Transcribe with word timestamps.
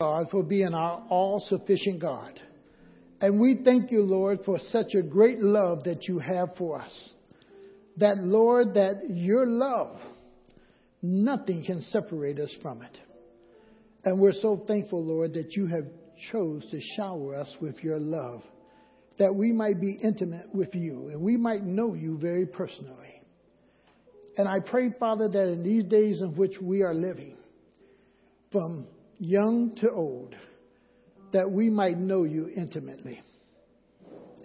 God 0.00 0.26
for 0.32 0.42
being 0.42 0.74
our 0.74 1.06
all 1.08 1.38
sufficient 1.46 2.00
God. 2.00 2.40
And 3.20 3.40
we 3.40 3.60
thank 3.64 3.92
you, 3.92 4.02
Lord, 4.02 4.40
for 4.44 4.58
such 4.70 4.94
a 4.94 5.02
great 5.02 5.38
love 5.38 5.84
that 5.84 6.08
you 6.08 6.18
have 6.18 6.56
for 6.58 6.82
us. 6.82 7.10
That, 7.98 8.16
Lord, 8.18 8.74
that 8.74 9.02
your 9.08 9.46
love, 9.46 9.96
nothing 11.00 11.64
can 11.64 11.80
separate 11.80 12.40
us 12.40 12.52
from 12.60 12.82
it. 12.82 12.98
And 14.02 14.18
we're 14.18 14.32
so 14.32 14.64
thankful, 14.66 15.04
Lord, 15.04 15.34
that 15.34 15.52
you 15.52 15.66
have 15.66 15.84
chose 16.32 16.66
to 16.72 16.80
shower 16.96 17.36
us 17.36 17.54
with 17.60 17.76
your 17.84 18.00
love, 18.00 18.42
that 19.20 19.32
we 19.32 19.52
might 19.52 19.80
be 19.80 19.96
intimate 20.02 20.52
with 20.52 20.74
you 20.74 21.10
and 21.10 21.20
we 21.20 21.36
might 21.36 21.62
know 21.62 21.94
you 21.94 22.18
very 22.18 22.46
personally. 22.46 23.22
And 24.36 24.48
I 24.48 24.58
pray, 24.58 24.90
Father, 24.98 25.28
that 25.28 25.52
in 25.52 25.62
these 25.62 25.84
days 25.84 26.20
in 26.20 26.34
which 26.34 26.60
we 26.60 26.82
are 26.82 26.94
living, 26.94 27.36
from 28.50 28.88
young 29.18 29.74
to 29.76 29.90
old, 29.90 30.34
that 31.32 31.50
we 31.50 31.70
might 31.70 31.98
know 31.98 32.24
you 32.24 32.48
intimately 32.54 33.20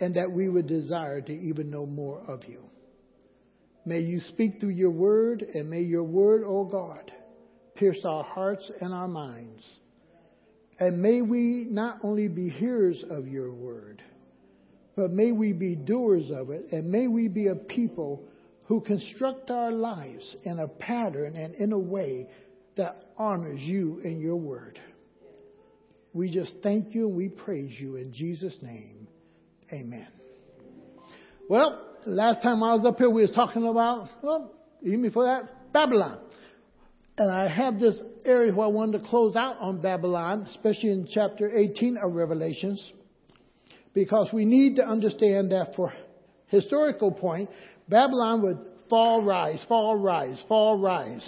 and 0.02 0.16
that 0.16 0.32
we 0.32 0.50
would 0.50 0.68
desire 0.68 1.22
to 1.22 1.34
even 1.34 1.70
know 1.70 1.86
more 1.86 2.22
of 2.28 2.44
you. 2.46 2.64
May 3.86 4.00
you 4.00 4.20
speak 4.30 4.60
through 4.60 4.70
your 4.70 4.92
word, 4.92 5.42
and 5.42 5.70
may 5.70 5.82
your 5.82 6.04
word, 6.04 6.44
O 6.44 6.60
oh 6.60 6.66
God, 6.66 7.12
pierce 7.76 8.04
our 8.06 8.24
hearts 8.24 8.70
and 8.82 8.94
our 8.94 9.08
minds. 9.08 9.64
And 10.80 11.02
may 11.02 11.22
we 11.22 11.66
not 11.70 11.98
only 12.04 12.28
be 12.28 12.50
hearers 12.50 13.04
of 13.10 13.28
your 13.28 13.54
word, 13.54 14.02
but 14.96 15.12
may 15.12 15.32
we 15.32 15.54
be 15.54 15.76
doers 15.76 16.30
of 16.34 16.50
it, 16.50 16.72
and 16.72 16.90
may 16.90 17.08
we 17.08 17.28
be 17.28 17.48
a 17.48 17.56
people 17.56 18.24
who 18.66 18.82
construct 18.82 19.50
our 19.50 19.72
lives 19.72 20.36
in 20.44 20.60
a 20.60 20.68
pattern 20.68 21.36
and 21.36 21.56
in 21.56 21.72
a 21.72 21.80
way 21.80 22.28
that 22.78 23.12
honors 23.18 23.60
you 23.62 24.02
and 24.04 24.22
your 24.22 24.38
word. 24.38 24.80
We 26.14 26.32
just 26.32 26.56
thank 26.64 26.96
you 26.96 27.08
and 27.08 27.16
we 27.16 27.30
praise 27.30 27.80
you 27.80 27.98
in 27.98 28.14
Jesus' 28.14 28.58
name. 28.62 29.08
Amen. 29.72 30.08
Well, 31.48 31.86
last 32.06 32.42
time 32.42 32.64
I 32.64 32.74
was 32.74 32.86
up 32.86 32.98
here, 32.98 33.10
we 33.10 33.22
was 33.22 33.32
talking 33.32 33.68
about, 33.68 34.10
well, 34.24 34.54
even 34.82 35.02
before 35.02 35.26
that, 35.26 35.72
Babylon. 35.74 36.20
And 37.18 37.32
I 37.32 37.50
have 37.50 37.80
this 37.80 38.02
area 38.26 38.54
where 38.54 38.68
I 38.68 38.70
wanted 38.70 39.02
to 39.04 39.08
close 39.10 39.36
out 39.36 39.58
on 39.60 39.82
Babylon, 39.82 40.48
especially 40.50 40.92
in 40.92 41.08
chapter 41.12 41.50
18 41.54 41.98
of 41.98 42.14
Revelations, 42.14 42.94
because 43.94 44.30
we 44.32 44.46
need 44.46 44.78
to 44.78 44.88
understand 44.88 45.52
that 45.52 45.76
for 45.76 45.94
historical 46.48 47.12
point, 47.12 47.50
Babylon 47.88 48.42
would 48.44 48.60
fall, 48.90 49.24
rise, 49.24 49.64
fall, 49.68 49.96
rise, 49.98 50.42
fall, 50.48 50.80
rise. 50.80 51.28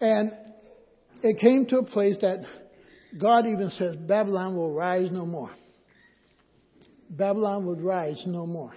And 0.00 0.32
it 1.22 1.38
came 1.38 1.66
to 1.66 1.78
a 1.78 1.84
place 1.84 2.16
that 2.20 2.44
God 3.18 3.46
even 3.46 3.70
says 3.70 3.96
Babylon 3.96 4.56
will 4.56 4.72
rise 4.72 5.10
no 5.10 5.24
more. 5.24 5.50
Babylon 7.08 7.66
would 7.66 7.80
rise 7.80 8.22
no 8.26 8.46
more. 8.46 8.74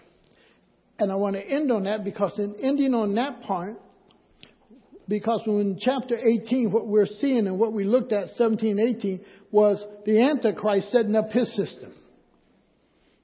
And 0.97 1.11
I 1.11 1.15
want 1.15 1.35
to 1.35 1.45
end 1.45 1.71
on 1.71 1.83
that 1.85 2.03
because 2.03 2.37
in 2.37 2.55
ending 2.61 2.93
on 2.93 3.15
that 3.15 3.41
part, 3.41 3.75
because 5.07 5.41
in 5.47 5.79
chapter 5.81 6.15
18, 6.15 6.71
what 6.71 6.85
we're 6.85 7.07
seeing 7.07 7.47
and 7.47 7.57
what 7.57 7.73
we 7.73 7.83
looked 7.83 8.13
at, 8.13 8.29
17, 8.35 8.79
18, 8.79 9.25
was 9.51 9.83
the 10.05 10.21
Antichrist 10.21 10.91
setting 10.91 11.15
up 11.15 11.31
his 11.31 11.53
system. 11.55 11.93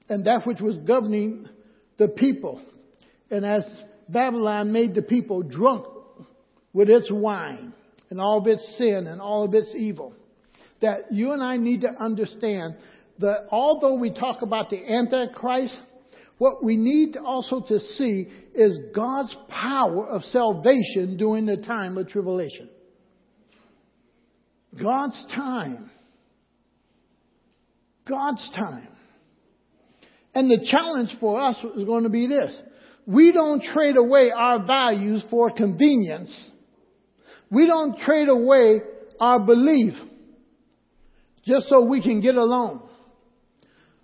And 0.08 0.26
that 0.26 0.46
which 0.46 0.60
was 0.60 0.78
governing 0.78 1.48
the 1.96 2.08
people. 2.08 2.60
And 3.30 3.44
as 3.44 3.64
Babylon 4.08 4.72
made 4.72 4.94
the 4.94 5.02
people 5.02 5.42
drunk 5.42 5.86
with 6.72 6.90
its 6.90 7.10
wine 7.10 7.72
and 8.10 8.20
all 8.20 8.38
of 8.38 8.46
its 8.46 8.76
sin 8.78 9.06
and 9.06 9.20
all 9.20 9.44
of 9.44 9.54
its 9.54 9.72
evil, 9.74 10.14
that 10.80 11.12
you 11.12 11.32
and 11.32 11.42
I 11.42 11.56
need 11.56 11.82
to 11.82 11.88
understand 11.88 12.76
that 13.18 13.46
although 13.50 13.96
we 13.96 14.12
talk 14.12 14.42
about 14.42 14.70
the 14.70 14.92
Antichrist, 14.92 15.80
what 16.38 16.62
we 16.62 16.76
need 16.76 17.16
also 17.16 17.60
to 17.60 17.80
see 17.80 18.28
is 18.54 18.78
God's 18.94 19.34
power 19.48 20.06
of 20.06 20.22
salvation 20.24 21.16
during 21.16 21.46
the 21.46 21.56
time 21.56 21.96
of 21.96 22.08
tribulation. 22.08 22.68
God's 24.80 25.24
time. 25.34 25.90
God's 28.06 28.50
time. 28.54 28.88
And 30.34 30.50
the 30.50 30.66
challenge 30.70 31.16
for 31.18 31.40
us 31.40 31.56
is 31.76 31.84
going 31.84 32.04
to 32.04 32.10
be 32.10 32.26
this. 32.26 32.54
We 33.06 33.32
don't 33.32 33.62
trade 33.62 33.96
away 33.96 34.30
our 34.30 34.66
values 34.66 35.24
for 35.30 35.50
convenience. 35.50 36.34
We 37.50 37.66
don't 37.66 37.98
trade 37.98 38.28
away 38.28 38.80
our 39.20 39.40
belief 39.40 39.94
just 41.44 41.68
so 41.68 41.84
we 41.84 42.02
can 42.02 42.20
get 42.20 42.34
along. 42.34 42.88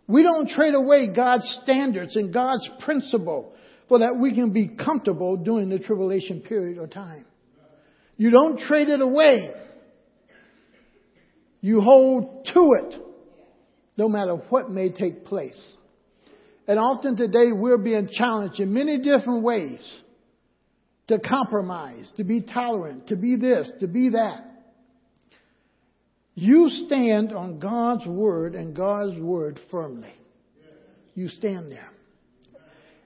We 0.07 0.23
don't 0.23 0.49
trade 0.49 0.75
away 0.75 1.09
God's 1.15 1.61
standards 1.63 2.17
and 2.17 2.33
God's 2.33 2.69
principle 2.81 3.55
for 3.89 4.01
that 4.01 4.17
we 4.17 4.35
can 4.35 4.53
be 4.53 4.69
comfortable 4.69 5.37
during 5.37 5.69
the 5.69 5.79
tribulation 5.79 6.41
period 6.41 6.79
or 6.79 6.87
time. 6.87 7.25
You 8.17 8.31
don't 8.31 8.59
trade 8.59 8.89
it 8.89 9.01
away. 9.01 9.51
You 11.61 11.81
hold 11.81 12.47
to 12.55 12.73
it 12.75 12.95
no 13.97 14.09
matter 14.09 14.37
what 14.49 14.71
may 14.71 14.91
take 14.91 15.25
place. 15.25 15.61
And 16.67 16.79
often 16.79 17.17
today 17.17 17.53
we're 17.53 17.79
being 17.79 18.09
challenged 18.11 18.61
in 18.61 18.73
many 18.73 18.99
different 18.99 19.43
ways 19.43 19.81
to 21.09 21.19
compromise, 21.19 22.11
to 22.17 22.25
be 22.25 22.43
tolerant, 22.43 23.09
to 23.09 23.17
be 23.17 23.37
this, 23.37 23.71
to 23.81 23.87
be 23.87 24.11
that. 24.11 24.45
You 26.35 26.69
stand 26.71 27.33
on 27.33 27.59
God's 27.59 28.07
word 28.07 28.55
and 28.55 28.75
God's 28.75 29.19
word 29.19 29.61
firmly. 29.71 30.15
You 31.15 31.29
stand 31.29 31.71
there. 31.71 31.91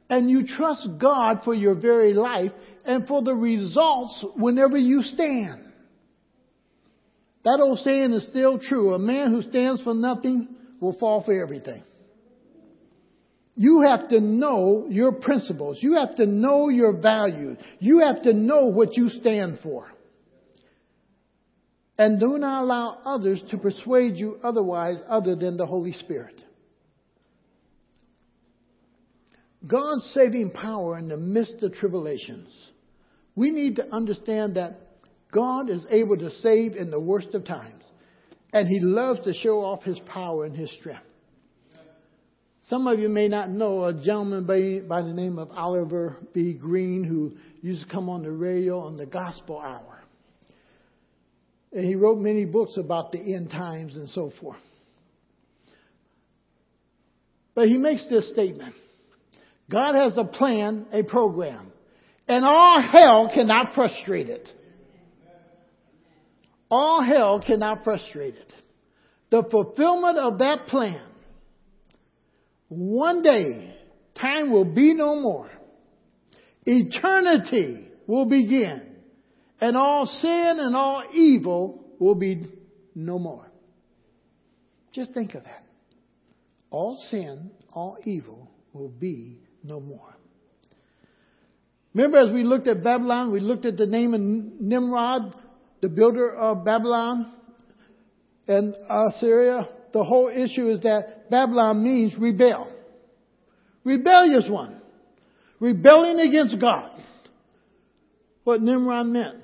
And 0.08 0.30
you 0.30 0.46
trust 0.46 0.88
God 1.00 1.40
for 1.44 1.52
your 1.52 1.74
very 1.74 2.12
life 2.12 2.52
and 2.84 3.08
for 3.08 3.22
the 3.22 3.34
results 3.34 4.24
whenever 4.36 4.76
you 4.76 5.02
stand. 5.02 5.64
That 7.44 7.58
old 7.60 7.78
saying 7.78 8.12
is 8.12 8.26
still 8.28 8.58
true. 8.60 8.94
A 8.94 8.98
man 8.98 9.32
who 9.32 9.42
stands 9.42 9.82
for 9.82 9.94
nothing 9.94 10.48
will 10.80 10.96
fall 10.98 11.24
for 11.24 11.40
everything. 11.40 11.82
You 13.56 13.80
have 13.80 14.08
to 14.10 14.20
know 14.20 14.86
your 14.88 15.12
principles. 15.12 15.78
You 15.80 15.94
have 15.94 16.14
to 16.16 16.26
know 16.26 16.68
your 16.68 16.92
values. 16.92 17.56
You 17.78 18.00
have 18.00 18.22
to 18.22 18.34
know 18.34 18.66
what 18.66 18.96
you 18.96 19.08
stand 19.08 19.60
for. 19.62 19.90
And 21.98 22.20
do 22.20 22.36
not 22.36 22.62
allow 22.62 22.98
others 23.06 23.42
to 23.50 23.56
persuade 23.56 24.16
you 24.16 24.38
otherwise 24.44 24.98
other 25.08 25.34
than 25.34 25.56
the 25.56 25.64
Holy 25.64 25.92
Spirit. 25.92 26.34
God's 29.66 30.04
saving 30.12 30.50
power 30.50 30.98
in 30.98 31.08
the 31.08 31.16
midst 31.16 31.62
of 31.62 31.72
tribulations. 31.72 32.48
We 33.34 33.50
need 33.50 33.76
to 33.76 33.90
understand 33.90 34.56
that 34.56 34.78
God 35.32 35.70
is 35.70 35.86
able 35.90 36.18
to 36.18 36.28
save 36.28 36.76
in 36.76 36.90
the 36.90 37.00
worst 37.00 37.34
of 37.34 37.46
times. 37.46 37.82
And 38.52 38.68
He 38.68 38.80
loves 38.80 39.20
to 39.20 39.32
show 39.32 39.64
off 39.64 39.82
His 39.82 39.98
power 40.00 40.44
and 40.44 40.54
His 40.54 40.70
strength. 40.78 41.02
Some 42.68 42.88
of 42.88 42.98
you 42.98 43.08
may 43.08 43.28
not 43.28 43.48
know 43.48 43.84
a 43.84 43.94
gentleman 43.94 44.44
by, 44.44 44.80
by 44.86 45.02
the 45.02 45.12
name 45.12 45.38
of 45.38 45.52
Oliver 45.52 46.16
B. 46.34 46.52
Greene 46.52 47.04
who 47.04 47.36
used 47.62 47.84
to 47.86 47.88
come 47.88 48.08
on 48.08 48.24
the 48.24 48.30
radio 48.32 48.80
on 48.80 48.96
the 48.96 49.06
Gospel 49.06 49.60
Hour. 49.60 50.02
And 51.72 51.84
he 51.84 51.94
wrote 51.94 52.18
many 52.18 52.44
books 52.44 52.76
about 52.76 53.12
the 53.12 53.18
end 53.18 53.50
times 53.50 53.96
and 53.96 54.08
so 54.08 54.32
forth. 54.40 54.58
But 57.54 57.68
he 57.68 57.78
makes 57.78 58.04
this 58.10 58.28
statement 58.30 58.74
God 59.70 59.94
has 59.94 60.16
a 60.16 60.24
plan, 60.24 60.86
a 60.92 61.04
program, 61.04 61.70
and 62.26 62.44
all 62.44 62.80
hell 62.80 63.30
cannot 63.32 63.74
frustrate 63.74 64.28
it. 64.28 64.48
All 66.68 67.00
hell 67.00 67.40
cannot 67.44 67.84
frustrate 67.84 68.34
it. 68.34 68.52
The 69.30 69.44
fulfillment 69.50 70.18
of 70.18 70.38
that 70.38 70.66
plan, 70.66 71.02
one 72.68 73.22
day, 73.22 73.74
time 74.20 74.50
will 74.50 74.64
be 74.64 74.94
no 74.94 75.20
more. 75.20 75.50
Eternity 76.64 77.88
will 78.06 78.26
begin 78.26 78.82
and 79.60 79.76
all 79.76 80.06
sin 80.06 80.56
and 80.58 80.74
all 80.74 81.04
evil 81.12 81.84
will 81.98 82.14
be 82.14 82.46
no 82.94 83.18
more. 83.18 83.46
Just 84.92 85.12
think 85.14 85.34
of 85.34 85.44
that. 85.44 85.64
All 86.70 86.96
sin, 87.10 87.50
all 87.72 87.98
evil 88.04 88.50
will 88.72 88.88
be 88.88 89.40
no 89.62 89.80
more. 89.80 90.16
Remember, 91.94 92.18
as 92.18 92.30
we 92.30 92.42
looked 92.42 92.68
at 92.68 92.82
Babylon, 92.82 93.32
we 93.32 93.40
looked 93.40 93.64
at 93.64 93.76
the 93.78 93.86
name 93.86 94.12
of 94.12 94.20
Nimrod, 94.20 95.34
the 95.80 95.88
builder 95.88 96.34
of 96.34 96.64
Babylon 96.64 97.32
and 98.46 98.76
Assyria. 98.90 99.68
The 99.92 100.04
whole 100.04 100.28
issue 100.28 100.68
is 100.68 100.80
that 100.80 101.15
Babylon 101.30 101.82
means 101.82 102.14
rebel. 102.18 102.72
Rebellious 103.84 104.48
one. 104.48 104.80
Rebelling 105.60 106.20
against 106.20 106.60
God. 106.60 106.90
What 108.44 108.62
Nimrod 108.62 109.06
meant 109.06 109.36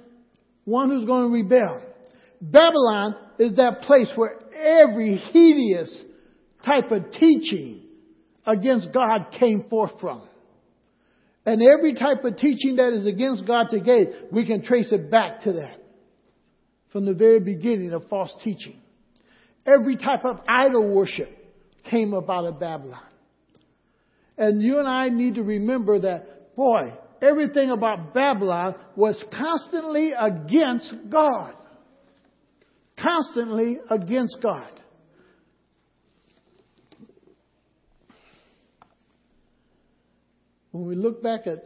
one 0.64 0.90
who's 0.90 1.05
going 1.05 1.29
to 1.29 1.34
rebel. 1.34 1.82
Babylon 2.40 3.17
is 3.38 3.56
that 3.56 3.81
place 3.82 4.11
where 4.17 4.38
every 4.55 5.17
hideous 5.17 6.02
type 6.64 6.90
of 6.90 7.12
teaching 7.12 7.82
against 8.46 8.93
God 8.93 9.26
came 9.38 9.64
forth 9.69 9.93
from. 10.00 10.23
And 11.44 11.61
every 11.62 11.94
type 11.94 12.25
of 12.25 12.37
teaching 12.37 12.76
that 12.76 12.93
is 12.93 13.06
against 13.06 13.46
God 13.46 13.67
today, 13.70 14.12
we 14.31 14.46
can 14.46 14.62
trace 14.62 14.93
it 14.93 15.11
back 15.11 15.43
to 15.43 15.55
that. 15.55 15.79
From 16.93 17.05
the 17.05 17.14
very 17.14 17.40
beginning 17.40 17.93
of 17.93 18.02
false 18.08 18.32
teaching. 18.44 18.76
Every 19.67 19.96
type 19.96 20.25
of 20.25 20.40
idol 20.49 20.94
worship 20.94 21.29
came 21.90 22.14
up 22.14 22.29
out 22.29 22.44
of 22.44 22.61
Babylon. 22.61 23.02
And 24.37 24.62
you 24.62 24.79
and 24.79 24.88
I 24.88 25.08
need 25.08 25.37
to 25.37 25.43
remember 25.43 26.00
that, 26.00 26.56
boy, 26.56 26.93
everything 27.20 27.70
about 27.70 28.14
Babylon 28.14 28.75
was 28.96 29.23
constantly 29.32 30.12
against 30.12 30.94
God. 31.11 31.55
Constantly 32.99 33.79
against 33.90 34.38
God. 34.43 34.69
When 40.70 40.87
we 40.87 40.94
look 40.94 41.23
back 41.23 41.46
at 41.46 41.58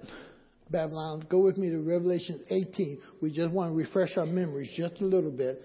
Babylon, 0.69 1.25
go 1.29 1.39
with 1.39 1.57
me 1.57 1.71
to 1.71 1.79
Revelation 1.79 2.43
18. 2.51 2.99
We 3.23 3.31
just 3.31 3.53
want 3.53 3.71
to 3.71 3.75
refresh 3.77 4.17
our 4.17 4.27
memories 4.27 4.71
just 4.77 5.01
a 5.01 5.05
little 5.05 5.31
bit 5.31 5.63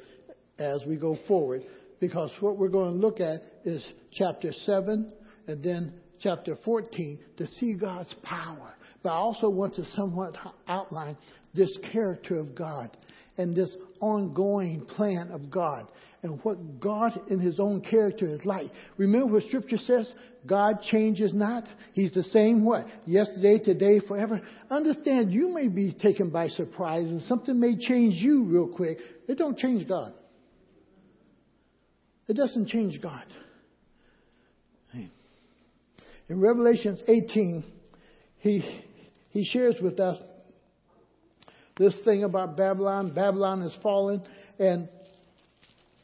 as 0.60 0.82
we 0.88 0.96
go 0.96 1.18
forward 1.28 1.64
because 2.02 2.32
what 2.42 2.58
we're 2.58 2.68
going 2.68 2.94
to 2.94 3.00
look 3.00 3.22
at 3.22 3.44
is 3.64 3.88
chapter 4.12 4.52
7 4.52 5.14
and 5.48 5.64
then 5.64 5.94
chapter 6.20 6.58
14 6.66 7.20
to 7.38 7.48
see 7.48 7.76
God's 7.76 8.14
power. 8.24 8.74
But 9.04 9.10
I 9.10 9.16
also 9.16 9.50
want 9.50 9.76
to 9.76 9.86
somewhat 9.96 10.36
outline 10.68 11.16
this 11.54 11.76
character 11.94 12.38
of 12.38 12.56
God 12.56 12.90
and 13.38 13.56
this 13.56 13.74
ongoing 14.00 14.86
plan 14.86 15.30
of 15.32 15.50
God 15.50 15.88
and 16.24 16.40
what 16.44 16.80
God 16.80 17.20
in 17.30 17.40
his 17.40 17.60
own 17.60 17.82
character 17.82 18.28
is 18.28 18.44
like. 18.46 18.72
Remember 18.98 19.28
what 19.34 19.44
scripture 19.44 19.78
says? 19.78 20.12
God 20.46 20.82
changes 20.82 21.34
not. 21.34 21.66
He's 21.94 22.14
the 22.14 22.24
same 22.24 22.66
what? 22.66 22.88
Yesterday, 23.06 23.60
today, 23.60 24.00
forever. 24.08 24.42
Understand 24.72 25.32
you 25.32 25.54
may 25.54 25.68
be 25.68 25.94
taken 25.94 26.32
by 26.32 26.48
surprise 26.48 27.06
and 27.06 27.22
something 27.24 27.60
may 27.60 27.78
change 27.78 28.16
you 28.16 28.44
real 28.44 28.68
quick. 28.68 28.98
It 29.28 29.38
don't 29.38 29.58
change 29.58 29.88
God. 29.88 30.14
It 32.32 32.38
doesn't 32.38 32.70
change 32.70 33.02
God. 33.02 33.26
In 34.94 36.40
Revelations 36.40 37.02
18, 37.06 37.62
he, 38.38 38.84
he 39.32 39.44
shares 39.44 39.76
with 39.82 40.00
us 40.00 40.18
this 41.78 41.94
thing 42.06 42.24
about 42.24 42.56
Babylon. 42.56 43.14
Babylon 43.14 43.64
is 43.64 43.78
fallen, 43.84 44.22
and 44.58 44.88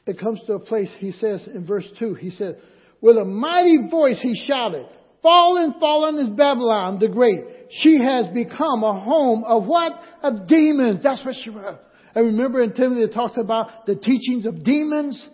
it 0.05 0.19
comes 0.19 0.41
to 0.47 0.55
a 0.55 0.59
place, 0.59 0.89
he 0.97 1.13
says 1.13 1.47
in 1.47 1.65
verse 1.65 1.89
2, 1.97 2.15
he 2.15 2.31
said, 2.31 2.59
with 2.99 3.15
a 3.15 3.23
mighty 3.23 3.89
voice 3.89 4.19
he 4.21 4.35
shouted, 4.45 4.85
Fallen, 5.23 5.75
fallen 5.79 6.19
is 6.19 6.35
Babylon 6.35 6.99
the 6.99 7.07
Great. 7.07 7.39
She 7.69 8.01
has 8.03 8.27
become 8.33 8.83
a 8.83 8.99
home 8.99 9.45
of 9.47 9.65
what? 9.65 9.93
Of 10.21 10.45
demons. 10.49 11.01
That's 11.01 11.23
what 11.23 11.35
she 11.41 11.51
was. 11.51 11.79
I 12.13 12.19
remember 12.19 12.61
in 12.61 12.73
Timothy 12.73 13.03
it 13.03 13.13
talks 13.13 13.37
about 13.37 13.85
the 13.85 13.95
teachings 13.95 14.45
of 14.45 14.61
demons. 14.61 15.25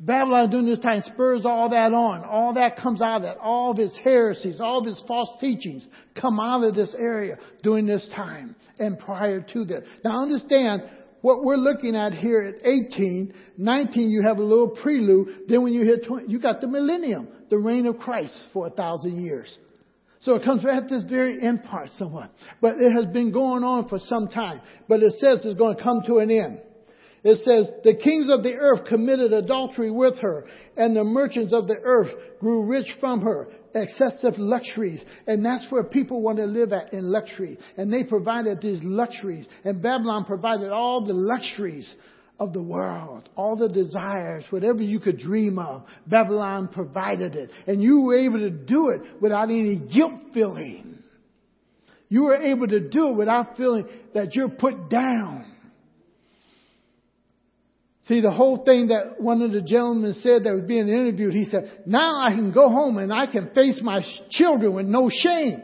Babylon 0.00 0.50
during 0.50 0.66
this 0.66 0.80
time 0.80 1.02
spurs 1.06 1.46
all 1.46 1.70
that 1.70 1.92
on. 1.92 2.24
All 2.24 2.54
that 2.54 2.76
comes 2.76 3.00
out 3.00 3.16
of 3.16 3.22
that. 3.22 3.38
All 3.38 3.70
of 3.70 3.78
its 3.78 3.96
heresies, 4.02 4.60
all 4.60 4.80
of 4.80 4.86
its 4.86 5.02
false 5.06 5.30
teachings 5.40 5.86
come 6.20 6.40
out 6.40 6.64
of 6.64 6.74
this 6.74 6.94
area 6.98 7.36
during 7.62 7.86
this 7.86 8.08
time 8.14 8.56
and 8.78 8.98
prior 8.98 9.40
to 9.40 9.64
that. 9.66 9.84
Now 10.04 10.22
understand, 10.22 10.82
what 11.24 11.42
we're 11.42 11.56
looking 11.56 11.96
at 11.96 12.12
here 12.12 12.42
at 12.42 12.66
18, 12.66 13.32
19, 13.56 14.10
you 14.10 14.22
have 14.22 14.36
a 14.36 14.42
little 14.42 14.68
prelude. 14.68 15.48
Then 15.48 15.62
when 15.62 15.72
you 15.72 15.82
hit 15.82 16.04
20, 16.06 16.30
you 16.30 16.38
got 16.38 16.60
the 16.60 16.66
millennium, 16.66 17.28
the 17.48 17.56
reign 17.56 17.86
of 17.86 17.96
Christ 17.96 18.38
for 18.52 18.66
a 18.66 18.70
thousand 18.70 19.24
years. 19.24 19.58
So 20.20 20.34
it 20.34 20.44
comes 20.44 20.62
right 20.62 20.82
at 20.82 20.90
this 20.90 21.04
very 21.04 21.40
end 21.42 21.64
part 21.64 21.88
somewhat. 21.96 22.30
But 22.60 22.76
it 22.78 22.92
has 22.92 23.06
been 23.06 23.32
going 23.32 23.64
on 23.64 23.88
for 23.88 23.98
some 24.00 24.28
time. 24.28 24.60
But 24.86 25.02
it 25.02 25.14
says 25.18 25.40
it's 25.44 25.58
going 25.58 25.78
to 25.78 25.82
come 25.82 26.02
to 26.08 26.18
an 26.18 26.30
end. 26.30 26.60
It 27.24 27.38
says, 27.38 27.72
the 27.82 27.96
kings 27.96 28.30
of 28.30 28.42
the 28.42 28.54
earth 28.54 28.84
committed 28.86 29.32
adultery 29.32 29.90
with 29.90 30.18
her, 30.18 30.44
and 30.76 30.94
the 30.94 31.04
merchants 31.04 31.54
of 31.54 31.66
the 31.66 31.78
earth 31.82 32.12
grew 32.38 32.66
rich 32.66 32.86
from 33.00 33.22
her. 33.22 33.48
Excessive 33.74 34.34
luxuries. 34.36 35.02
And 35.26 35.44
that's 35.44 35.66
where 35.70 35.84
people 35.84 36.20
want 36.20 36.36
to 36.36 36.44
live 36.44 36.72
at, 36.74 36.92
in 36.92 37.10
luxury. 37.10 37.58
And 37.78 37.90
they 37.90 38.04
provided 38.04 38.60
these 38.60 38.78
luxuries. 38.82 39.46
And 39.64 39.82
Babylon 39.82 40.26
provided 40.26 40.70
all 40.70 41.04
the 41.04 41.14
luxuries 41.14 41.92
of 42.38 42.52
the 42.52 42.62
world, 42.62 43.28
all 43.36 43.56
the 43.56 43.68
desires, 43.68 44.44
whatever 44.50 44.82
you 44.82 45.00
could 45.00 45.18
dream 45.18 45.58
of. 45.58 45.84
Babylon 46.06 46.68
provided 46.68 47.34
it. 47.34 47.50
And 47.66 47.82
you 47.82 48.02
were 48.02 48.18
able 48.18 48.38
to 48.38 48.50
do 48.50 48.90
it 48.90 49.00
without 49.20 49.44
any 49.44 49.80
guilt 49.92 50.20
feeling. 50.34 50.98
You 52.10 52.24
were 52.24 52.36
able 52.36 52.68
to 52.68 52.80
do 52.80 53.08
it 53.08 53.16
without 53.16 53.56
feeling 53.56 53.88
that 54.12 54.34
you're 54.34 54.50
put 54.50 54.90
down. 54.90 55.53
See, 58.06 58.20
the 58.20 58.30
whole 58.30 58.64
thing 58.64 58.88
that 58.88 59.20
one 59.20 59.40
of 59.40 59.52
the 59.52 59.62
gentlemen 59.62 60.14
said 60.20 60.44
that 60.44 60.54
was 60.54 60.64
being 60.66 60.88
interviewed, 60.88 61.32
he 61.32 61.46
said, 61.46 61.84
now 61.86 62.20
I 62.20 62.32
can 62.32 62.52
go 62.52 62.68
home 62.68 62.98
and 62.98 63.10
I 63.10 63.26
can 63.26 63.50
face 63.54 63.80
my 63.82 64.02
children 64.30 64.74
with 64.74 64.86
no 64.86 65.08
shame. 65.10 65.62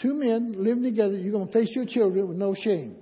Two 0.00 0.14
men 0.14 0.54
living 0.56 0.82
together, 0.82 1.14
you're 1.14 1.32
going 1.32 1.48
to 1.48 1.52
face 1.52 1.70
your 1.74 1.84
children 1.84 2.28
with 2.28 2.38
no 2.38 2.54
shame. 2.54 2.96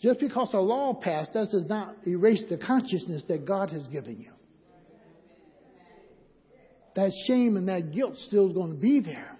Just 0.00 0.20
because 0.20 0.50
a 0.54 0.60
law 0.60 0.94
passed, 0.94 1.32
that 1.32 1.50
does 1.50 1.66
not 1.68 1.96
erase 2.06 2.42
the 2.48 2.56
consciousness 2.56 3.22
that 3.26 3.44
God 3.44 3.70
has 3.70 3.84
given 3.88 4.20
you. 4.20 4.30
That 6.94 7.10
shame 7.26 7.56
and 7.56 7.68
that 7.68 7.92
guilt 7.92 8.16
still 8.28 8.46
is 8.46 8.52
going 8.52 8.70
to 8.70 8.80
be 8.80 9.00
there. 9.00 9.36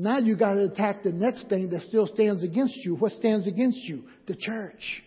Now 0.00 0.18
you 0.18 0.34
got 0.34 0.54
to 0.54 0.64
attack 0.64 1.02
the 1.02 1.12
next 1.12 1.50
thing 1.50 1.68
that 1.70 1.82
still 1.82 2.06
stands 2.06 2.42
against 2.42 2.76
you. 2.78 2.96
What 2.96 3.12
stands 3.12 3.46
against 3.46 3.78
you? 3.80 4.04
The 4.26 4.34
church. 4.34 5.02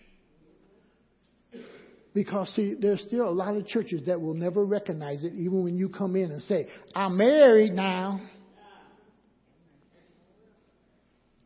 Because 2.14 2.54
see, 2.56 2.76
there's 2.80 3.02
still 3.08 3.28
a 3.28 3.32
lot 3.32 3.58
of 3.58 3.66
churches 3.66 4.04
that 4.06 4.22
will 4.22 4.36
never 4.36 4.64
recognize 4.64 5.24
it, 5.24 5.34
even 5.34 5.64
when 5.64 5.78
you 5.78 5.90
come 5.90 6.16
in 6.16 6.30
and 6.30 6.44
say, 6.44 6.68
I'm 6.94 7.18
married 7.18 7.74
now. 7.74 8.22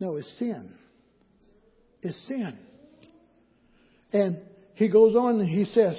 No, 0.02 0.18
it's 0.18 0.30
sin. 0.38 0.74
It's 2.02 2.28
sin. 2.28 2.58
And 4.12 4.40
he 4.76 4.90
goes 4.90 5.16
on 5.16 5.40
and 5.40 5.48
he 5.48 5.64
says, 5.64 5.96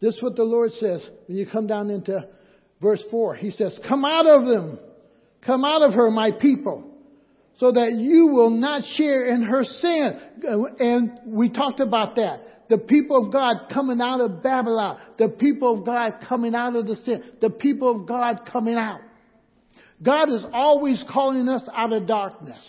this 0.00 0.16
is 0.16 0.22
what 0.22 0.34
the 0.34 0.44
Lord 0.44 0.70
says 0.72 1.06
when 1.26 1.36
you 1.36 1.46
come 1.46 1.66
down 1.66 1.90
into 1.90 2.26
verse 2.80 3.04
4. 3.10 3.36
He 3.36 3.50
says, 3.50 3.78
Come 3.86 4.06
out 4.06 4.26
of 4.26 4.46
them 4.46 4.78
Come 5.48 5.64
out 5.64 5.80
of 5.80 5.94
her, 5.94 6.10
my 6.10 6.30
people, 6.30 6.92
so 7.56 7.72
that 7.72 7.92
you 7.92 8.26
will 8.26 8.50
not 8.50 8.82
share 8.96 9.28
in 9.34 9.44
her 9.44 9.64
sin. 9.64 10.20
And 10.78 11.18
we 11.24 11.48
talked 11.48 11.80
about 11.80 12.16
that. 12.16 12.68
The 12.68 12.76
people 12.76 13.24
of 13.24 13.32
God 13.32 13.70
coming 13.72 13.98
out 13.98 14.20
of 14.20 14.42
Babylon. 14.42 15.00
The 15.16 15.30
people 15.30 15.78
of 15.78 15.86
God 15.86 16.22
coming 16.28 16.54
out 16.54 16.76
of 16.76 16.86
the 16.86 16.96
sin. 16.96 17.24
The 17.40 17.48
people 17.48 18.02
of 18.02 18.06
God 18.06 18.42
coming 18.52 18.74
out. 18.74 19.00
God 20.02 20.28
is 20.28 20.44
always 20.52 21.02
calling 21.10 21.48
us 21.48 21.66
out 21.74 21.94
of 21.94 22.06
darkness. 22.06 22.60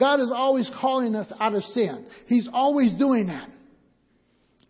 God 0.00 0.20
is 0.20 0.32
always 0.34 0.70
calling 0.80 1.14
us 1.14 1.30
out 1.38 1.54
of 1.54 1.62
sin. 1.62 2.06
He's 2.24 2.48
always 2.50 2.94
doing 2.94 3.26
that. 3.26 3.50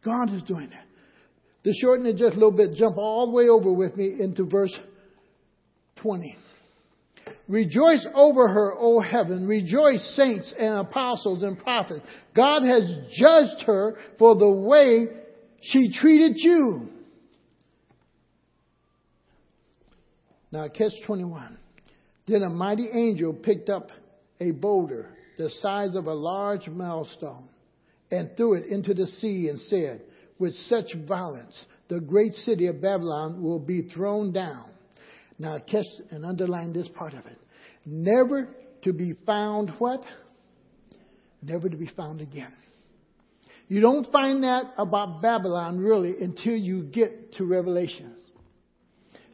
God 0.05 0.35
is 0.35 0.43
doing 0.43 0.71
that. 0.71 0.87
To 1.63 1.73
shorten 1.81 2.05
it 2.07 2.17
just 2.17 2.33
a 2.33 2.35
little 2.35 2.51
bit, 2.51 2.75
jump 2.75 2.99
all 2.99 3.27
the 3.27 3.33
way 3.33 3.49
over 3.49 3.73
with 3.73 3.97
me 3.97 4.17
into 4.19 4.45
verse 4.45 4.77
20. 6.03 6.37
Rejoice 7.47 8.07
over 8.15 8.49
her, 8.49 8.75
O 8.79 9.01
heaven. 9.01 9.47
Rejoice, 9.47 10.15
saints 10.17 10.53
and 10.59 10.79
apostles 10.79 11.43
and 11.43 11.59
prophets. 11.59 12.01
God 12.35 12.63
has 12.63 12.83
judged 13.13 13.65
her 13.67 13.97
for 14.19 14.35
the 14.37 14.49
way 14.49 15.07
she 15.61 15.93
treated 15.93 16.37
you. 16.37 16.89
Now, 20.53 20.69
catch 20.69 20.93
21. 21.07 21.59
Then 22.27 22.43
a 22.43 22.49
mighty 22.49 22.89
angel 22.91 23.35
picked 23.35 23.69
up 23.69 23.91
a 24.41 24.53
boulder 24.53 25.11
the 25.37 25.51
size 25.61 25.95
of 25.97 26.07
a 26.07 26.15
large 26.15 26.69
milestone 26.69 27.49
and 28.11 28.31
threw 28.37 28.55
it 28.55 28.67
into 28.67 28.95
the 28.95 29.07
sea 29.07 29.49
and 29.49 29.59
said, 29.61 30.01
With 30.39 30.55
such 30.69 30.95
violence, 31.07 31.59
the 31.89 32.01
great 32.01 32.35
city 32.35 32.69
of 32.69 32.81
Babylon 32.81 33.43
will 33.43 33.59
be 33.59 33.83
thrown 33.83 34.33
down 34.33 34.74
now 35.39 35.59
catch 35.59 35.87
and 36.11 36.25
underline 36.25 36.73
this 36.73 36.89
part 36.89 37.15
of 37.15 37.27
it. 37.27 37.39
Never 37.85 38.49
to 38.83 38.93
be 38.93 39.15
found 39.27 39.71
what? 39.79 40.01
Never 41.43 41.69
to 41.69 41.77
be 41.77 41.91
found 41.97 42.21
again. 42.21 42.53
You 43.69 43.81
don't 43.81 44.11
find 44.13 44.45
that 44.45 44.75
about 44.77 45.23
Babylon 45.23 45.79
really 45.79 46.15
until 46.21 46.55
you 46.55 46.85
get 46.85 47.35
to 47.35 47.45
Revelation. 47.45 48.15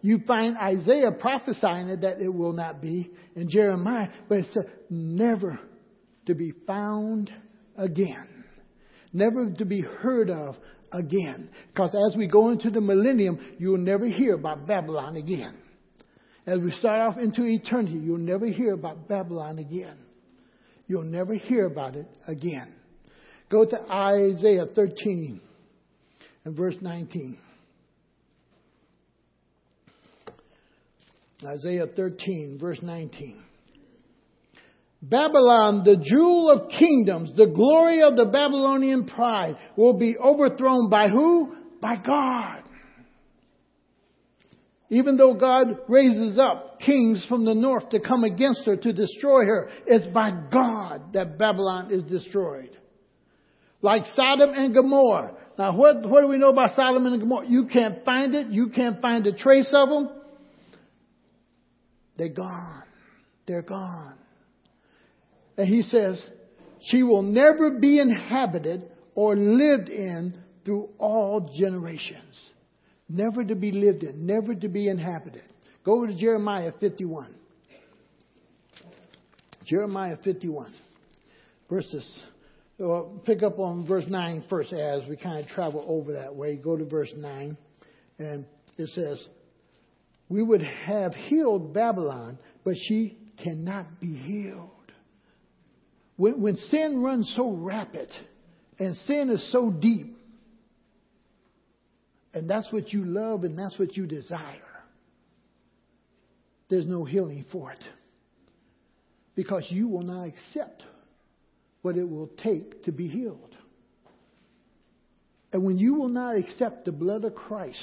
You 0.02 0.21
find 0.26 0.57
Isaiah 0.57 1.12
prophesying 1.12 1.88
it 1.88 2.00
that 2.02 2.21
it 2.21 2.33
will 2.33 2.54
not 2.54 2.80
be, 2.80 3.11
and 3.37 3.50
Jeremiah, 3.50 4.09
but 4.28 4.38
it 4.38 4.47
said 4.52 4.64
never 4.88 5.59
to 6.26 6.35
be 6.35 6.52
found 6.66 7.30
again. 7.76 8.26
Never 9.12 9.50
to 9.50 9.64
be 9.64 9.80
heard 9.80 10.30
of 10.30 10.57
again. 10.92 11.50
Because 11.73 11.95
as 12.09 12.16
we 12.16 12.28
go 12.28 12.50
into 12.50 12.71
the 12.71 12.80
millennium, 12.80 13.38
you'll 13.59 13.78
never 13.78 14.07
hear 14.07 14.35
about 14.35 14.66
Babylon 14.66 15.16
again. 15.16 15.54
As 16.47 16.59
we 16.59 16.70
start 16.73 17.00
off 17.00 17.18
into 17.18 17.44
eternity, 17.44 17.99
you'll 17.99 18.18
never 18.18 18.47
hear 18.47 18.73
about 18.73 19.09
Babylon 19.09 19.59
again. 19.59 19.99
You'll 20.87 21.02
never 21.02 21.35
hear 21.35 21.66
about 21.66 21.97
it 21.97 22.06
again. 22.26 22.73
Go 23.50 23.64
to 23.64 23.80
Isaiah 23.92 24.66
13 24.75 25.40
and 26.44 26.56
verse 26.56 26.76
19. 26.80 27.38
Isaiah 31.44 31.87
13, 31.87 32.59
verse 32.61 32.80
19. 32.82 33.42
Babylon, 35.02 35.82
the 35.85 35.97
jewel 35.97 36.50
of 36.50 36.70
kingdoms, 36.70 37.35
the 37.37 37.47
glory 37.47 38.02
of 38.02 38.16
the 38.16 38.26
Babylonian 38.26 39.06
pride, 39.06 39.56
will 39.76 39.94
be 39.94 40.16
overthrown 40.18 40.90
by 40.90 41.09
who? 41.09 41.54
By 41.80 41.97
God. 41.97 42.60
Even 44.90 45.16
though 45.16 45.35
God 45.35 45.78
raises 45.88 46.37
up 46.37 46.80
kings 46.80 47.25
from 47.28 47.44
the 47.44 47.54
north 47.54 47.90
to 47.90 48.00
come 48.00 48.25
against 48.25 48.66
her 48.66 48.76
to 48.76 48.92
destroy 48.92 49.44
her, 49.44 49.70
it's 49.87 50.12
by 50.12 50.32
God 50.52 51.12
that 51.12 51.38
Babylon 51.38 51.92
is 51.92 52.02
destroyed. 52.02 52.76
Like 53.82 54.02
Sodom 54.14 54.50
and 54.52 54.75
Gomorrah. 54.75 55.37
Now, 55.56 55.76
what, 55.76 56.09
what 56.09 56.23
do 56.23 56.28
we 56.28 56.38
know 56.38 56.50
about 56.50 56.75
Sodom 56.75 57.06
and 57.06 57.20
Gomorrah? 57.20 57.47
You 57.49 57.66
can't 57.73 58.04
find 58.04 58.35
it. 58.35 58.49
You 58.49 58.70
can't 58.75 59.00
find 59.00 59.25
a 59.28 59.32
trace 59.32 59.70
of 59.73 59.88
them. 59.88 60.11
They're 62.18 62.28
gone. 62.28 62.82
They're 63.47 63.62
gone. 63.62 64.18
And 65.56 65.68
he 65.68 65.82
says, 65.82 66.20
she 66.80 67.04
will 67.04 67.23
never 67.23 67.78
be 67.78 68.00
inhabited 68.00 68.90
or 69.14 69.37
lived 69.37 69.88
in 69.88 70.37
through 70.64 70.88
all 70.99 71.49
generations. 71.56 72.50
Never 73.12 73.45
to 73.45 73.57
be 73.57 73.73
lived 73.73 74.05
in, 74.05 74.25
never 74.25 74.55
to 74.55 74.69
be 74.69 74.88
inhabited. 74.88 75.43
Go 75.85 76.07
to 76.07 76.14
Jeremiah 76.17 76.73
51. 76.79 77.35
Jeremiah 79.67 80.17
51. 80.23 80.73
Verses, 81.69 82.21
well, 82.79 83.21
pick 83.26 83.43
up 83.43 83.59
on 83.59 83.85
verse 83.85 84.05
9 84.09 84.45
first 84.49 84.73
as 84.73 85.02
we 85.09 85.17
kind 85.17 85.40
of 85.40 85.49
travel 85.49 85.85
over 85.88 86.12
that 86.12 86.37
way. 86.37 86.57
Go 86.57 86.76
to 86.76 86.85
verse 86.85 87.12
9. 87.17 87.57
And 88.21 88.45
it 88.79 88.88
says, 88.90 89.21
we 90.29 90.40
would 90.43 90.62
have 90.62 91.12
healed 91.12 91.75
Babylon, 91.75 92.38
but 92.64 92.76
she 92.76 93.19
cannot 93.43 94.00
be 94.00 94.14
healed. 94.14 94.71
When, 96.17 96.40
when 96.40 96.57
sin 96.57 97.02
runs 97.02 97.33
so 97.37 97.50
rapid 97.50 98.09
and 98.79 98.97
sin 98.99 99.31
is 99.31 99.50
so 99.50 99.71
deep, 99.71 100.17
and 102.32 102.49
that's 102.49 102.72
what 102.72 102.92
you 102.92 103.04
love 103.04 103.44
and 103.44 103.58
that's 103.58 103.78
what 103.78 103.96
you 103.96 104.06
desire, 104.06 104.62
there's 106.68 106.87
no 106.87 107.04
healing 107.04 107.44
for 107.50 107.72
it. 107.72 107.82
Because 109.34 109.66
you 109.70 109.88
will 109.88 110.02
not 110.02 110.25
accept 110.25 110.84
what 111.82 111.96
it 111.96 112.08
will 112.08 112.30
take 112.42 112.84
to 112.84 112.92
be 112.92 113.08
healed. 113.08 113.56
And 115.52 115.64
when 115.64 115.78
you 115.78 115.94
will 115.94 116.08
not 116.08 116.37
accept 116.37 116.84
the 116.84 116.92
blood 116.92 117.25
of 117.25 117.34
Christ, 117.34 117.82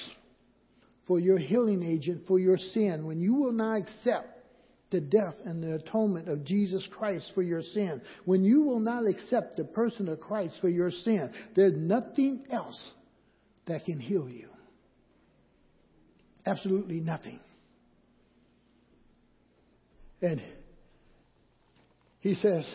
for 1.08 1.20
your 1.20 1.38
healing 1.38 1.84
agent 1.84 2.27
for 2.27 2.38
your 2.38 2.58
sin, 2.58 3.06
when 3.06 3.22
you 3.22 3.34
will 3.34 3.54
not 3.54 3.82
accept 3.82 4.34
the 4.92 5.00
death 5.00 5.36
and 5.46 5.63
the 5.63 5.75
atonement 5.75 6.27
of 6.30 6.46
Jesus 6.46 6.88
Christ 6.92 7.32
for 7.34 7.42
your 7.42 7.62
sin, 7.62 8.01
when 8.25 8.44
you 8.44 8.62
will 8.62 8.80
not 8.80 9.08
accept 9.08 9.58
the 9.58 9.63
person 9.63 10.10
of 10.10 10.20
Christ 10.20 10.58
for 10.62 10.70
your 10.70 10.92
sin, 10.92 11.32
there's 11.56 11.75
nothing 11.75 12.44
else 12.51 12.92
that 13.68 13.86
can 13.86 14.00
heal 14.00 14.30
you. 14.30 14.50
Absolutely 16.46 17.00
nothing. 17.00 17.40
And 20.22 20.42
he 22.20 22.36
says, 22.36 22.66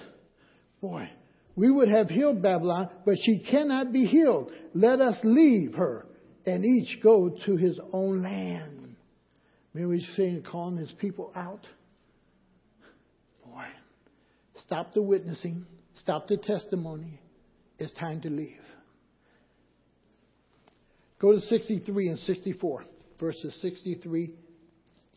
Boy, 0.80 1.08
we 1.56 1.70
would 1.70 1.88
have 1.88 2.08
healed 2.08 2.42
Babylon, 2.42 2.90
but 3.04 3.16
she 3.22 3.44
cannot 3.50 3.92
be 3.92 4.04
healed. 4.04 4.50
Let 4.74 5.00
us 5.00 5.18
leave 5.24 5.74
her 5.74 6.06
and 6.46 6.64
each 6.64 7.02
go 7.02 7.36
to 7.46 7.56
his 7.56 7.78
own 7.92 8.22
land. 8.22 8.96
Remember 9.74 9.94
he's 9.94 10.16
saying, 10.16 10.44
calling 10.50 10.76
his 10.76 10.92
people 10.98 11.32
out? 11.34 11.66
Boy, 13.44 13.64
stop 14.64 14.92
the 14.92 15.02
witnessing, 15.02 15.64
stop 15.94 16.28
the 16.28 16.36
testimony. 16.36 17.20
It's 17.78 17.92
time 17.94 18.20
to 18.22 18.28
leave. 18.28 18.60
Go 21.22 21.30
to 21.30 21.40
63 21.40 22.08
and 22.08 22.18
64, 22.18 22.84
verses 23.20 23.56
63 23.62 24.32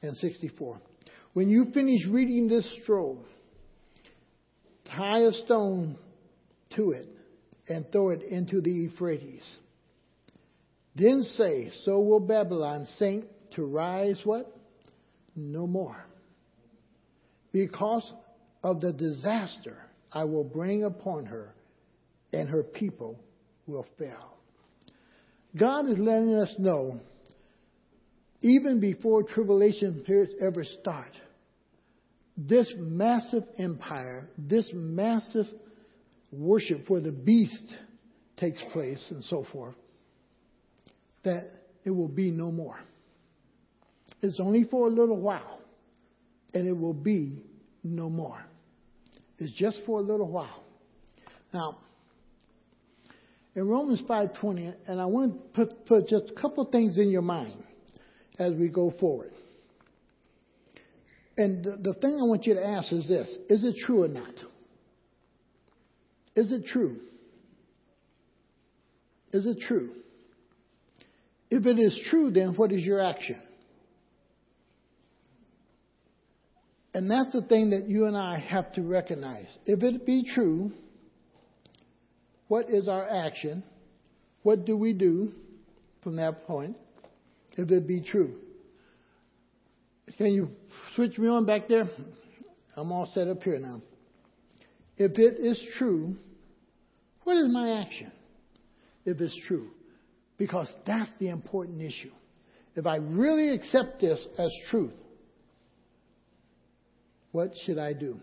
and 0.03 0.15
64. 0.15 0.79
When 1.33 1.49
you 1.49 1.65
finish 1.73 2.05
reading 2.07 2.47
this 2.47 2.79
scroll, 2.83 3.25
tie 4.95 5.21
a 5.21 5.31
stone 5.31 5.97
to 6.75 6.91
it 6.91 7.07
and 7.67 7.91
throw 7.91 8.11
it 8.11 8.21
into 8.21 8.61
the 8.61 8.69
Euphrates. 8.69 9.43
Then 10.95 11.23
say, 11.23 11.71
So 11.85 11.99
will 11.99 12.19
Babylon 12.19 12.85
sink 12.99 13.25
to 13.55 13.65
rise 13.65 14.21
what? 14.23 14.55
No 15.35 15.65
more. 15.65 16.05
Because 17.51 18.13
of 18.63 18.79
the 18.79 18.93
disaster 18.93 19.77
I 20.13 20.25
will 20.25 20.43
bring 20.43 20.83
upon 20.83 21.25
her, 21.25 21.55
and 22.31 22.47
her 22.47 22.61
people 22.61 23.19
will 23.65 23.87
fail. 23.97 24.34
God 25.57 25.89
is 25.89 25.97
letting 25.97 26.35
us 26.35 26.53
know, 26.57 26.99
even 28.41 28.79
before 28.79 29.23
tribulation 29.23 30.03
periods 30.05 30.33
ever 30.41 30.63
start, 30.81 31.11
this 32.37 32.71
massive 32.77 33.43
empire, 33.57 34.27
this 34.37 34.69
massive 34.73 35.45
worship 36.31 36.85
for 36.85 36.99
the 36.99 37.11
beast 37.11 37.65
takes 38.37 38.61
place 38.73 39.03
and 39.09 39.23
so 39.23 39.45
forth 39.51 39.75
that 41.23 41.49
it 41.85 41.89
will 41.91 42.09
be 42.09 42.29
no 42.29 42.51
more. 42.51 42.77
It's 44.21 44.39
only 44.39 44.65
for 44.65 44.87
a 44.87 44.89
little 44.89 45.19
while, 45.19 45.61
and 46.53 46.67
it 46.67 46.77
will 46.77 46.93
be 46.93 47.37
no 47.83 48.09
more. 48.09 48.43
It's 49.37 49.53
just 49.53 49.81
for 49.85 49.99
a 49.99 50.01
little 50.01 50.29
while. 50.29 50.63
Now, 51.53 51.77
in 53.55 53.67
Romans 53.67 54.01
5:20, 54.01 54.73
and 54.87 54.99
I 54.99 55.05
want 55.05 55.33
to 55.33 55.65
put, 55.65 55.85
put 55.85 56.07
just 56.07 56.29
a 56.29 56.33
couple 56.33 56.65
things 56.65 56.97
in 56.97 57.09
your 57.09 57.21
mind 57.21 57.63
as 58.37 58.53
we 58.53 58.67
go 58.67 58.91
forward. 58.99 59.31
And 61.37 61.63
the, 61.63 61.77
the 61.77 61.93
thing 61.95 62.17
I 62.19 62.23
want 62.23 62.45
you 62.45 62.55
to 62.55 62.65
ask 62.65 62.91
is 62.91 63.07
this: 63.07 63.29
Is 63.49 63.63
it 63.63 63.75
true 63.85 64.03
or 64.03 64.07
not? 64.07 64.33
Is 66.35 66.51
it 66.51 66.65
true? 66.65 66.97
Is 69.31 69.45
it 69.45 69.59
true? 69.61 69.91
If 71.49 71.65
it 71.65 71.79
is 71.79 71.97
true, 72.09 72.31
then 72.31 72.55
what 72.55 72.71
is 72.71 72.85
your 72.85 72.99
action? 72.99 73.41
And 76.93 77.11
that's 77.11 77.33
the 77.33 77.41
thing 77.41 77.71
that 77.71 77.89
you 77.89 78.05
and 78.05 78.15
I 78.15 78.39
have 78.39 78.73
to 78.73 78.81
recognize. 78.81 79.47
If 79.65 79.83
it 79.83 80.05
be 80.05 80.23
true, 80.33 80.71
what 82.55 82.69
is 82.69 82.87
our 82.87 83.05
action? 83.09 83.65
What 84.43 84.63
do 84.63 84.77
we 84.77 84.93
do 84.93 85.33
from 86.01 86.15
that 86.15 86.47
point? 86.47 86.77
If 87.57 87.69
it 87.69 87.85
be 87.85 87.99
true. 87.99 88.33
Can 90.17 90.27
you 90.27 90.47
switch 90.95 91.17
me 91.17 91.27
on 91.27 91.45
back 91.45 91.67
there? 91.67 91.89
I'm 92.77 92.93
all 92.93 93.11
set 93.13 93.27
up 93.27 93.43
here 93.43 93.59
now. 93.59 93.81
If 94.95 95.19
it 95.19 95.37
is 95.37 95.61
true, 95.77 96.15
what 97.25 97.35
is 97.35 97.51
my 97.51 97.81
action? 97.81 98.09
If 99.03 99.19
it's 99.19 99.37
true. 99.49 99.71
Because 100.37 100.71
that's 100.87 101.11
the 101.19 101.27
important 101.27 101.81
issue. 101.81 102.11
If 102.73 102.85
I 102.85 102.95
really 102.95 103.49
accept 103.49 103.99
this 103.99 104.25
as 104.37 104.49
truth, 104.69 104.93
what 107.33 107.51
should 107.65 107.79
I 107.79 107.91
do? 107.91 108.17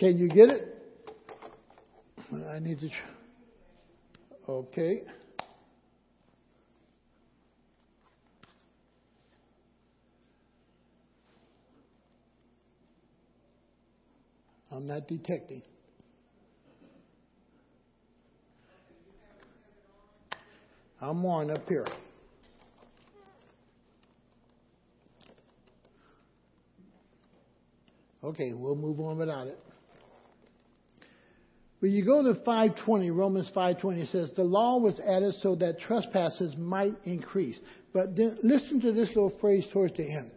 Can 0.00 0.18
you 0.18 0.28
get 0.28 0.48
it? 0.48 0.69
I 2.50 2.58
need 2.58 2.80
to. 2.80 2.90
Okay. 4.48 5.02
I'm 14.72 14.88
not 14.88 15.06
detecting. 15.06 15.62
I'm 21.00 21.24
on 21.24 21.50
up 21.52 21.68
here. 21.68 21.86
Okay, 28.24 28.52
we'll 28.54 28.74
move 28.74 28.98
on 28.98 29.18
without 29.18 29.46
it. 29.46 29.69
When 31.80 31.92
you 31.92 32.04
go 32.04 32.22
to 32.22 32.34
520, 32.34 33.10
Romans 33.10 33.46
520 33.54 34.02
it 34.02 34.08
says, 34.10 34.30
the 34.36 34.42
law 34.44 34.78
was 34.78 35.00
added 35.00 35.34
so 35.40 35.54
that 35.56 35.80
trespasses 35.80 36.54
might 36.56 36.94
increase. 37.04 37.58
But 37.94 38.14
then 38.16 38.38
listen 38.42 38.80
to 38.82 38.92
this 38.92 39.08
little 39.08 39.32
phrase 39.40 39.66
towards 39.72 39.96
the 39.96 40.04
end. 40.04 40.30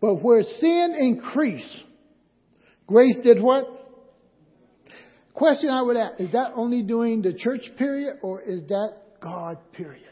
But 0.00 0.16
where 0.16 0.42
sin 0.42 0.96
increased, 0.98 1.84
grace 2.86 3.16
did 3.22 3.40
what? 3.40 3.64
Question 5.32 5.70
I 5.70 5.82
would 5.82 5.96
ask, 5.96 6.20
is 6.20 6.32
that 6.32 6.52
only 6.54 6.82
during 6.82 7.22
the 7.22 7.32
church 7.32 7.70
period 7.78 8.18
or 8.22 8.42
is 8.42 8.62
that 8.68 8.94
God 9.20 9.58
period? 9.72 10.02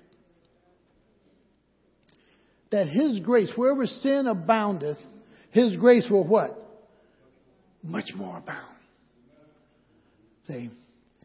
That 2.70 2.88
His 2.88 3.20
grace, 3.20 3.50
wherever 3.56 3.86
sin 3.86 4.26
aboundeth, 4.28 4.98
His 5.50 5.76
grace 5.76 6.06
will 6.08 6.26
what? 6.26 6.56
Much 7.82 8.12
more 8.14 8.38
abound. 8.38 8.73
See? 10.48 10.70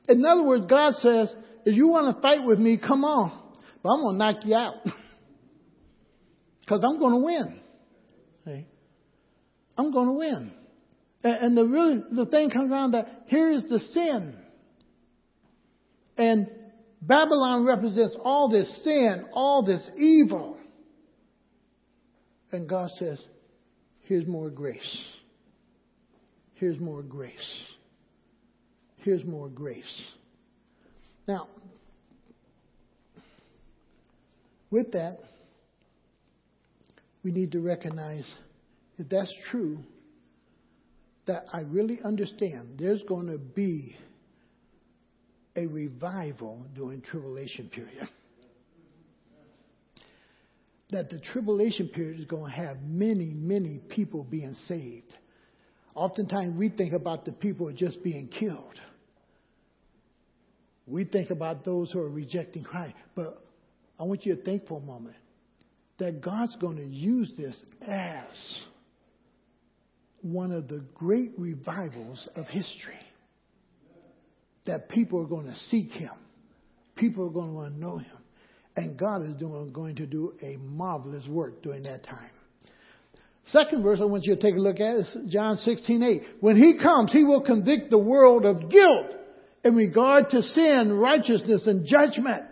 In 0.08 0.26
other 0.26 0.44
words, 0.44 0.66
God 0.66 0.94
says, 1.00 1.34
if 1.66 1.76
you 1.76 1.88
want 1.88 2.16
to 2.16 2.22
fight 2.22 2.46
with 2.46 2.60
me, 2.60 2.78
come 2.78 3.04
on. 3.04 3.38
But 3.84 3.90
I'm 3.90 4.02
going 4.02 4.16
to 4.16 4.18
knock 4.18 4.46
you 4.46 4.56
out. 4.56 4.76
Because 6.62 6.84
I'm 6.88 7.00
going 7.00 7.14
to 7.14 7.26
win. 7.26 7.60
See? 8.46 8.68
I'm 9.76 9.92
going 9.92 10.06
to 10.06 10.14
win. 10.14 10.52
And 11.24 11.58
the 11.58 11.66
really 11.66 12.04
the 12.12 12.28
thing 12.28 12.52
comes 12.52 12.72
around 12.72 12.92
that 12.92 13.24
here 13.28 13.52
is 13.52 13.64
the 13.64 13.80
sin. 13.80 14.36
And 16.16 16.48
Babylon 17.02 17.66
represents 17.66 18.16
all 18.24 18.50
this 18.50 18.84
sin, 18.84 19.26
all 19.34 19.66
this 19.66 19.90
evil. 19.98 20.58
And 22.52 22.70
God 22.70 22.90
says, 23.00 23.20
here's 24.02 24.28
more 24.28 24.50
grace. 24.50 24.98
Here's 26.54 26.80
more 26.80 27.02
grace. 27.02 27.34
Here's 29.00 29.24
more 29.26 29.50
grace. 29.50 29.84
Now, 31.28 31.48
with 34.72 34.92
that, 34.94 35.20
we 37.24 37.32
need 37.32 37.52
to 37.54 37.60
recognize 37.60 38.26
if 39.00 39.08
that's 39.08 39.34
true, 39.50 39.80
that 41.26 41.46
I 41.54 41.62
really 41.62 42.00
understand 42.04 42.78
there's 42.78 43.02
going 43.04 43.28
to 43.28 43.38
be 43.38 43.96
a 45.56 45.66
revival 45.66 46.66
during 46.76 47.02
tribulation 47.02 47.70
period. 47.70 48.10
That 50.92 51.10
the 51.10 51.20
tribulation 51.20 51.88
period 51.88 52.20
is 52.20 52.26
going 52.26 52.52
to 52.52 52.58
have 52.58 52.82
many, 52.82 53.34
many 53.34 53.80
people 53.90 54.24
being 54.24 54.54
saved. 54.68 55.14
Oftentimes 55.96 56.58
we 56.58 56.70
think 56.70 56.94
about 56.94 57.26
the 57.26 57.32
people 57.32 57.72
just 57.72 58.04
being 58.04 58.28
killed. 58.28 58.80
We 60.90 61.06
think 61.06 61.30
about 61.30 61.64
those 61.64 61.92
who 61.92 62.00
are 62.00 62.10
rejecting 62.10 62.64
Christ. 62.64 62.96
But 63.16 63.42
I 64.00 64.04
want 64.04 64.26
you 64.26 64.36
to 64.36 64.42
think 64.42 64.68
for 64.68 64.80
a 64.80 64.84
moment 64.84 65.16
that 66.00 66.22
God's 66.22 66.56
going 66.56 66.78
to 66.78 66.86
use 66.86 67.32
this 67.38 67.56
as 67.86 68.26
one 70.22 70.52
of 70.52 70.68
the 70.68 70.84
great 70.96 71.32
revivals 71.38 72.28
of 72.36 72.48
history. 72.48 73.00
That 74.66 74.90
people 74.90 75.22
are 75.22 75.28
going 75.28 75.48
to 75.48 75.56
seek 75.70 75.92
Him. 75.92 76.12
People 76.96 77.28
are 77.28 77.32
going 77.32 77.50
to 77.50 77.54
want 77.54 77.74
to 77.74 77.80
know 77.80 77.98
Him. 77.98 78.18
And 78.76 78.98
God 78.98 79.26
is 79.26 79.34
doing, 79.36 79.72
going 79.72 79.96
to 79.98 80.06
do 80.06 80.34
a 80.42 80.58
marvelous 80.58 81.26
work 81.28 81.62
during 81.62 81.84
that 81.84 82.04
time. 82.04 82.30
Second 83.48 83.84
verse 83.84 84.00
I 84.02 84.06
want 84.06 84.26
you 84.26 84.36
to 84.36 84.42
take 84.42 84.56
a 84.56 84.60
look 84.60 84.80
at 84.80 84.96
is 84.98 85.18
John 85.28 85.58
16, 85.58 86.04
8. 86.04 86.24
When 86.40 86.56
He 86.56 86.78
comes, 86.82 87.12
He 87.12 87.24
will 87.24 87.42
convict 87.42 87.90
the 87.90 87.98
world 87.98 88.46
of 88.46 88.70
guilt 88.70 89.16
in 89.64 89.76
regard 89.76 90.30
to 90.32 90.42
sin, 90.42 90.94
righteousness, 90.94 91.64
and 91.66 91.86
judgment. 91.86 92.46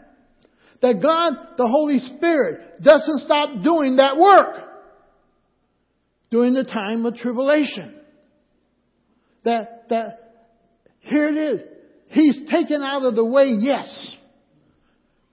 That 0.81 1.01
God, 1.01 1.33
the 1.57 1.67
Holy 1.67 1.99
Spirit, 1.99 2.83
doesn't 2.83 3.21
stop 3.21 3.63
doing 3.63 3.95
that 3.95 4.17
work 4.17 4.63
during 6.29 6.53
the 6.53 6.63
time 6.63 7.05
of 7.05 7.15
tribulation. 7.15 7.95
That, 9.43 9.89
that, 9.89 10.45
here 10.99 11.29
it 11.29 11.37
is. 11.37 11.61
He's 12.09 12.41
taken 12.51 12.81
out 12.83 13.03
of 13.03 13.15
the 13.15 13.25
way, 13.25 13.47
yes. 13.59 14.15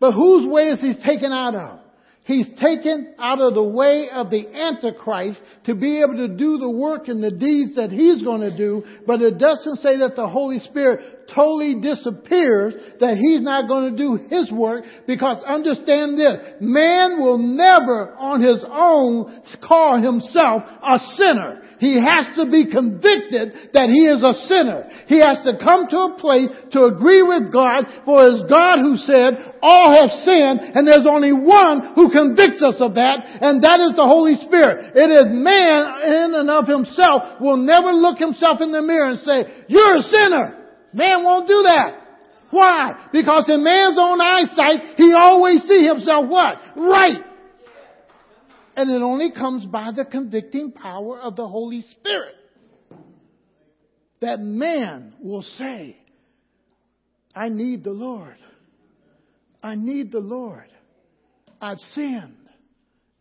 But 0.00 0.12
whose 0.12 0.46
way 0.46 0.64
is 0.68 0.80
he 0.80 0.94
taken 1.04 1.32
out 1.32 1.54
of? 1.54 1.80
He's 2.24 2.48
taken 2.58 3.14
out 3.18 3.38
of 3.38 3.52
the 3.52 3.62
way 3.62 4.08
of 4.10 4.30
the 4.30 4.48
Antichrist 4.48 5.42
to 5.66 5.74
be 5.74 6.00
able 6.00 6.16
to 6.16 6.28
do 6.28 6.56
the 6.56 6.70
work 6.70 7.08
and 7.08 7.22
the 7.22 7.30
deeds 7.30 7.76
that 7.76 7.90
he's 7.90 8.22
going 8.22 8.40
to 8.40 8.56
do, 8.56 8.82
but 9.06 9.20
it 9.20 9.36
doesn't 9.38 9.80
say 9.80 9.98
that 9.98 10.16
the 10.16 10.26
Holy 10.26 10.58
Spirit 10.58 11.28
totally 11.34 11.80
disappears, 11.82 12.74
that 13.00 13.18
he's 13.18 13.42
not 13.42 13.68
going 13.68 13.92
to 13.92 13.98
do 13.98 14.16
his 14.30 14.50
work, 14.50 14.84
because 15.06 15.42
understand 15.46 16.18
this, 16.18 16.40
man 16.60 17.20
will 17.20 17.38
never 17.38 18.14
on 18.14 18.40
his 18.40 18.64
own 18.70 19.42
call 19.66 20.00
himself 20.00 20.62
a 20.82 20.98
sinner. 21.16 21.63
He 21.78 21.98
has 21.98 22.30
to 22.38 22.46
be 22.46 22.70
convicted 22.70 23.74
that 23.74 23.90
he 23.90 24.06
is 24.06 24.22
a 24.22 24.34
sinner. 24.46 24.86
He 25.06 25.18
has 25.18 25.42
to 25.44 25.58
come 25.58 25.90
to 25.90 26.14
a 26.14 26.16
place 26.18 26.48
to 26.72 26.86
agree 26.86 27.22
with 27.22 27.52
God, 27.52 27.84
for 28.04 28.22
it's 28.24 28.46
God 28.46 28.78
who 28.80 28.96
said, 28.96 29.58
all 29.60 29.90
have 29.90 30.10
sinned, 30.22 30.60
and 30.74 30.86
there's 30.86 31.08
only 31.08 31.32
one 31.32 31.94
who 31.98 32.14
convicts 32.14 32.62
us 32.62 32.78
of 32.78 32.94
that, 32.94 33.18
and 33.42 33.62
that 33.62 33.80
is 33.82 33.96
the 33.96 34.06
Holy 34.06 34.38
Spirit. 34.46 34.94
It 34.94 35.10
is 35.10 35.26
man 35.34 35.80
in 36.06 36.28
and 36.38 36.50
of 36.50 36.70
himself 36.70 37.40
will 37.40 37.58
never 37.58 37.90
look 37.90 38.18
himself 38.18 38.60
in 38.60 38.70
the 38.70 38.82
mirror 38.82 39.16
and 39.16 39.20
say, 39.20 39.66
you're 39.68 39.96
a 39.98 40.06
sinner. 40.06 40.64
Man 40.94 41.24
won't 41.24 41.48
do 41.48 41.62
that. 41.66 42.00
Why? 42.50 43.10
Because 43.10 43.50
in 43.50 43.64
man's 43.64 43.98
own 43.98 44.20
eyesight, 44.20 44.94
he 44.96 45.12
always 45.12 45.62
see 45.66 45.84
himself 45.84 46.30
what? 46.30 46.58
Right. 46.76 47.33
And 48.76 48.90
it 48.90 49.02
only 49.02 49.30
comes 49.30 49.66
by 49.66 49.92
the 49.94 50.04
convicting 50.04 50.72
power 50.72 51.20
of 51.20 51.36
the 51.36 51.46
Holy 51.46 51.82
Spirit. 51.92 52.34
That 54.20 54.40
man 54.40 55.14
will 55.20 55.42
say, 55.42 55.96
I 57.34 57.48
need 57.48 57.84
the 57.84 57.92
Lord. 57.92 58.36
I 59.62 59.74
need 59.74 60.12
the 60.12 60.20
Lord. 60.20 60.66
I've 61.60 61.78
sinned. 61.78 62.36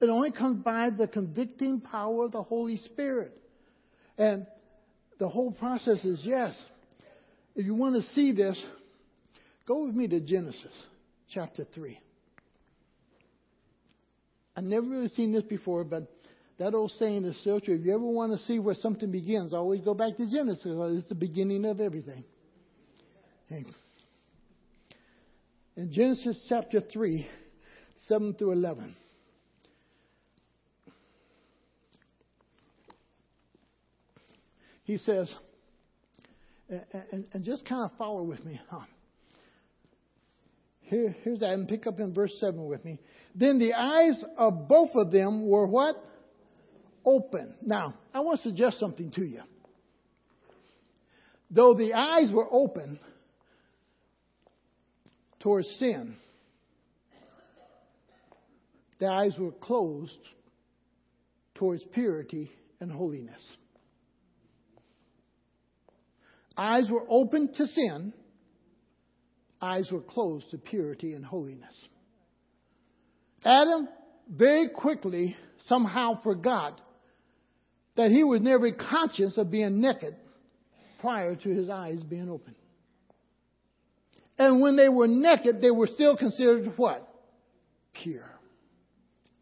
It 0.01 0.09
only 0.09 0.31
comes 0.31 0.63
by 0.63 0.89
the 0.89 1.07
convicting 1.07 1.81
power 1.81 2.25
of 2.25 2.31
the 2.31 2.43
Holy 2.43 2.77
Spirit. 2.77 3.37
And 4.17 4.45
the 5.19 5.29
whole 5.29 5.51
process 5.51 6.03
is 6.03 6.21
yes, 6.23 6.53
if 7.55 7.65
you 7.65 7.75
want 7.75 7.95
to 7.95 8.01
see 8.13 8.31
this, 8.31 8.61
go 9.67 9.85
with 9.85 9.95
me 9.95 10.07
to 10.07 10.19
Genesis 10.19 10.73
chapter 11.29 11.65
3. 11.73 11.99
I've 14.55 14.63
never 14.63 14.85
really 14.85 15.07
seen 15.09 15.31
this 15.31 15.43
before, 15.43 15.83
but 15.83 16.07
that 16.59 16.73
old 16.73 16.91
saying 16.91 17.25
is 17.25 17.39
still 17.41 17.59
true. 17.59 17.75
If 17.75 17.85
you 17.85 17.93
ever 17.93 18.03
want 18.03 18.31
to 18.33 18.37
see 18.45 18.59
where 18.59 18.75
something 18.75 19.11
begins, 19.11 19.53
always 19.53 19.81
go 19.81 19.93
back 19.93 20.17
to 20.17 20.29
Genesis 20.29 20.65
it's 20.65 21.09
the 21.09 21.15
beginning 21.15 21.65
of 21.65 21.79
everything. 21.79 22.23
Okay. 23.51 23.65
In 25.75 25.91
Genesis 25.91 26.45
chapter 26.47 26.79
3, 26.79 27.27
7 28.07 28.35
through 28.35 28.51
11. 28.51 28.95
He 34.83 34.97
says, 34.97 35.33
and, 36.69 37.25
and 37.31 37.43
just 37.43 37.65
kind 37.65 37.89
of 37.89 37.97
follow 37.97 38.23
with 38.23 38.43
me. 38.45 38.59
Huh? 38.69 38.81
Here, 40.81 41.15
here's 41.23 41.39
that, 41.39 41.53
and 41.53 41.67
pick 41.67 41.87
up 41.87 41.99
in 41.99 42.13
verse 42.13 42.35
7 42.39 42.65
with 42.65 42.83
me. 42.83 42.99
Then 43.35 43.59
the 43.59 43.73
eyes 43.73 44.23
of 44.37 44.67
both 44.67 44.91
of 44.95 45.11
them 45.11 45.47
were 45.47 45.67
what? 45.67 45.95
Open. 47.05 47.55
Now, 47.61 47.95
I 48.13 48.21
want 48.21 48.41
to 48.41 48.49
suggest 48.49 48.79
something 48.79 49.11
to 49.11 49.23
you. 49.23 49.41
Though 51.49 51.73
the 51.73 51.93
eyes 51.93 52.31
were 52.31 52.47
open 52.51 52.99
towards 55.39 55.67
sin, 55.77 56.15
the 58.99 59.07
eyes 59.07 59.35
were 59.37 59.51
closed 59.51 60.17
towards 61.55 61.83
purity 61.93 62.51
and 62.79 62.91
holiness. 62.91 63.41
Eyes 66.57 66.89
were 66.89 67.05
open 67.09 67.51
to 67.53 67.67
sin, 67.67 68.13
eyes 69.61 69.89
were 69.91 70.01
closed 70.01 70.49
to 70.51 70.57
purity 70.57 71.13
and 71.13 71.25
holiness. 71.25 71.73
Adam 73.45 73.87
very 74.29 74.69
quickly 74.69 75.35
somehow 75.67 76.21
forgot 76.23 76.79
that 77.95 78.11
he 78.11 78.23
was 78.23 78.41
never 78.41 78.71
conscious 78.71 79.37
of 79.37 79.51
being 79.51 79.81
naked 79.81 80.15
prior 80.99 81.35
to 81.35 81.49
his 81.49 81.69
eyes 81.69 82.01
being 82.03 82.29
open. 82.29 82.55
And 84.37 84.61
when 84.61 84.75
they 84.75 84.89
were 84.89 85.07
naked, 85.07 85.61
they 85.61 85.69
were 85.69 85.87
still 85.87 86.17
considered 86.17 86.73
what? 86.77 87.07
Pure, 87.93 88.29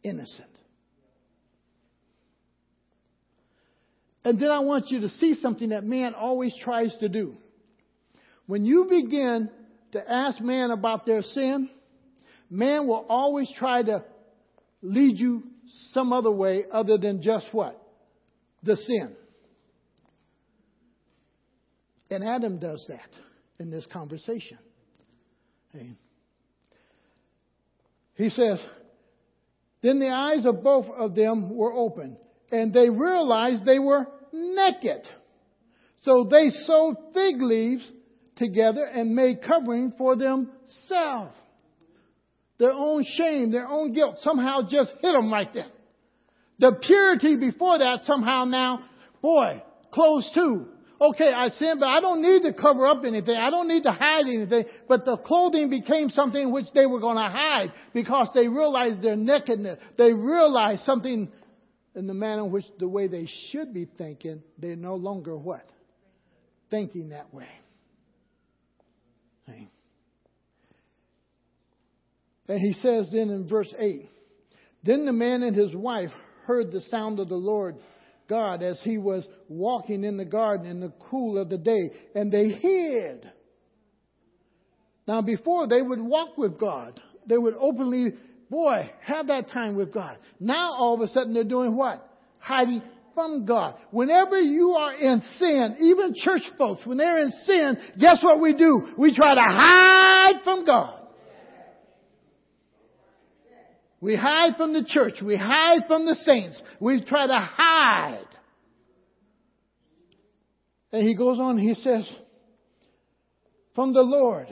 innocent. 0.03 0.49
And 4.23 4.39
then 4.39 4.51
I 4.51 4.59
want 4.59 4.89
you 4.89 5.01
to 5.01 5.09
see 5.09 5.35
something 5.41 5.69
that 5.69 5.83
man 5.83 6.13
always 6.13 6.55
tries 6.63 6.95
to 6.99 7.09
do. 7.09 7.35
When 8.45 8.65
you 8.65 8.85
begin 8.89 9.49
to 9.93 10.11
ask 10.11 10.41
man 10.41 10.71
about 10.71 11.05
their 11.05 11.21
sin, 11.21 11.69
man 12.51 12.85
will 12.85 13.05
always 13.09 13.51
try 13.57 13.81
to 13.81 14.03
lead 14.81 15.17
you 15.17 15.43
some 15.93 16.11
other 16.11 16.31
way 16.31 16.65
other 16.71 16.97
than 16.97 17.21
just 17.21 17.47
what? 17.51 17.81
The 18.63 18.75
sin. 18.75 19.15
And 22.09 22.23
Adam 22.23 22.59
does 22.59 22.85
that 22.89 23.09
in 23.57 23.71
this 23.71 23.87
conversation. 23.91 24.59
He 28.15 28.29
says, 28.29 28.59
Then 29.81 29.99
the 29.99 30.09
eyes 30.09 30.45
of 30.45 30.61
both 30.61 30.87
of 30.87 31.15
them 31.15 31.55
were 31.55 31.73
open, 31.73 32.17
and 32.51 32.73
they 32.73 32.89
realized 32.89 33.65
they 33.65 33.79
were 33.79 34.05
naked. 34.33 35.07
So 36.03 36.27
they 36.29 36.49
sewed 36.49 36.97
fig 37.13 37.41
leaves 37.41 37.89
together 38.35 38.83
and 38.83 39.15
made 39.15 39.41
covering 39.41 39.93
for 39.97 40.17
themselves. 40.17 41.35
Their 42.62 42.74
own 42.74 43.04
shame, 43.04 43.52
their 43.52 43.67
own 43.67 43.91
guilt 43.91 44.17
somehow 44.19 44.62
just 44.69 44.91
hit 45.02 45.13
them 45.13 45.34
right 45.34 45.52
there. 45.52 45.71
The 46.60 46.74
purity 46.74 47.36
before 47.36 47.80
that 47.80 48.02
somehow 48.06 48.45
now, 48.45 48.84
boy, 49.19 49.63
close 49.91 50.30
too. 50.36 50.67
Okay, 51.02 51.34
I 51.34 51.50
sin, 51.50 51.78
but 51.80 51.88
I 51.88 52.02
don't 52.02 52.21
need 52.21 52.43
to 52.43 52.54
cover 52.54 52.86
up 52.86 53.04
anything. 53.04 53.36
I 53.36 53.50
don't 53.50 53.67
need 53.67 53.82
to 53.82 53.91
hide 53.91 54.28
anything. 54.28 54.65
But 54.88 55.06
the 55.06 55.17
clothing 55.17 55.71
became 55.71 56.10
something 56.10 56.52
which 56.52 56.67
they 56.76 56.86
were 56.86 57.00
going 57.00 57.17
to 57.17 57.32
hide 57.32 57.71
because 57.95 58.30
they 58.36 58.47
realized 58.47 59.02
their 59.02 59.15
nakedness. 59.15 59.80
They 59.97 60.13
realized 60.13 60.84
something 60.84 61.32
in 61.95 62.06
the 62.06 62.13
manner 62.13 62.43
in 62.43 62.52
which 62.52 62.65
the 62.78 62.88
way 62.88 63.08
they 63.08 63.28
should 63.50 63.74
be 63.74 63.88
thinking, 63.97 64.43
they're 64.60 64.76
no 64.76 64.97
longer 64.97 65.36
what? 65.36 65.67
Thinking 66.69 67.10
that 67.10 67.34
way. 67.34 67.50
And 72.51 72.59
he 72.59 72.73
says 72.81 73.09
then 73.13 73.29
in 73.29 73.47
verse 73.47 73.73
8, 73.79 74.09
Then 74.83 75.05
the 75.05 75.13
man 75.13 75.41
and 75.41 75.55
his 75.55 75.73
wife 75.73 76.09
heard 76.43 76.69
the 76.69 76.81
sound 76.81 77.19
of 77.19 77.29
the 77.29 77.35
Lord 77.35 77.77
God 78.27 78.61
as 78.61 78.77
he 78.83 78.97
was 78.97 79.25
walking 79.47 80.03
in 80.03 80.17
the 80.17 80.25
garden 80.25 80.65
in 80.65 80.81
the 80.81 80.91
cool 81.09 81.37
of 81.37 81.49
the 81.49 81.57
day, 81.57 81.91
and 82.13 82.29
they 82.29 82.49
hid. 82.49 83.31
Now, 85.07 85.21
before 85.21 85.65
they 85.69 85.81
would 85.81 86.01
walk 86.01 86.37
with 86.37 86.59
God, 86.59 86.99
they 87.25 87.37
would 87.37 87.55
openly, 87.57 88.15
boy, 88.49 88.91
have 89.05 89.27
that 89.27 89.49
time 89.51 89.77
with 89.77 89.93
God. 89.93 90.17
Now, 90.37 90.73
all 90.73 90.95
of 90.95 91.09
a 91.09 91.13
sudden, 91.13 91.33
they're 91.33 91.45
doing 91.45 91.77
what? 91.77 92.05
Hiding 92.39 92.81
from 93.13 93.45
God. 93.45 93.75
Whenever 93.91 94.37
you 94.37 94.71
are 94.71 94.93
in 94.93 95.21
sin, 95.37 95.77
even 95.79 96.13
church 96.15 96.43
folks, 96.57 96.85
when 96.85 96.97
they're 96.97 97.19
in 97.19 97.31
sin, 97.45 97.77
guess 97.97 98.21
what 98.21 98.41
we 98.41 98.53
do? 98.53 98.89
We 98.97 99.15
try 99.15 99.35
to 99.35 99.41
hide 99.41 100.43
from 100.43 100.65
God. 100.65 101.00
We 104.01 104.15
hide 104.15 104.55
from 104.57 104.73
the 104.73 104.83
church. 104.83 105.21
We 105.23 105.37
hide 105.37 105.83
from 105.87 106.07
the 106.07 106.15
saints. 106.15 106.61
We 106.79 107.03
try 107.03 107.27
to 107.27 107.39
hide. 107.39 108.25
And 110.91 111.07
he 111.07 111.15
goes 111.15 111.39
on, 111.39 111.57
he 111.57 111.75
says, 111.75 112.11
from 113.75 113.93
the 113.93 114.01
Lord, 114.01 114.47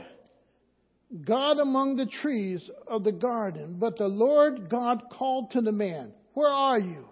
God 1.26 1.58
among 1.58 1.96
the 1.98 2.06
trees 2.06 2.70
of 2.88 3.04
the 3.04 3.12
garden, 3.12 3.78
but 3.80 3.98
the 3.98 4.08
Lord 4.08 4.70
God 4.70 5.04
called 5.12 5.52
to 5.52 5.62
the 5.62 5.72
man, 5.72 6.14
Where 6.34 6.50
are 6.50 6.80
you? 6.80 7.06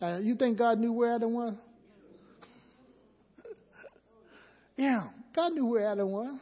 You 0.00 0.34
think 0.34 0.58
God 0.58 0.80
knew 0.80 0.92
where 0.92 1.14
Adam 1.14 1.32
was? 1.32 1.54
yeah, 4.76 5.04
God 5.34 5.52
knew 5.52 5.66
where 5.66 5.86
Adam 5.86 6.10
was. 6.10 6.38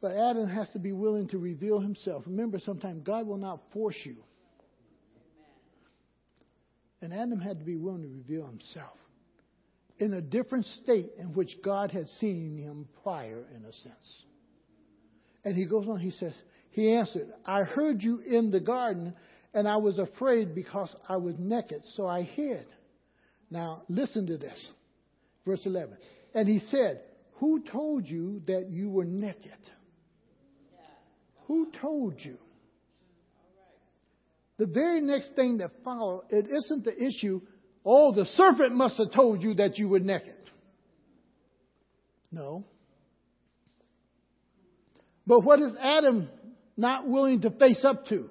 But 0.00 0.12
Adam 0.12 0.48
has 0.48 0.68
to 0.70 0.78
be 0.78 0.92
willing 0.92 1.28
to 1.28 1.38
reveal 1.38 1.80
himself. 1.80 2.22
Remember, 2.26 2.58
sometimes 2.58 3.02
God 3.04 3.26
will 3.26 3.36
not 3.36 3.60
force 3.72 3.98
you. 4.04 4.16
And 7.00 7.12
Adam 7.12 7.40
had 7.40 7.58
to 7.58 7.64
be 7.64 7.76
willing 7.76 8.02
to 8.02 8.08
reveal 8.08 8.46
himself 8.46 8.96
in 9.98 10.14
a 10.14 10.20
different 10.20 10.66
state 10.66 11.10
in 11.18 11.34
which 11.34 11.58
God 11.64 11.90
had 11.90 12.06
seen 12.20 12.56
him 12.56 12.88
prior, 13.02 13.44
in 13.56 13.64
a 13.64 13.72
sense. 13.72 14.22
And 15.44 15.56
he 15.56 15.66
goes 15.66 15.88
on, 15.88 15.98
he 15.98 16.10
says, 16.12 16.34
He 16.70 16.92
answered, 16.92 17.28
I 17.44 17.62
heard 17.62 18.02
you 18.02 18.20
in 18.20 18.50
the 18.50 18.60
garden, 18.60 19.14
and 19.54 19.66
I 19.66 19.76
was 19.76 19.98
afraid 19.98 20.54
because 20.54 20.94
I 21.08 21.16
was 21.16 21.34
naked, 21.38 21.82
so 21.96 22.06
I 22.06 22.22
hid. 22.22 22.66
Now, 23.50 23.82
listen 23.88 24.26
to 24.26 24.38
this. 24.38 24.58
Verse 25.46 25.64
11. 25.64 25.96
And 26.34 26.46
he 26.46 26.60
said, 26.70 27.00
Who 27.34 27.62
told 27.62 28.06
you 28.06 28.42
that 28.46 28.68
you 28.70 28.90
were 28.90 29.04
naked? 29.04 29.52
Who 31.48 31.68
told 31.80 32.14
you? 32.18 32.36
The 34.58 34.66
very 34.66 35.00
next 35.00 35.34
thing 35.34 35.58
that 35.58 35.70
followed, 35.82 36.24
it 36.30 36.46
isn't 36.46 36.84
the 36.84 36.94
issue, 37.02 37.40
oh, 37.84 38.14
the 38.14 38.26
serpent 38.26 38.74
must 38.74 38.98
have 38.98 39.12
told 39.12 39.42
you 39.42 39.54
that 39.54 39.78
you 39.78 39.88
were 39.88 40.00
naked. 40.00 40.34
No. 42.30 42.64
But 45.26 45.40
what 45.40 45.60
is 45.60 45.72
Adam 45.80 46.28
not 46.76 47.08
willing 47.08 47.40
to 47.42 47.50
face 47.50 47.84
up 47.84 48.06
to? 48.06 48.28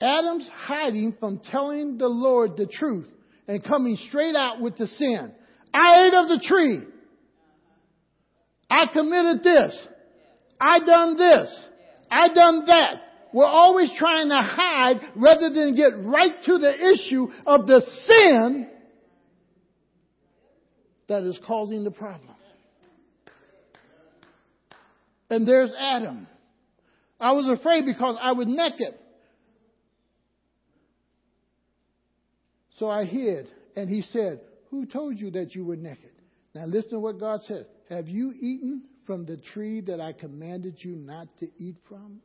Adam's 0.00 0.48
hiding 0.52 1.14
from 1.20 1.40
telling 1.50 1.98
the 1.98 2.08
Lord 2.08 2.56
the 2.56 2.66
truth 2.66 3.08
and 3.46 3.62
coming 3.62 3.96
straight 3.96 4.34
out 4.34 4.60
with 4.60 4.76
the 4.76 4.86
sin. 4.86 5.32
I 5.74 6.06
ate 6.06 6.14
of 6.14 6.28
the 6.28 6.44
tree. 6.44 6.80
I 8.70 8.86
committed 8.92 9.44
this. 9.44 9.76
I 10.62 10.78
done 10.78 11.16
this. 11.16 11.64
I 12.08 12.28
done 12.32 12.66
that. 12.66 13.02
We're 13.32 13.44
always 13.44 13.90
trying 13.98 14.28
to 14.28 14.36
hide 14.36 15.00
rather 15.16 15.50
than 15.50 15.74
get 15.74 16.04
right 16.04 16.32
to 16.46 16.58
the 16.58 16.92
issue 16.92 17.28
of 17.46 17.66
the 17.66 17.80
sin 18.06 18.68
that 21.08 21.24
is 21.24 21.40
causing 21.44 21.82
the 21.82 21.90
problem. 21.90 22.36
And 25.30 25.48
there's 25.48 25.72
Adam. 25.76 26.28
I 27.18 27.32
was 27.32 27.58
afraid 27.58 27.84
because 27.84 28.16
I 28.22 28.32
was 28.32 28.46
naked. 28.46 28.94
So 32.78 32.88
I 32.88 33.04
hid. 33.04 33.48
And 33.74 33.88
he 33.88 34.02
said, 34.02 34.40
Who 34.70 34.86
told 34.86 35.18
you 35.18 35.32
that 35.32 35.54
you 35.54 35.64
were 35.64 35.76
naked? 35.76 36.12
Now 36.54 36.66
listen 36.66 36.90
to 36.92 37.00
what 37.00 37.18
God 37.18 37.40
said. 37.48 37.66
Have 37.88 38.08
you 38.08 38.32
eaten 38.32 38.82
from 39.06 39.24
the 39.24 39.36
tree 39.36 39.80
that 39.82 40.00
I 40.00 40.12
commanded 40.12 40.76
you 40.78 40.96
not 40.96 41.28
to 41.38 41.48
eat 41.58 41.76
from? 41.88 42.20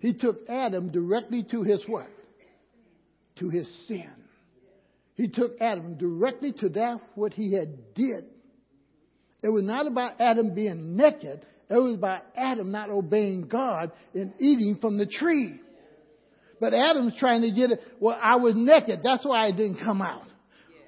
He 0.00 0.14
took 0.14 0.48
Adam 0.48 0.90
directly 0.90 1.44
to 1.50 1.62
his 1.62 1.82
what? 1.86 2.08
To 3.38 3.48
his 3.48 3.68
sin. 3.86 4.12
He 5.14 5.28
took 5.28 5.60
Adam 5.60 5.96
directly 5.96 6.52
to 6.52 6.68
that 6.70 7.00
what 7.14 7.32
he 7.34 7.54
had 7.54 7.94
did. 7.94 8.24
It 9.42 9.48
was 9.48 9.62
not 9.62 9.86
about 9.86 10.20
Adam 10.20 10.54
being 10.54 10.96
naked. 10.96 11.44
It 11.68 11.74
was 11.74 11.94
about 11.94 12.22
Adam 12.36 12.70
not 12.70 12.90
obeying 12.90 13.48
God 13.48 13.92
and 14.14 14.32
eating 14.38 14.78
from 14.80 14.98
the 14.98 15.06
tree. 15.06 15.60
But 16.60 16.74
Adam's 16.74 17.14
trying 17.18 17.42
to 17.42 17.50
get 17.50 17.72
it. 17.72 17.80
Well, 17.98 18.16
I 18.22 18.36
was 18.36 18.54
naked. 18.54 19.00
That's 19.02 19.24
why 19.24 19.46
I 19.46 19.50
didn't 19.50 19.80
come 19.82 20.00
out. 20.00 20.22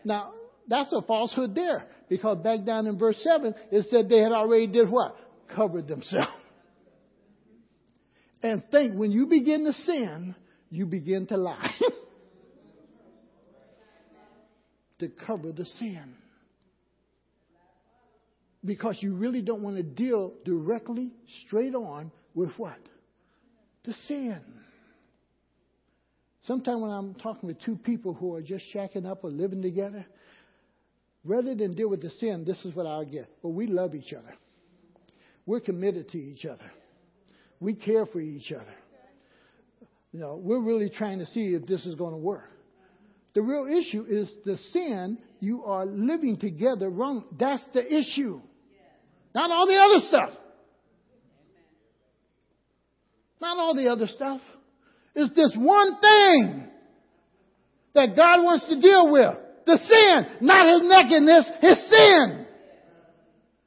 Now, 0.05 0.34
that's 0.69 0.93
a 0.93 1.03
falsehood 1.03 1.55
there. 1.55 1.87
Because 2.09 2.39
back 2.39 2.65
down 2.65 2.87
in 2.87 2.99
verse 2.99 3.19
7, 3.23 3.55
it 3.71 3.87
said 3.91 4.09
they 4.09 4.19
had 4.19 4.33
already 4.33 4.67
did 4.67 4.91
what? 4.91 5.17
Covered 5.55 5.89
themselves. 5.89 6.31
And 8.43 8.63
think, 8.71 8.95
when 8.95 9.11
you 9.11 9.27
begin 9.27 9.65
to 9.65 9.73
sin, 9.73 10.35
you 10.71 10.87
begin 10.87 11.27
to 11.29 11.37
lie. 11.37 11.71
to 14.99 15.09
cover 15.27 15.53
the 15.53 15.65
sin. 15.65 16.15
Because 18.65 18.99
you 19.01 19.15
really 19.15 19.43
don't 19.43 19.63
want 19.63 19.77
to 19.77 19.83
deal 19.83 20.33
directly, 20.45 21.13
straight 21.47 21.75
on, 21.75 22.11
with 22.35 22.51
what? 22.59 22.79
The 23.85 23.95
sin. 24.09 24.43
Sometimes 26.47 26.83
when 26.83 26.91
I'm 26.91 27.15
talking 27.15 27.47
with 27.47 27.61
two 27.63 27.77
people 27.77 28.13
who 28.13 28.35
are 28.35 28.43
just 28.43 28.65
shacking 28.75 29.07
up 29.07 29.25
or 29.25 29.31
living 29.31 29.63
together, 29.63 30.05
Rather 31.25 31.55
than 31.55 31.75
deal 31.75 31.89
with 31.89 32.03
the 32.03 32.11
sin, 32.11 32.45
this 32.45 32.63
is 32.65 32.75
what 32.75 32.87
I'll 32.87 33.05
get. 33.05 33.29
Well, 33.43 33.53
we 33.53 33.67
love 33.67 33.95
each 33.95 34.13
other. 34.13 34.35
We're 35.47 35.61
committed 35.61 36.11
to 36.11 36.19
each 36.19 36.45
other. 36.45 36.71
We 37.61 37.75
care 37.75 38.05
for 38.07 38.21
each 38.21 38.53
other. 38.53 38.75
You 40.13 40.21
know, 40.21 40.37
we're 40.37 40.61
really 40.61 40.91
trying 40.91 41.19
to 41.19 41.27
see 41.27 41.55
if 41.55 41.67
this 41.67 41.85
is 41.87 41.95
going 41.95 42.13
to 42.13 42.19
work. 42.19 42.51
The 43.35 43.43
real 43.43 43.67
issue 43.67 44.05
is 44.09 44.31
the 44.45 44.57
sin 44.73 45.19
you 45.41 45.65
are 45.65 45.87
living 45.87 46.37
together 46.37 46.89
wrong. 46.89 47.25
That's 47.39 47.65
the 47.73 47.85
issue. 47.85 48.41
Not 49.35 49.51
all 49.51 49.67
the 49.67 49.77
other 49.77 50.07
stuff. 50.09 50.31
Not 53.41 53.59
all 53.59 53.75
the 53.75 53.89
other 53.89 54.07
stuff. 54.07 54.41
It's 55.15 55.35
this 55.35 55.53
one 55.57 56.01
thing 56.01 56.69
that 57.95 58.17
God 58.17 58.45
wants 58.45 58.67
to 58.69 58.81
deal 58.81 59.11
with. 59.11 59.44
The 59.67 59.79
sin, 59.79 60.47
not 60.47 60.69
his 60.69 60.89
nakedness, 60.89 61.51
his 61.61 61.91
sin. 61.91 62.47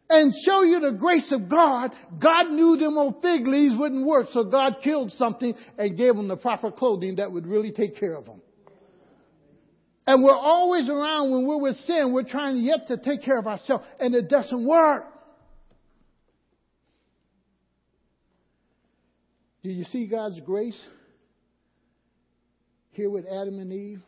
And 0.09 0.33
show 0.45 0.63
you 0.63 0.79
the 0.79 0.93
grace 0.93 1.31
of 1.33 1.49
God. 1.49 1.91
God 2.21 2.51
knew 2.51 2.77
them 2.77 2.97
old 2.97 3.21
fig 3.21 3.45
leaves 3.45 3.75
wouldn't 3.77 4.05
work, 4.05 4.27
so 4.31 4.45
God 4.45 4.77
killed 4.83 5.11
something 5.13 5.53
and 5.77 5.97
gave 5.97 6.15
them 6.15 6.27
the 6.27 6.37
proper 6.37 6.71
clothing 6.71 7.17
that 7.17 7.31
would 7.31 7.45
really 7.45 7.71
take 7.71 7.97
care 7.97 8.13
of 8.13 8.25
them. 8.25 8.41
And 10.05 10.23
we're 10.23 10.37
always 10.37 10.87
around 10.87 11.31
when 11.31 11.45
we're 11.45 11.61
with 11.61 11.75
sin, 11.77 12.13
we're 12.13 12.23
trying 12.23 12.57
yet 12.57 12.87
to 12.87 12.97
take 12.97 13.23
care 13.23 13.37
of 13.37 13.45
ourselves, 13.45 13.83
and 13.99 14.15
it 14.15 14.29
doesn't 14.29 14.65
work. 14.65 15.05
Do 19.63 19.69
you 19.69 19.83
see 19.91 20.07
God's 20.07 20.39
grace 20.39 20.81
here 22.91 23.09
with 23.09 23.25
Adam 23.25 23.59
and 23.59 23.73
Eve? 23.73 24.01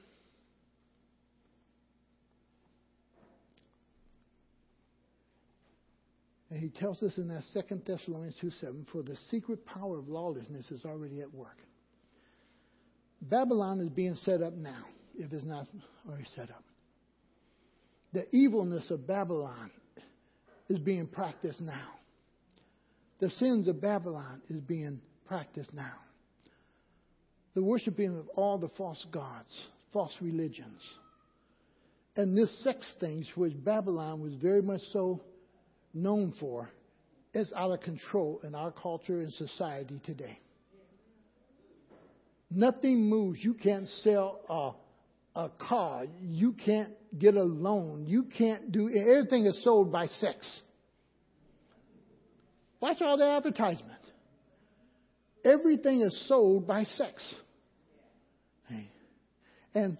And 6.49 6.59
he 6.59 6.69
tells 6.69 7.03
us 7.03 7.17
in 7.17 7.27
that 7.27 7.43
Second 7.53 7.83
Thessalonians 7.85 8.35
2 8.41 8.49
7, 8.49 8.87
for 8.91 9.03
the 9.03 9.15
secret 9.29 9.65
power 9.65 9.99
of 9.99 10.07
lawlessness 10.07 10.71
is 10.71 10.83
already 10.83 11.21
at 11.21 11.33
work. 11.33 11.57
Babylon 13.21 13.81
is 13.81 13.89
being 13.89 14.15
set 14.15 14.41
up 14.41 14.53
now, 14.53 14.85
if 15.17 15.31
it's 15.31 15.45
not 15.45 15.67
already 16.07 16.25
set 16.35 16.49
up. 16.49 16.63
The 18.13 18.25
evilness 18.35 18.89
of 18.89 19.05
Babylon 19.05 19.69
is 20.69 20.79
being 20.79 21.05
practiced 21.05 21.61
now. 21.61 21.89
The 23.19 23.29
sins 23.29 23.67
of 23.67 23.81
Babylon 23.81 24.41
is 24.49 24.61
being 24.61 25.01
practiced 25.27 25.73
now. 25.73 25.93
The 27.53 27.63
worshiping 27.63 28.17
of 28.17 28.27
all 28.29 28.57
the 28.57 28.69
false 28.69 29.05
gods, 29.11 29.49
false 29.91 30.15
religions. 30.21 30.81
And 32.15 32.37
this 32.37 32.63
sex 32.63 32.95
things, 32.99 33.29
which 33.35 33.53
Babylon 33.63 34.21
was 34.21 34.33
very 34.35 34.61
much 34.61 34.81
so 34.93 35.21
known 35.93 36.33
for, 36.39 36.69
is 37.33 37.51
out 37.55 37.71
of 37.71 37.81
control 37.81 38.41
in 38.43 38.55
our 38.55 38.71
culture 38.71 39.21
and 39.21 39.31
society 39.33 40.01
today. 40.05 40.39
Nothing 42.51 43.07
moves. 43.07 43.39
You 43.43 43.53
can't 43.53 43.87
sell 43.87 44.75
a, 45.35 45.39
a 45.39 45.49
car. 45.59 46.05
You 46.21 46.53
can't 46.53 46.91
get 47.17 47.35
a 47.35 47.43
loan. 47.43 48.05
You 48.07 48.23
can't 48.23 48.71
do 48.71 48.89
everything 48.89 49.45
is 49.45 49.63
sold 49.63 49.91
by 49.91 50.07
sex. 50.07 50.61
Watch 52.81 53.01
all 53.01 53.17
the 53.17 53.25
advertisement. 53.25 53.99
Everything 55.45 56.01
is 56.01 56.27
sold 56.27 56.67
by 56.67 56.83
sex. 56.83 57.33
And 59.73 59.97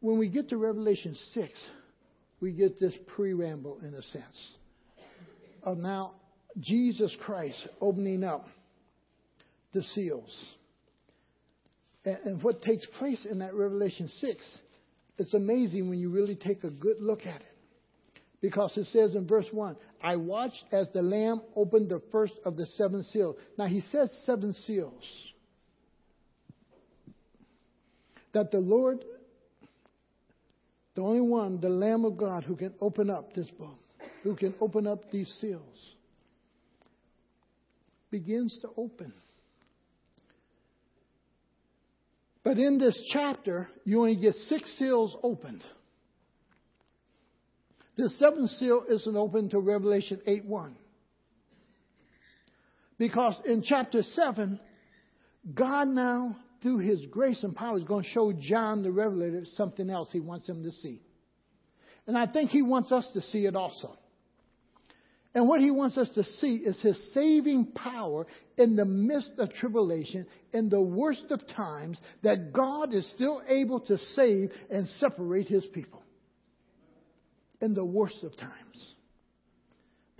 when 0.00 0.18
we 0.18 0.28
get 0.28 0.48
to 0.50 0.56
Revelation 0.56 1.14
6, 1.34 1.50
we 2.40 2.52
get 2.52 2.80
this 2.80 2.94
preamble 3.14 3.80
in 3.82 3.94
a 3.94 4.02
sense 4.02 4.50
of 5.62 5.78
now 5.78 6.14
Jesus 6.58 7.14
Christ 7.20 7.68
opening 7.80 8.24
up 8.24 8.44
the 9.72 9.82
seals. 9.82 10.34
And, 12.04 12.18
and 12.24 12.42
what 12.42 12.62
takes 12.62 12.86
place 12.98 13.26
in 13.30 13.40
that 13.40 13.54
Revelation 13.54 14.08
6, 14.08 14.58
it's 15.18 15.34
amazing 15.34 15.88
when 15.88 15.98
you 15.98 16.10
really 16.10 16.34
take 16.34 16.64
a 16.64 16.70
good 16.70 16.96
look 17.00 17.20
at 17.20 17.40
it. 17.40 17.46
Because 18.40 18.74
it 18.76 18.86
says 18.86 19.14
in 19.14 19.26
verse 19.26 19.46
1, 19.52 19.76
I 20.02 20.16
watched 20.16 20.64
as 20.72 20.88
the 20.94 21.02
Lamb 21.02 21.42
opened 21.54 21.90
the 21.90 22.00
first 22.10 22.32
of 22.44 22.56
the 22.56 22.64
seven 22.66 23.04
seals. 23.04 23.36
Now 23.58 23.66
he 23.66 23.82
says 23.92 24.10
seven 24.24 24.54
seals. 24.54 25.04
That 28.32 28.50
the 28.50 28.60
Lord, 28.60 29.04
the 31.00 31.06
only 31.06 31.22
one, 31.22 31.58
the 31.58 31.70
Lamb 31.70 32.04
of 32.04 32.18
God, 32.18 32.44
who 32.44 32.54
can 32.54 32.74
open 32.78 33.08
up 33.08 33.32
this 33.32 33.48
book, 33.52 33.78
who 34.22 34.36
can 34.36 34.54
open 34.60 34.86
up 34.86 35.10
these 35.10 35.34
seals, 35.40 35.94
begins 38.10 38.58
to 38.60 38.68
open. 38.76 39.10
But 42.44 42.58
in 42.58 42.76
this 42.76 43.02
chapter, 43.14 43.70
you 43.86 44.00
only 44.00 44.16
get 44.16 44.34
six 44.48 44.70
seals 44.78 45.16
opened. 45.22 45.62
The 47.96 48.10
seventh 48.18 48.50
seal 48.50 48.84
isn't 48.86 49.16
open 49.16 49.48
to 49.50 49.58
Revelation 49.58 50.20
8 50.26 50.44
1. 50.44 50.76
Because 52.98 53.40
in 53.46 53.62
chapter 53.62 54.02
7, 54.02 54.60
God 55.54 55.88
now, 55.88 56.36
through 56.62 56.78
his 56.78 57.04
grace 57.06 57.42
and 57.42 57.54
power, 57.54 57.76
is 57.76 57.84
going 57.84 58.04
to 58.04 58.10
show 58.10 58.32
John 58.32 58.82
the 58.82 58.92
Revelator 58.92 59.44
something 59.56 59.88
else 59.90 60.08
he 60.12 60.20
wants 60.20 60.48
him 60.48 60.62
to 60.62 60.70
see. 60.70 61.00
And 62.06 62.16
I 62.16 62.26
think 62.26 62.50
he 62.50 62.62
wants 62.62 62.92
us 62.92 63.06
to 63.14 63.20
see 63.20 63.46
it 63.46 63.56
also. 63.56 63.96
And 65.34 65.48
what 65.48 65.60
he 65.60 65.70
wants 65.70 65.96
us 65.96 66.08
to 66.16 66.24
see 66.24 66.56
is 66.56 66.80
his 66.80 66.98
saving 67.14 67.66
power 67.66 68.26
in 68.58 68.74
the 68.74 68.84
midst 68.84 69.32
of 69.38 69.52
tribulation, 69.52 70.26
in 70.52 70.68
the 70.68 70.80
worst 70.80 71.26
of 71.30 71.46
times, 71.54 71.98
that 72.22 72.52
God 72.52 72.92
is 72.92 73.08
still 73.14 73.40
able 73.46 73.80
to 73.80 73.96
save 73.96 74.50
and 74.70 74.88
separate 74.98 75.46
his 75.46 75.64
people 75.66 76.02
in 77.60 77.74
the 77.74 77.84
worst 77.84 78.24
of 78.24 78.36
times. 78.36 78.94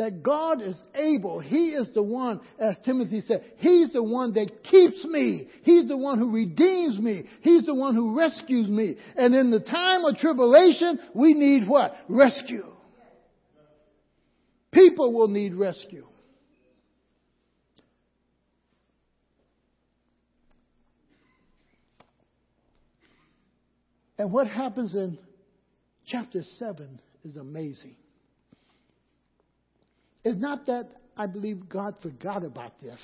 That 0.00 0.22
God 0.22 0.62
is 0.62 0.82
able. 0.94 1.40
He 1.40 1.72
is 1.72 1.90
the 1.92 2.02
one, 2.02 2.40
as 2.58 2.74
Timothy 2.86 3.20
said, 3.20 3.44
He's 3.58 3.92
the 3.92 4.02
one 4.02 4.32
that 4.32 4.64
keeps 4.64 5.04
me. 5.04 5.46
He's 5.62 5.88
the 5.88 5.96
one 5.98 6.18
who 6.18 6.30
redeems 6.30 6.98
me. 6.98 7.24
He's 7.42 7.66
the 7.66 7.74
one 7.74 7.94
who 7.94 8.16
rescues 8.16 8.66
me. 8.66 8.96
And 9.14 9.34
in 9.34 9.50
the 9.50 9.60
time 9.60 10.06
of 10.06 10.16
tribulation, 10.16 11.00
we 11.14 11.34
need 11.34 11.68
what? 11.68 11.94
Rescue. 12.08 12.64
People 14.72 15.12
will 15.12 15.28
need 15.28 15.54
rescue. 15.54 16.06
And 24.16 24.32
what 24.32 24.48
happens 24.48 24.94
in 24.94 25.18
chapter 26.06 26.40
7 26.58 27.02
is 27.22 27.36
amazing. 27.36 27.96
It's 30.24 30.40
not 30.40 30.66
that 30.66 30.88
I 31.16 31.26
believe 31.26 31.68
God 31.68 31.96
forgot 32.02 32.44
about 32.44 32.80
this. 32.80 32.98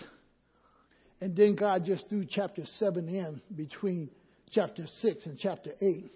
And 1.21 1.35
then 1.35 1.55
God 1.55 1.85
just 1.85 2.09
threw 2.09 2.27
chapter 2.29 2.63
7 2.79 3.09
in 3.09 3.41
between 3.55 4.11
chapter 4.51 4.85
6 5.01 5.27
and 5.27 5.39
chapter 5.39 5.73
8. 5.81 6.11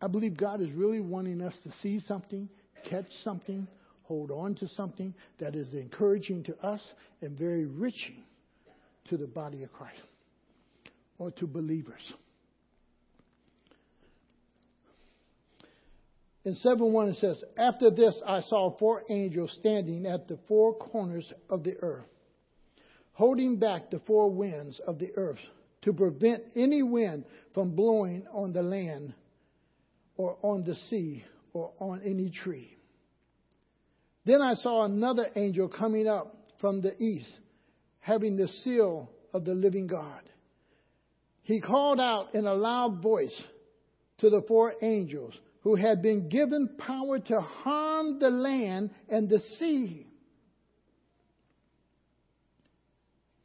I 0.00 0.06
believe 0.06 0.36
God 0.36 0.60
is 0.60 0.70
really 0.70 1.00
wanting 1.00 1.40
us 1.40 1.54
to 1.64 1.72
see 1.82 2.00
something, 2.06 2.48
catch 2.88 3.06
something, 3.22 3.66
hold 4.04 4.30
on 4.30 4.54
to 4.56 4.68
something 4.68 5.14
that 5.40 5.54
is 5.54 5.72
encouraging 5.74 6.44
to 6.44 6.56
us 6.64 6.80
and 7.22 7.36
very 7.36 7.62
enriching 7.62 8.22
to 9.08 9.16
the 9.16 9.26
body 9.26 9.62
of 9.62 9.72
Christ 9.72 10.00
or 11.18 11.30
to 11.32 11.46
believers. 11.46 12.12
In 16.44 16.54
7 16.56 16.92
1 16.92 17.08
it 17.08 17.16
says, 17.16 17.42
After 17.56 17.90
this 17.90 18.20
I 18.26 18.42
saw 18.42 18.76
four 18.76 19.02
angels 19.08 19.56
standing 19.58 20.06
at 20.06 20.28
the 20.28 20.38
four 20.46 20.74
corners 20.74 21.32
of 21.48 21.64
the 21.64 21.76
earth, 21.80 22.04
holding 23.12 23.58
back 23.58 23.90
the 23.90 24.00
four 24.00 24.30
winds 24.30 24.78
of 24.86 24.98
the 24.98 25.12
earth 25.16 25.38
to 25.82 25.92
prevent 25.92 26.42
any 26.54 26.82
wind 26.82 27.24
from 27.54 27.74
blowing 27.74 28.26
on 28.32 28.52
the 28.52 28.62
land 28.62 29.14
or 30.16 30.36
on 30.42 30.64
the 30.64 30.74
sea 30.74 31.24
or 31.54 31.72
on 31.78 32.02
any 32.04 32.30
tree. 32.30 32.76
Then 34.26 34.42
I 34.42 34.54
saw 34.54 34.84
another 34.84 35.26
angel 35.36 35.68
coming 35.68 36.06
up 36.06 36.36
from 36.60 36.80
the 36.80 36.94
east, 37.02 37.30
having 38.00 38.36
the 38.36 38.48
seal 38.48 39.10
of 39.32 39.44
the 39.44 39.54
living 39.54 39.86
God. 39.86 40.22
He 41.42 41.60
called 41.60 42.00
out 42.00 42.34
in 42.34 42.46
a 42.46 42.54
loud 42.54 43.02
voice 43.02 43.38
to 44.18 44.30
the 44.30 44.42
four 44.42 44.74
angels 44.80 45.34
who 45.64 45.74
had 45.74 46.02
been 46.02 46.28
given 46.28 46.68
power 46.78 47.18
to 47.18 47.40
harm 47.40 48.18
the 48.18 48.28
land 48.28 48.90
and 49.08 49.30
the 49.30 49.40
sea. 49.58 50.06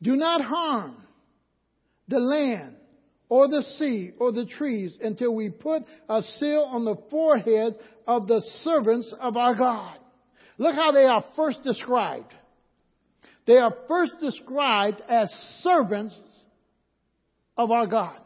Do 0.01 0.17
not 0.17 0.41
harm 0.41 0.97
the 2.09 2.19
land 2.19 2.75
or 3.29 3.47
the 3.47 3.63
sea 3.77 4.11
or 4.19 4.33
the 4.33 4.45
trees 4.45 4.97
until 5.01 5.33
we 5.33 5.49
put 5.49 5.83
a 6.09 6.21
seal 6.21 6.67
on 6.69 6.83
the 6.83 6.97
foreheads 7.09 7.77
of 8.05 8.27
the 8.27 8.41
servants 8.63 9.13
of 9.19 9.37
our 9.37 9.55
God. 9.55 9.97
Look 10.57 10.75
how 10.75 10.91
they 10.91 11.05
are 11.05 11.23
first 11.37 11.63
described. 11.63 12.33
They 13.47 13.57
are 13.57 13.73
first 13.87 14.13
described 14.19 15.01
as 15.07 15.29
servants 15.61 16.15
of 17.55 17.71
our 17.71 17.87
God. 17.87 18.19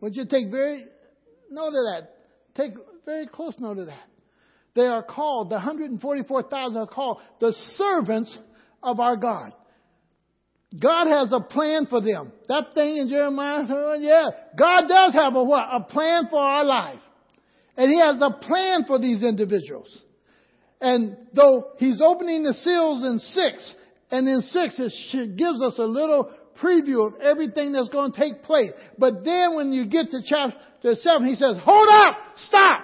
Would 0.00 0.14
you 0.14 0.26
take 0.26 0.50
very 0.50 0.84
note 1.50 1.68
of 1.68 1.72
that? 1.72 2.10
Take 2.54 2.74
very 3.04 3.26
close 3.26 3.54
note 3.58 3.78
of 3.78 3.86
that. 3.86 4.08
They 4.74 4.86
are 4.86 5.02
called, 5.02 5.50
the 5.50 5.54
144,000 5.54 6.76
are 6.76 6.86
called 6.86 7.18
the 7.40 7.52
servants 7.76 8.36
of 8.82 8.98
our 9.00 9.16
God. 9.16 9.52
God 10.78 11.06
has 11.06 11.32
a 11.32 11.40
plan 11.40 11.86
for 11.86 12.00
them. 12.00 12.32
That 12.48 12.74
thing 12.74 12.96
in 12.96 13.08
Jeremiah, 13.08 13.64
yeah, 14.00 14.26
God 14.58 14.88
does 14.88 15.12
have 15.12 15.36
a 15.36 15.44
what? 15.44 15.68
A 15.70 15.80
plan 15.80 16.26
for 16.28 16.40
our 16.40 16.64
life. 16.64 16.98
And 17.76 17.92
He 17.92 18.00
has 18.00 18.16
a 18.20 18.30
plan 18.30 18.84
for 18.86 18.98
these 18.98 19.22
individuals. 19.22 19.96
And 20.80 21.16
though 21.32 21.70
He's 21.78 22.00
opening 22.00 22.42
the 22.42 22.54
seals 22.54 23.04
in 23.04 23.20
six, 23.20 23.74
and 24.10 24.28
in 24.28 24.40
six 24.40 24.74
it 24.78 25.36
gives 25.36 25.62
us 25.62 25.74
a 25.78 25.84
little 25.84 26.30
preview 26.60 27.06
of 27.06 27.20
everything 27.20 27.72
that's 27.72 27.88
going 27.88 28.12
to 28.12 28.18
take 28.18 28.42
place. 28.42 28.70
But 28.98 29.24
then 29.24 29.54
when 29.54 29.72
you 29.72 29.86
get 29.86 30.10
to 30.10 30.20
chapter 30.26 30.94
seven, 30.96 31.28
He 31.28 31.36
says, 31.36 31.56
hold 31.62 31.88
up! 31.88 32.16
Stop! 32.48 32.80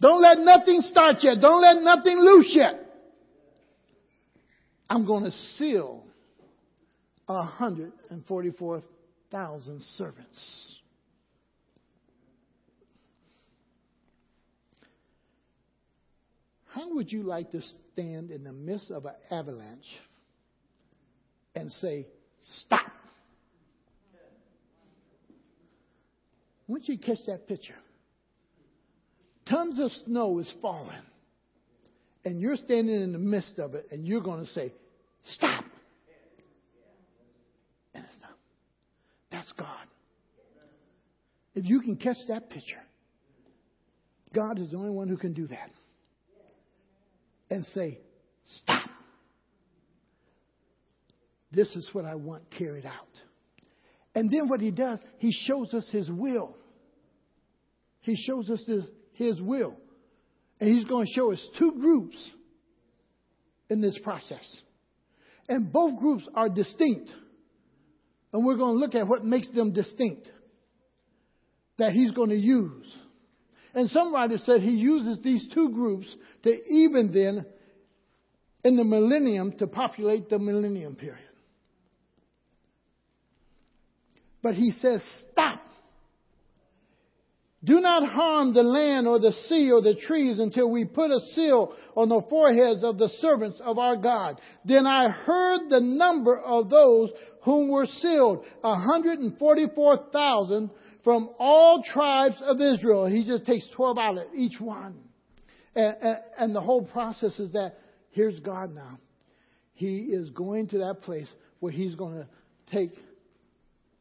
Don't 0.00 0.22
let 0.22 0.38
nothing 0.38 0.80
start 0.82 1.16
yet. 1.20 1.40
Don't 1.40 1.60
let 1.60 1.82
nothing 1.82 2.18
loose 2.18 2.52
yet. 2.54 2.84
I'm 4.88 5.04
going 5.06 5.24
to 5.24 5.32
seal 5.56 6.04
144,000 7.26 9.82
servants. 9.82 10.78
How 16.68 16.94
would 16.94 17.10
you 17.10 17.24
like 17.24 17.50
to 17.50 17.60
stand 17.92 18.30
in 18.30 18.44
the 18.44 18.52
midst 18.52 18.92
of 18.92 19.04
an 19.04 19.14
avalanche 19.30 19.98
and 21.54 21.70
say, 21.72 22.06
Stop? 22.42 22.92
Once 26.68 26.86
you 26.86 26.98
catch 26.98 27.18
that 27.26 27.48
picture, 27.48 27.74
tons 29.50 29.78
of 29.78 29.90
snow 30.06 30.38
is 30.38 30.52
falling, 30.60 30.90
and 32.24 32.40
you're 32.40 32.56
standing 32.56 33.00
in 33.00 33.12
the 33.12 33.18
midst 33.18 33.58
of 33.58 33.74
it, 33.74 33.86
and 33.90 34.06
you're 34.06 34.20
going 34.20 34.44
to 34.44 34.50
say, 34.52 34.72
Stop. 35.24 35.64
And 37.94 38.04
it's 38.04 38.22
not. 38.22 38.36
That's 39.30 39.52
God. 39.52 39.86
If 41.54 41.64
you 41.64 41.80
can 41.80 41.96
catch 41.96 42.16
that 42.28 42.50
picture, 42.50 42.82
God 44.34 44.58
is 44.58 44.70
the 44.70 44.76
only 44.76 44.90
one 44.90 45.08
who 45.08 45.16
can 45.16 45.32
do 45.32 45.46
that. 45.48 45.70
And 47.50 47.64
say, 47.66 47.98
stop. 48.62 48.88
This 51.50 51.74
is 51.74 51.88
what 51.92 52.04
I 52.04 52.14
want 52.14 52.44
carried 52.56 52.84
out. 52.84 52.92
And 54.14 54.30
then 54.30 54.48
what 54.48 54.60
he 54.60 54.70
does, 54.70 54.98
he 55.18 55.32
shows 55.32 55.72
us 55.72 55.88
his 55.90 56.10
will. 56.10 56.54
He 58.00 58.16
shows 58.16 58.50
us 58.50 58.62
his, 58.66 58.84
his 59.18 59.42
will. 59.42 59.74
And 60.60 60.74
he's 60.74 60.84
going 60.84 61.06
to 61.06 61.12
show 61.12 61.32
us 61.32 61.46
two 61.58 61.72
groups 61.72 62.16
in 63.68 63.80
this 63.80 63.98
process. 64.02 64.56
And 65.48 65.72
both 65.72 65.98
groups 65.98 66.26
are 66.34 66.48
distinct. 66.48 67.10
And 68.32 68.46
we're 68.46 68.56
going 68.56 68.74
to 68.74 68.80
look 68.80 68.94
at 68.94 69.06
what 69.06 69.24
makes 69.24 69.50
them 69.50 69.72
distinct 69.72 70.28
that 71.78 71.92
he's 71.92 72.12
going 72.12 72.30
to 72.30 72.36
use. 72.36 72.92
And 73.74 73.90
some 73.90 74.12
writers 74.12 74.42
said 74.44 74.60
he 74.60 74.70
uses 74.70 75.22
these 75.22 75.46
two 75.52 75.70
groups 75.70 76.14
to 76.42 76.50
even 76.68 77.12
then, 77.12 77.46
in 78.64 78.76
the 78.76 78.84
millennium, 78.84 79.52
to 79.58 79.66
populate 79.66 80.28
the 80.28 80.38
millennium 80.38 80.96
period. 80.96 81.18
But 84.42 84.54
he 84.54 84.72
says, 84.80 85.02
stop. 85.32 85.67
Do 87.64 87.80
not 87.80 88.08
harm 88.08 88.54
the 88.54 88.62
land 88.62 89.08
or 89.08 89.18
the 89.18 89.32
sea 89.48 89.72
or 89.72 89.82
the 89.82 89.96
trees 89.96 90.38
until 90.38 90.70
we 90.70 90.84
put 90.84 91.10
a 91.10 91.18
seal 91.34 91.74
on 91.96 92.08
the 92.08 92.22
foreheads 92.30 92.84
of 92.84 92.98
the 92.98 93.08
servants 93.20 93.60
of 93.64 93.78
our 93.78 93.96
God. 93.96 94.40
Then 94.64 94.86
I 94.86 95.08
heard 95.08 95.68
the 95.68 95.80
number 95.80 96.38
of 96.38 96.70
those 96.70 97.10
whom 97.42 97.68
were 97.68 97.86
sealed, 97.86 98.44
144,000 98.60 100.70
from 101.02 101.30
all 101.38 101.82
tribes 101.82 102.36
of 102.42 102.60
Israel. 102.60 103.06
He 103.06 103.24
just 103.24 103.44
takes 103.44 103.68
12 103.74 103.98
out 103.98 104.18
of 104.18 104.26
each 104.36 104.60
one. 104.60 104.96
And, 105.74 105.96
and, 106.00 106.18
and 106.38 106.54
the 106.54 106.60
whole 106.60 106.84
process 106.84 107.40
is 107.40 107.50
that 107.52 107.78
here's 108.10 108.38
God 108.38 108.72
now. 108.72 109.00
He 109.72 110.10
is 110.12 110.30
going 110.30 110.68
to 110.68 110.78
that 110.78 111.00
place 111.02 111.28
where 111.58 111.72
he's 111.72 111.96
going 111.96 112.14
to 112.14 112.28
take 112.70 112.92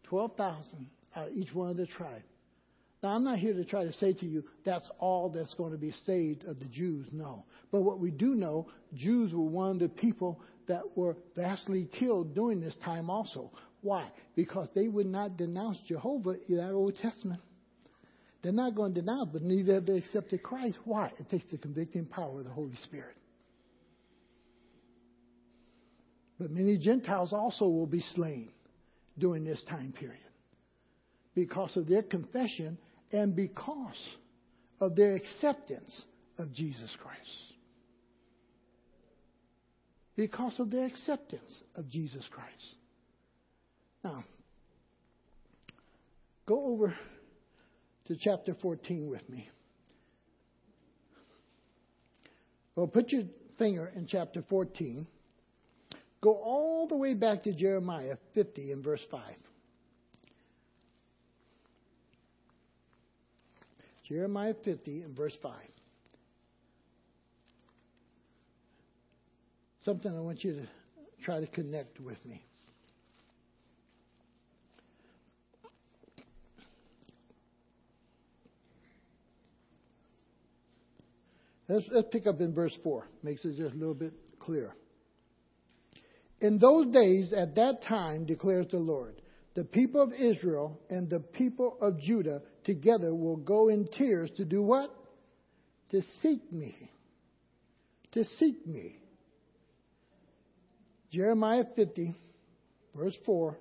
12,000 0.04 0.86
out 1.16 1.30
of 1.30 1.34
each 1.34 1.52
one 1.54 1.72
of 1.72 1.78
the 1.78 1.88
tribes. 1.88 2.24
Now, 3.04 3.10
I'm 3.10 3.24
not 3.24 3.38
here 3.38 3.54
to 3.54 3.64
try 3.64 3.84
to 3.84 3.94
say 3.94 4.14
to 4.14 4.26
you 4.26 4.44
that's 4.66 4.90
all 5.00 5.30
that's 5.30 5.54
going 5.54 5.72
to 5.72 5.78
be 5.78 5.92
saved 6.06 6.46
of 6.46 6.60
the 6.60 6.66
Jews. 6.66 7.08
No. 7.12 7.46
But 7.72 7.82
what 7.82 8.00
we 8.00 8.10
do 8.10 8.34
know, 8.34 8.68
Jews 8.96 9.34
were 9.34 9.42
one 9.42 9.72
of 9.72 9.80
the 9.80 9.90
people 9.90 10.42
that 10.68 10.82
were 10.96 11.16
vastly 11.36 11.88
killed 12.00 12.34
during 12.34 12.60
this 12.60 12.76
time 12.84 13.10
also. 13.10 13.52
Why? 13.82 14.12
Because 14.36 14.68
they 14.74 14.88
would 14.88 15.06
not 15.06 15.38
denounce 15.38 15.78
Jehovah 15.88 16.38
in 16.50 16.58
that 16.58 16.72
Old 16.72 16.98
Testament. 16.98 17.42
They're 18.42 18.52
not 18.52 18.76
going 18.76 18.94
to 18.94 19.02
denounce, 19.02 19.30
but 19.32 19.44
neither 19.44 19.76
have 19.76 19.86
they 19.86 19.98
accepted 19.98 20.42
Christ. 20.42 20.78
Why? 20.84 21.12
It 21.20 21.30
takes 21.30 21.46
the 21.52 21.58
convicting 21.58 22.06
power 22.06 22.40
of 22.40 22.46
the 22.46 22.52
Holy 22.52 22.76
Spirit. 22.84 23.16
But 26.40 26.52
many 26.52 26.78
Gentiles 26.78 27.32
also 27.32 27.66
will 27.66 27.88
be 27.88 28.02
slain 28.16 28.50
during 29.18 29.44
this 29.44 29.64
time 29.70 29.92
period 29.92 30.27
because 31.38 31.78
of 31.78 31.88
their 31.88 32.02
confession 32.02 32.78
and 33.12 33.36
because 33.36 34.08
of 34.82 34.96
their 34.96 35.16
acceptance 35.16 36.02
of 36.40 36.52
Jesus 36.52 36.90
Christ 37.00 37.48
because 40.18 40.60
of 40.60 40.72
their 40.72 40.86
acceptance 40.86 41.62
of 41.76 41.88
Jesus 41.88 42.28
Christ. 42.32 42.76
Now, 44.04 44.26
go 46.48 46.66
over 46.66 46.96
to 48.08 48.16
chapter 48.20 48.56
14 48.62 49.08
with 49.08 49.30
me. 49.30 49.48
Well, 52.76 52.88
put 52.88 53.12
your 53.12 53.24
finger 53.60 53.92
in 53.96 54.08
chapter 54.08 54.44
14. 54.50 55.06
Go 56.20 56.32
all 56.34 56.88
the 56.88 56.98
way 56.98 57.14
back 57.14 57.44
to 57.44 57.54
Jeremiah 57.54 58.18
50 58.34 58.72
and 58.72 58.84
verse 58.84 59.06
5. 59.12 59.22
Jeremiah 64.08 64.54
50 64.64 65.02
and 65.02 65.16
verse 65.16 65.36
5. 65.42 65.54
something 69.88 70.14
I 70.14 70.20
want 70.20 70.44
you 70.44 70.52
to 70.52 70.68
try 71.24 71.40
to 71.40 71.48
connect 71.48 72.02
with 72.02 72.18
me. 72.26 72.44
Let's, 81.70 81.86
let's 81.90 82.08
pick 82.12 82.28
up 82.28 82.42
in 82.42 82.54
verse 82.54 82.78
4. 82.84 83.08
Makes 83.24 83.46
it 83.46 83.56
just 83.56 83.76
a 83.76 83.78
little 83.78 83.94
bit 83.94 84.12
clearer. 84.40 84.76
In 86.42 86.60
those 86.60 86.88
days, 86.88 87.32
at 87.32 87.56
that 87.56 87.82
time, 87.88 88.26
declares 88.26 88.68
the 88.70 88.80
Lord, 88.80 89.22
the 89.56 89.64
people 89.64 90.02
of 90.02 90.12
Israel 90.12 90.82
and 90.90 91.10
the 91.10 91.22
people 91.22 91.78
of 91.82 91.98
Judah 91.98 92.42
together 92.68 93.16
will 93.16 93.38
go 93.38 93.70
in 93.70 93.88
tears 93.88 94.30
to 94.38 94.46
do 94.46 94.62
what? 94.62 94.92
To 95.90 96.04
seek 96.22 96.52
me. 96.52 96.78
To 98.12 98.24
seek 98.38 98.68
me. 98.68 99.00
Jeremiah 101.12 101.64
50, 101.76 102.16
verse 102.96 103.18
4 103.26 103.58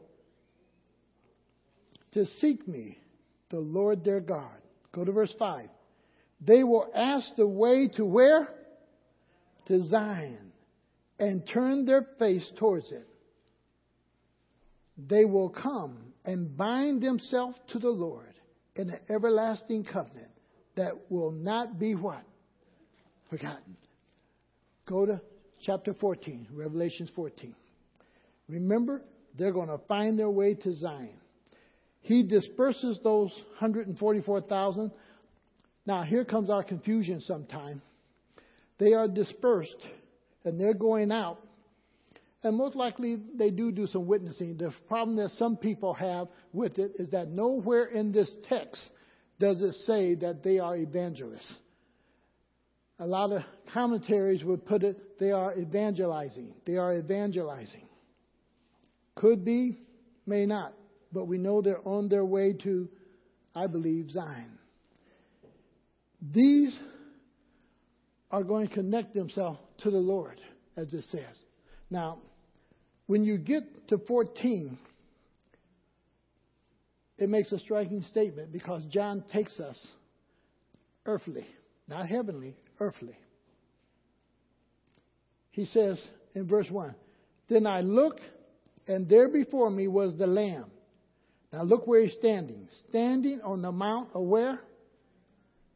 to 2.17 2.25
seek 2.41 2.67
me, 2.67 2.97
the 3.51 3.59
Lord 3.59 4.03
their 4.03 4.21
God. 4.21 4.57
Go 4.93 5.05
to 5.05 5.13
verse 5.13 5.35
5. 5.39 5.69
They 6.41 6.65
will 6.65 6.91
ask 6.95 7.37
the 7.37 7.47
way 7.47 7.89
to 7.97 8.07
where? 8.07 8.49
To 9.67 9.85
Zion, 9.85 10.53
and 11.19 11.47
turn 11.53 11.85
their 11.85 12.07
face 12.19 12.51
towards 12.59 12.91
it. 12.91 13.07
They 14.97 15.27
will 15.27 15.51
come 15.51 16.15
and 16.25 16.57
bind 16.57 17.03
themselves 17.03 17.59
to 17.73 17.79
the 17.79 17.91
Lord 17.91 18.36
in 18.79 18.91
an 18.91 19.01
everlasting 19.09 19.85
covenant 19.85 20.31
that 20.77 21.11
will 21.11 21.33
not 21.33 21.79
be 21.79 21.95
what? 21.95 22.23
Forgotten. 23.31 23.77
Go 24.87 25.07
to 25.07 25.21
chapter 25.61 25.95
14, 25.95 26.49
Revelations 26.53 27.11
14. 27.17 27.55
Remember, 28.49 29.03
they're 29.37 29.53
going 29.53 29.69
to 29.69 29.79
find 29.89 30.19
their 30.19 30.31
way 30.31 30.55
to 30.55 30.75
Zion. 30.75 31.19
He 32.03 32.23
disperses 32.23 32.99
those 33.03 33.33
144,000. 33.59 34.93
Now, 35.87 36.03
here 36.03 36.25
comes 36.25 36.51
our 36.51 36.63
confusion 36.63 37.21
sometime. 37.21 37.83
They 38.79 38.93
are 38.93 39.09
dispersed 39.09 39.77
and 40.45 40.61
they're 40.61 40.75
going 40.75 41.11
out. 41.11 41.41
And 42.43 42.57
most 42.57 42.77
likely 42.77 43.19
they 43.35 43.51
do 43.51 43.73
do 43.73 43.87
some 43.87 44.07
witnessing. 44.07 44.57
The 44.57 44.73
problem 44.89 45.17
that 45.17 45.31
some 45.33 45.57
people 45.57 45.95
have 45.95 46.29
with 46.53 46.79
it 46.79 46.93
is 46.99 47.11
that 47.11 47.29
nowhere 47.29 47.87
in 47.87 48.13
this 48.13 48.31
text 48.49 48.83
does 49.41 49.61
it 49.61 49.75
say 49.87 50.15
that 50.17 50.43
they 50.43 50.59
are 50.59 50.77
evangelists 50.77 51.53
a 52.99 53.07
lot 53.07 53.31
of 53.33 53.43
commentaries 53.73 54.43
would 54.45 54.65
put 54.65 54.83
it, 54.83 55.19
they 55.19 55.31
are 55.31 55.57
evangelizing. 55.57 56.55
They 56.65 56.77
are 56.77 56.97
evangelizing. 56.97 57.87
Could 59.15 59.45
be, 59.45 59.79
may 60.27 60.47
not. 60.47 60.73
But 61.13 61.27
we 61.27 61.39
know 61.39 61.61
they're 61.61 61.87
on 61.87 62.09
their 62.09 62.25
way 62.25 62.55
to, 62.65 62.89
I 63.55 63.67
believe, 63.67 64.11
Zion. 64.11 64.59
These 66.33 66.77
are 68.31 68.43
going 68.43 68.69
to 68.69 68.75
connect 68.75 69.15
themselves 69.15 69.59
to 69.79 69.91
the 69.91 69.99
Lord, 69.99 70.41
as 70.77 70.93
it 70.93 71.05
says. 71.11 71.37
Now, 71.91 72.19
when 73.07 73.25
you 73.25 73.39
get 73.39 73.89
to 73.89 73.99
14, 73.99 74.79
it 77.19 77.29
makes 77.29 77.53
a 77.53 77.59
striking 77.59 78.03
statement 78.03 78.53
because 78.53 78.85
John 78.91 79.25
takes 79.33 79.59
us 79.61 79.77
earthly, 81.07 81.47
not 81.89 82.07
heavenly, 82.07 82.57
earthly. 82.81 83.17
He 85.51 85.67
says 85.67 86.01
in 86.35 86.47
verse 86.47 86.71
1 86.71 86.95
Then 87.49 87.67
I 87.67 87.81
looked, 87.81 88.21
and 88.87 89.09
there 89.09 89.29
before 89.29 89.71
me 89.71 89.89
was 89.89 90.17
the 90.19 90.27
Lamb. 90.27 90.67
Now 91.53 91.63
look 91.63 91.87
where 91.87 92.03
he's 92.03 92.13
standing. 92.15 92.69
Standing 92.91 93.41
on 93.43 93.63
the 93.63 93.73
mount 93.73 94.11
of 94.13 94.25
where? 94.25 94.61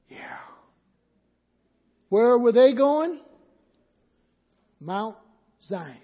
Yeah. 0.08 0.36
Where 2.11 2.36
were 2.36 2.52
they 2.52 2.74
going? 2.74 3.20
Mount 4.80 5.16
Zion. 5.68 5.96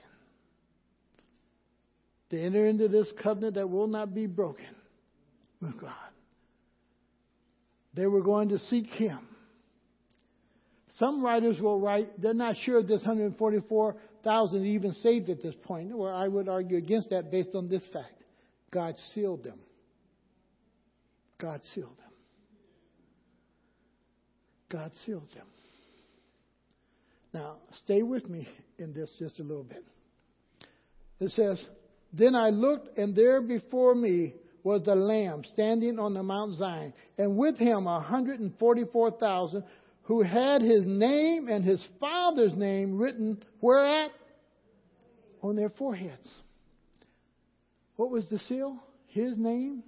To 2.30 2.40
enter 2.40 2.66
into 2.66 2.88
this 2.88 3.10
covenant 3.22 3.54
that 3.54 3.70
will 3.70 3.86
not 3.86 4.14
be 4.14 4.26
broken 4.26 4.66
with 5.60 5.80
God. 5.80 5.92
They 7.94 8.06
were 8.06 8.22
going 8.22 8.50
to 8.50 8.58
seek 8.58 8.86
Him. 8.86 9.20
Some 10.98 11.22
writers 11.22 11.60
will 11.60 11.78
write, 11.78 12.20
they're 12.20 12.34
not 12.34 12.56
sure 12.64 12.80
if 12.80 12.86
this 12.86 13.02
144,000 13.02 14.66
even 14.66 14.92
saved 14.94 15.28
at 15.28 15.42
this 15.42 15.54
point. 15.64 15.96
Well, 15.96 16.14
I 16.14 16.26
would 16.26 16.48
argue 16.48 16.78
against 16.78 17.10
that 17.10 17.30
based 17.30 17.54
on 17.54 17.68
this 17.68 17.86
fact. 17.92 18.22
God 18.70 18.94
sealed 19.14 19.44
them. 19.44 19.60
God 21.38 21.60
sealed 21.74 21.96
them. 21.98 22.12
God 24.70 24.90
sealed 25.04 25.28
them. 25.34 25.46
Now, 27.36 27.56
stay 27.84 28.02
with 28.02 28.30
me 28.30 28.48
in 28.78 28.94
this 28.94 29.14
just 29.18 29.38
a 29.40 29.42
little 29.42 29.62
bit. 29.62 29.84
It 31.20 31.32
says, 31.32 31.62
Then 32.10 32.34
I 32.34 32.48
looked, 32.48 32.96
and 32.96 33.14
there 33.14 33.42
before 33.42 33.94
me 33.94 34.32
was 34.62 34.84
the 34.84 34.94
Lamb 34.94 35.44
standing 35.52 35.98
on 35.98 36.14
the 36.14 36.22
Mount 36.22 36.54
Zion, 36.54 36.94
and 37.18 37.36
with 37.36 37.58
him 37.58 37.86
a 37.86 37.98
144,000 37.98 39.64
who 40.04 40.22
had 40.22 40.62
his 40.62 40.86
name 40.86 41.48
and 41.48 41.62
his 41.62 41.86
father's 42.00 42.54
name 42.54 42.96
written 42.96 43.42
where 43.60 44.04
at? 44.04 44.12
On 45.42 45.56
their 45.56 45.68
foreheads. 45.68 46.26
What 47.96 48.10
was 48.10 48.24
the 48.30 48.38
seal? 48.38 48.78
His 49.08 49.36
name 49.36 49.82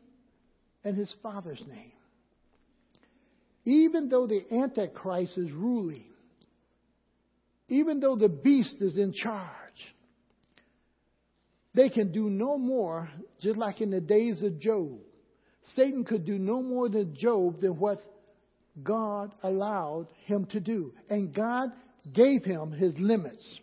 and 0.85 0.99
his 0.99 1.15
father's 1.23 1.65
name. 1.67 1.93
Even 3.65 4.11
though 4.11 4.27
the 4.27 4.45
Antichrist 4.53 5.39
is 5.39 5.51
ruling, 5.53 6.05
even 7.69 8.01
though 8.01 8.17
the 8.17 8.29
beast 8.29 8.77
is 8.81 8.97
in 8.97 9.13
charge, 9.13 9.49
they 11.75 11.89
can 11.91 12.11
do 12.13 12.31
no 12.31 12.59
more, 12.59 13.09
just 13.41 13.59
like 13.59 13.81
in 13.81 13.91
the 13.91 14.01
days 14.01 14.43
of 14.43 14.59
Job. 14.59 14.99
Satan 15.77 16.05
could 16.05 16.25
do 16.25 16.39
no 16.39 16.63
more 16.63 16.89
to 16.89 17.05
Job 17.05 17.61
than 17.61 17.79
what 17.79 18.01
God 18.83 19.35
allowed 19.43 20.09
him 20.25 20.47
to 20.47 20.61
do. 20.61 20.93
And 21.11 21.35
God 21.35 21.71
gave 22.13 22.45
him 22.45 22.73
his 22.73 22.95
limits. 22.99 23.59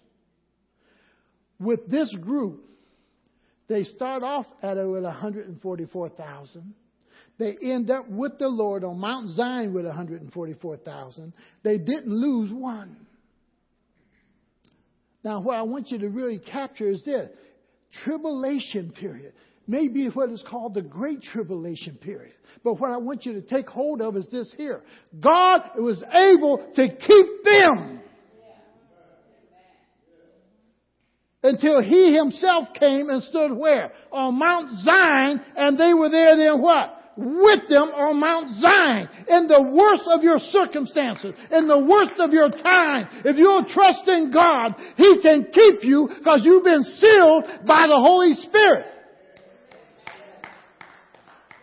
With 1.59 1.89
this 1.89 2.13
group, 2.21 2.63
they 3.67 3.83
start 3.83 4.21
off 4.23 4.45
at 4.61 4.77
144,000. 4.77 6.73
They 7.37 7.57
end 7.61 7.89
up 7.89 8.07
with 8.07 8.37
the 8.37 8.47
Lord 8.47 8.83
on 8.83 8.99
Mount 8.99 9.29
Zion 9.31 9.73
with 9.73 9.85
144,000. 9.85 11.33
They 11.63 11.77
didn't 11.77 12.07
lose 12.07 12.53
one. 12.53 13.04
Now, 15.25 15.39
what 15.39 15.57
I 15.57 15.63
want 15.63 15.89
you 15.89 15.97
to 15.97 16.07
really 16.07 16.37
capture 16.37 16.87
is 16.87 17.03
this 17.03 17.31
tribulation 18.03 18.91
period. 18.91 19.33
Maybe 19.67 20.05
what 20.09 20.29
is 20.29 20.43
called 20.47 20.75
the 20.75 20.83
Great 20.83 21.23
Tribulation 21.23 21.97
period. 21.97 22.35
But 22.63 22.75
what 22.79 22.91
I 22.91 22.97
want 22.97 23.25
you 23.25 23.33
to 23.33 23.41
take 23.41 23.67
hold 23.67 24.01
of 24.01 24.15
is 24.15 24.29
this 24.31 24.53
here. 24.55 24.83
God 25.19 25.61
was 25.77 26.03
able 26.13 26.71
to 26.75 26.87
keep 26.87 27.43
them 27.43 28.01
until 31.41 31.81
he 31.81 32.15
himself 32.15 32.67
came 32.79 33.09
and 33.09 33.23
stood 33.23 33.51
where? 33.51 33.93
On 34.11 34.37
Mount 34.37 34.73
Zion, 34.83 35.41
and 35.57 35.75
they 35.75 35.95
were 35.95 36.09
there 36.09 36.37
then 36.37 36.61
what? 36.61 37.01
With 37.17 37.69
them 37.69 37.95
on 37.95 38.19
Mount 38.19 38.49
Zion. 38.59 39.07
In 39.29 39.47
the 39.47 39.61
worst 39.61 40.03
of 40.07 40.21
your 40.21 40.37
circumstances, 40.39 41.33
in 41.49 41.65
the 41.67 41.79
worst 41.79 42.19
of 42.19 42.33
your 42.33 42.49
time, 42.49 43.07
if 43.23 43.37
you'll 43.37 43.63
trust 43.65 44.05
in 44.07 44.31
God, 44.33 44.75
He 44.97 45.21
can 45.21 45.47
keep 45.53 45.81
you 45.83 46.09
because 46.09 46.41
you've 46.43 46.65
been 46.65 46.83
sealed 46.83 47.45
by 47.65 47.87
the 47.87 47.95
Holy 47.95 48.33
Spirit. 48.33 48.87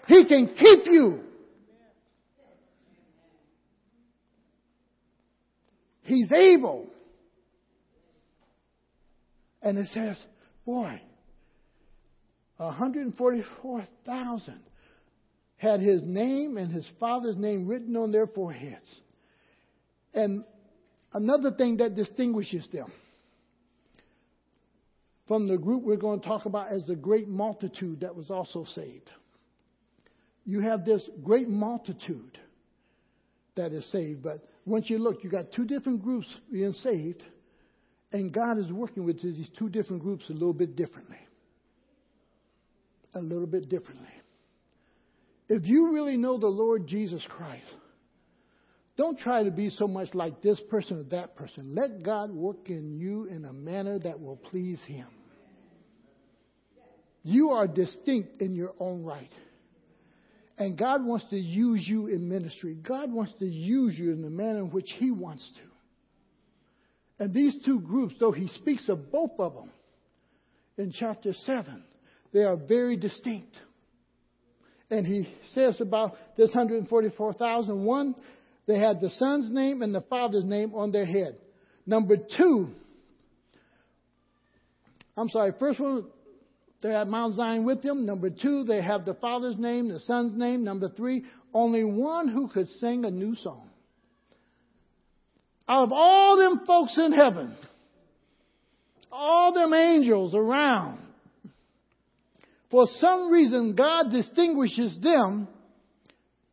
He 0.07 0.25
can 0.27 0.47
keep 0.49 0.87
you. 0.87 1.21
He's 6.05 6.33
able. 6.33 6.89
And 9.63 9.79
it 9.79 9.89
says, 9.89 10.21
boy, 10.67 11.01
144,000 12.57 14.61
had 15.63 15.79
his 15.79 16.03
name 16.03 16.57
and 16.57 16.73
his 16.73 16.85
father's 16.99 17.37
name 17.37 17.69
written 17.69 17.97
on 17.97 18.11
their 18.11 18.27
foreheads. 18.27 19.01
And 20.13 20.43
another 21.13 21.53
thing 21.53 21.77
that 21.77 21.95
distinguishes 21.95 22.67
them 22.73 22.93
from 25.29 25.47
the 25.47 25.57
group 25.57 25.85
we're 25.85 25.95
going 25.95 26.21
to 26.21 26.27
talk 26.27 26.47
about 26.47 26.73
as 26.73 26.85
the 26.87 26.97
great 26.97 27.29
multitude 27.29 28.01
that 28.01 28.17
was 28.17 28.29
also 28.29 28.65
saved. 28.75 29.09
You 30.45 30.63
have 30.63 30.85
this 30.85 31.09
great 31.23 31.49
multitude 31.49 32.37
that 33.55 33.71
is 33.71 33.89
saved, 33.93 34.21
but 34.25 34.39
once 34.67 34.91
you 34.91 34.99
look, 34.99 35.23
you 35.23 35.31
got 35.31 35.53
two 35.53 35.65
different 35.65 36.03
groups 36.03 36.27
being 36.51 36.73
saved 36.73 37.23
and 38.11 38.33
God 38.33 38.59
is 38.59 38.73
working 38.73 39.05
with 39.05 39.23
these 39.23 39.49
two 39.57 39.69
different 39.69 40.03
groups 40.03 40.29
a 40.29 40.33
little 40.33 40.53
bit 40.53 40.75
differently. 40.75 41.21
A 43.15 43.21
little 43.21 43.47
bit 43.47 43.69
differently. 43.69 44.09
If 45.53 45.67
you 45.67 45.93
really 45.93 46.17
know 46.17 46.39
the 46.39 46.47
Lord 46.47 46.87
Jesus 46.87 47.23
Christ, 47.29 47.67
don't 48.97 49.19
try 49.19 49.43
to 49.43 49.51
be 49.51 49.69
so 49.69 49.87
much 49.87 50.15
like 50.15 50.41
this 50.41 50.59
person 50.71 51.01
or 51.01 51.03
that 51.11 51.37
person. 51.37 51.75
Let 51.75 52.03
God 52.03 52.31
work 52.31 52.71
in 52.71 52.99
you 52.99 53.27
in 53.27 53.45
a 53.45 53.53
manner 53.53 53.99
that 53.99 54.19
will 54.19 54.37
please 54.37 54.81
Him. 54.87 55.09
You 57.23 57.51
are 57.51 57.67
distinct 57.67 58.41
in 58.41 58.55
your 58.55 58.73
own 58.81 59.05
right. 59.05 59.31
And 60.57 60.79
God 60.79 61.05
wants 61.05 61.27
to 61.29 61.37
use 61.37 61.87
you 61.87 62.07
in 62.07 62.31
ministry. 62.31 62.75
God 62.75 63.13
wants 63.13 63.35
to 63.41 63.45
use 63.45 63.99
you 63.99 64.11
in 64.11 64.23
the 64.23 64.31
manner 64.31 64.61
in 64.61 64.71
which 64.71 64.91
He 64.97 65.11
wants 65.11 65.47
to. 65.57 67.23
And 67.23 67.35
these 67.35 67.59
two 67.63 67.81
groups, 67.81 68.15
though 68.19 68.33
he 68.33 68.49
speaks 68.49 68.89
of 68.89 69.13
both 69.13 69.33
of 69.39 69.53
them 69.53 69.71
in 70.79 70.93
chapter 70.99 71.35
7, 71.35 71.85
they 72.33 72.45
are 72.45 72.57
very 72.57 72.97
distinct. 72.97 73.55
And 74.93 75.07
he 75.07 75.27
says 75.55 75.81
about 75.81 76.17
this 76.37 76.51
144,000, 76.51 77.83
one, 77.83 78.15
they 78.67 78.79
had 78.79 79.01
the 79.01 79.09
son's 79.09 79.51
name 79.51 79.81
and 79.81 79.95
the 79.95 80.03
father's 80.03 80.45
name 80.45 80.75
on 80.75 80.93
their 80.93 81.07
head. 81.07 81.37
Number 81.87 82.17
two, 82.37 82.69
I'm 85.17 85.31
sorry, 85.31 85.53
first 85.59 85.81
one, 85.81 86.05
they 86.83 86.91
had 86.91 87.09
Mount 87.09 87.37
Zion 87.37 87.65
with 87.65 87.83
them. 87.83 88.05
Number 88.05 88.29
two, 88.29 88.65
they 88.65 88.83
have 88.83 89.07
the 89.07 89.15
father's 89.15 89.59
name, 89.59 89.89
the 89.89 90.01
son's 90.01 90.39
name. 90.39 90.63
Number 90.63 90.91
three, 90.91 91.25
only 91.55 91.85
one 91.85 92.29
who 92.29 92.49
could 92.49 92.69
sing 92.79 93.07
a 93.07 93.11
new 93.11 93.35
song 93.37 93.71
out 95.67 95.85
of 95.85 95.93
all 95.93 96.37
them 96.37 96.67
folks 96.67 96.99
in 96.99 97.13
heaven, 97.13 97.57
all 99.11 99.55
them 99.55 99.73
angels 99.73 100.35
around, 100.35 100.99
for 102.73 102.89
some 102.99 103.31
reason 103.31 103.77
God 103.77 104.11
distinguishes 104.11 104.99
them 105.01 105.47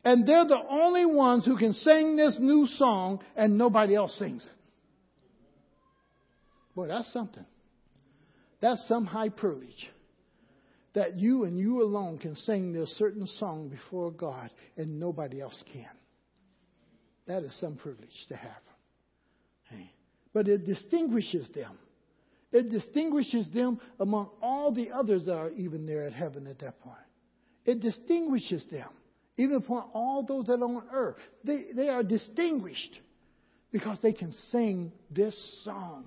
and 0.04 0.28
they're 0.28 0.46
the 0.46 0.62
only 0.70 1.06
ones 1.06 1.46
who 1.46 1.58
can 1.58 1.74
sing 1.74 2.18
this 2.18 2.36
new 2.40 2.68
song 2.68 3.22
and 3.36 3.58
nobody 3.58 3.96
else 3.96 4.18
sings 4.20 4.46
it. 4.46 4.52
Boy, 6.76 6.88
that's 6.88 7.12
something. 7.12 7.46
That's 8.62 8.86
some 8.88 9.06
high 9.06 9.30
privilege. 9.30 9.90
That 10.94 11.18
you 11.18 11.46
and 11.46 11.58
you 11.58 11.84
alone 11.84 12.18
can 12.18 12.36
sing 12.36 12.74
this 12.74 12.90
certain 12.98 13.26
song 13.38 13.70
before 13.70 14.12
God 14.12 14.50
and 14.76 15.00
nobody 15.00 15.42
else 15.42 15.64
can. 15.72 15.88
That 17.28 17.44
is 17.44 17.58
some 17.60 17.78
privilege 17.78 18.26
to 18.28 18.36
have. 18.36 18.52
But 20.34 20.48
it 20.48 20.66
distinguishes 20.66 21.48
them. 21.56 21.78
It 22.52 22.70
distinguishes 22.70 23.50
them 23.54 23.80
among 24.00 24.30
all 24.42 24.74
the 24.74 24.92
others 24.92 25.26
that 25.26 25.36
are 25.36 25.52
even 25.52 25.86
there 25.86 26.06
at 26.06 26.14
heaven 26.14 26.48
at 26.48 26.60
that 26.60 26.80
point. 26.82 26.98
It 27.66 27.82
distinguishes 27.82 28.66
them, 28.72 28.90
even 29.38 29.58
upon 29.58 29.90
all 29.94 30.24
those 30.24 30.46
that 30.46 30.60
are 30.60 30.64
on 30.64 30.84
earth. 30.92 31.18
They, 31.44 31.66
they 31.76 31.90
are 31.90 32.04
distinguished 32.04 33.00
because 33.72 34.00
they 34.02 34.14
can 34.14 34.34
sing 34.52 34.92
this 35.12 35.36
song. 35.64 36.06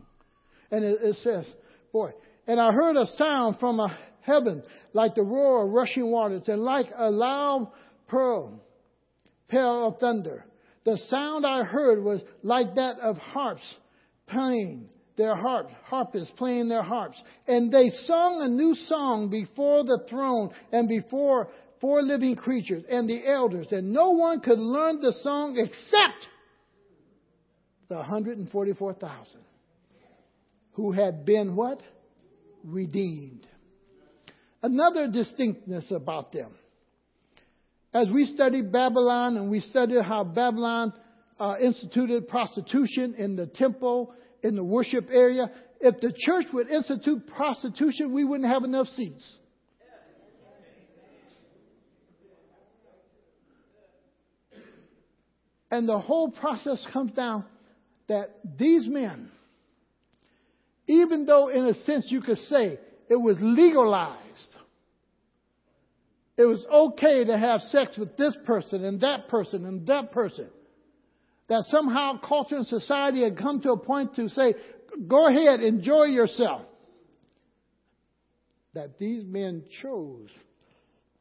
And 0.71 0.85
it, 0.85 0.99
it 1.01 1.17
says, 1.23 1.47
boy, 1.93 2.11
and 2.47 2.61
I 2.61 2.73
heard 2.73 2.97
a 2.97 3.07
sound 3.17 3.59
from 3.61 3.79
a 3.79 3.97
heaven 4.23 4.63
like 4.93 5.15
the 5.15 5.23
roar 5.23 5.65
of 5.67 5.73
rushing 5.73 6.11
waters 6.11 6.43
and 6.49 6.63
like 6.63 6.87
a 6.97 7.11
loud 7.11 7.71
pearl, 8.09 8.61
peal 9.49 9.89
of 9.89 9.99
thunder. 10.01 10.45
The 10.85 10.99
sound 11.09 11.47
I 11.47 11.63
heard 11.63 12.03
was 12.03 12.21
like 12.43 12.75
that 12.75 12.99
of 12.99 13.17
harps 13.17 13.63
playing 14.27 14.89
their 15.17 15.35
harps, 15.35 15.73
harpists 15.85 16.33
playing 16.37 16.69
their 16.69 16.83
harps. 16.83 17.21
And 17.47 17.73
they 17.73 17.91
sung 18.07 18.41
a 18.43 18.49
new 18.49 18.75
song 18.75 19.29
before 19.29 19.85
the 19.85 20.05
throne 20.09 20.51
and 20.73 20.89
before 20.89 21.49
four 21.81 22.03
living 22.03 22.37
creatures 22.37 22.85
and 22.89 23.09
the 23.09 23.27
elders. 23.29 23.67
And 23.71 23.93
no 23.93 24.11
one 24.11 24.41
could 24.41 24.59
learn 24.59 25.01
the 25.01 25.13
song 25.23 25.57
except 25.59 26.29
the 27.89 27.97
144,000 27.97 29.41
who 30.73 30.93
had 30.93 31.25
been 31.25 31.55
what? 31.55 31.83
Redeemed. 32.65 33.47
Another 34.63 35.09
distinctness 35.09 35.91
about 35.91 36.33
them. 36.33 36.53
As 37.93 38.09
we 38.11 38.25
study 38.25 38.63
Babylon 38.63 39.37
and 39.37 39.51
we 39.51 39.61
study 39.61 40.01
how 40.01 40.25
Babylon 40.25 40.95
uh, 41.39 41.57
instituted 41.61 42.29
prostitution 42.29 43.15
in 43.19 43.37
the 43.37 43.47
temple, 43.47 44.15
in 44.43 44.57
the 44.57 44.65
worship 44.65 45.09
area, 45.11 45.51
if 45.81 46.01
the 46.01 46.13
church 46.17 46.47
would 46.53 46.69
institute 46.69 47.27
prostitution, 47.27 48.13
we 48.13 48.25
wouldn't 48.25 48.51
have 48.51 48.65
enough 48.65 48.87
seats. 48.89 49.37
And 55.71 55.89
the 55.89 55.99
whole 55.99 56.31
process 56.31 56.87
comes 56.93 57.13
down 57.13 57.47
that 58.07 58.39
these 58.59 58.87
men, 58.87 59.31
even 60.87 61.25
though 61.25 61.49
in 61.49 61.65
a 61.65 61.75
sense 61.85 62.07
you 62.09 62.21
could 62.21 62.37
say 62.37 62.79
it 63.09 63.17
was 63.17 63.39
legalized, 63.41 64.19
it 66.37 66.45
was 66.45 66.65
okay 66.71 67.25
to 67.25 67.39
have 67.39 67.61
sex 67.63 67.97
with 67.97 68.17
this 68.19 68.37
person 68.45 68.85
and 68.85 69.01
that 69.01 69.29
person 69.29 69.65
and 69.65 69.87
that 69.87 70.13
person. 70.13 70.51
That 71.53 71.65
somehow 71.65 72.19
culture 72.19 72.57
and 72.57 72.67
society 72.67 73.23
had 73.23 73.37
come 73.37 73.61
to 73.61 73.73
a 73.73 73.77
point 73.77 74.15
to 74.15 74.31
say, 74.31 74.55
go 75.07 75.29
ahead, 75.29 75.61
enjoy 75.61 76.05
yourself. 76.05 76.63
That 78.73 78.99
these 78.99 79.23
men 79.23 79.63
chose 79.83 80.31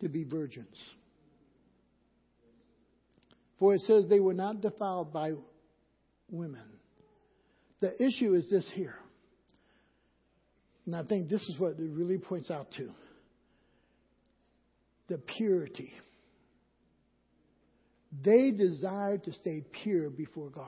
to 0.00 0.08
be 0.08 0.24
virgins. 0.24 0.76
For 3.60 3.76
it 3.76 3.82
says 3.82 4.06
they 4.08 4.18
were 4.18 4.34
not 4.34 4.62
defiled 4.62 5.12
by 5.12 5.34
women. 6.28 6.66
The 7.78 7.94
issue 8.04 8.34
is 8.34 8.50
this 8.50 8.68
here. 8.74 8.96
And 10.86 10.96
I 10.96 11.04
think 11.04 11.28
this 11.28 11.42
is 11.42 11.56
what 11.56 11.78
it 11.78 11.88
really 11.88 12.18
points 12.18 12.50
out 12.50 12.66
to 12.78 12.90
the 15.06 15.18
purity. 15.18 15.92
They 18.24 18.50
desired 18.50 19.24
to 19.24 19.32
stay 19.32 19.64
pure 19.82 20.10
before 20.10 20.50
God. 20.50 20.66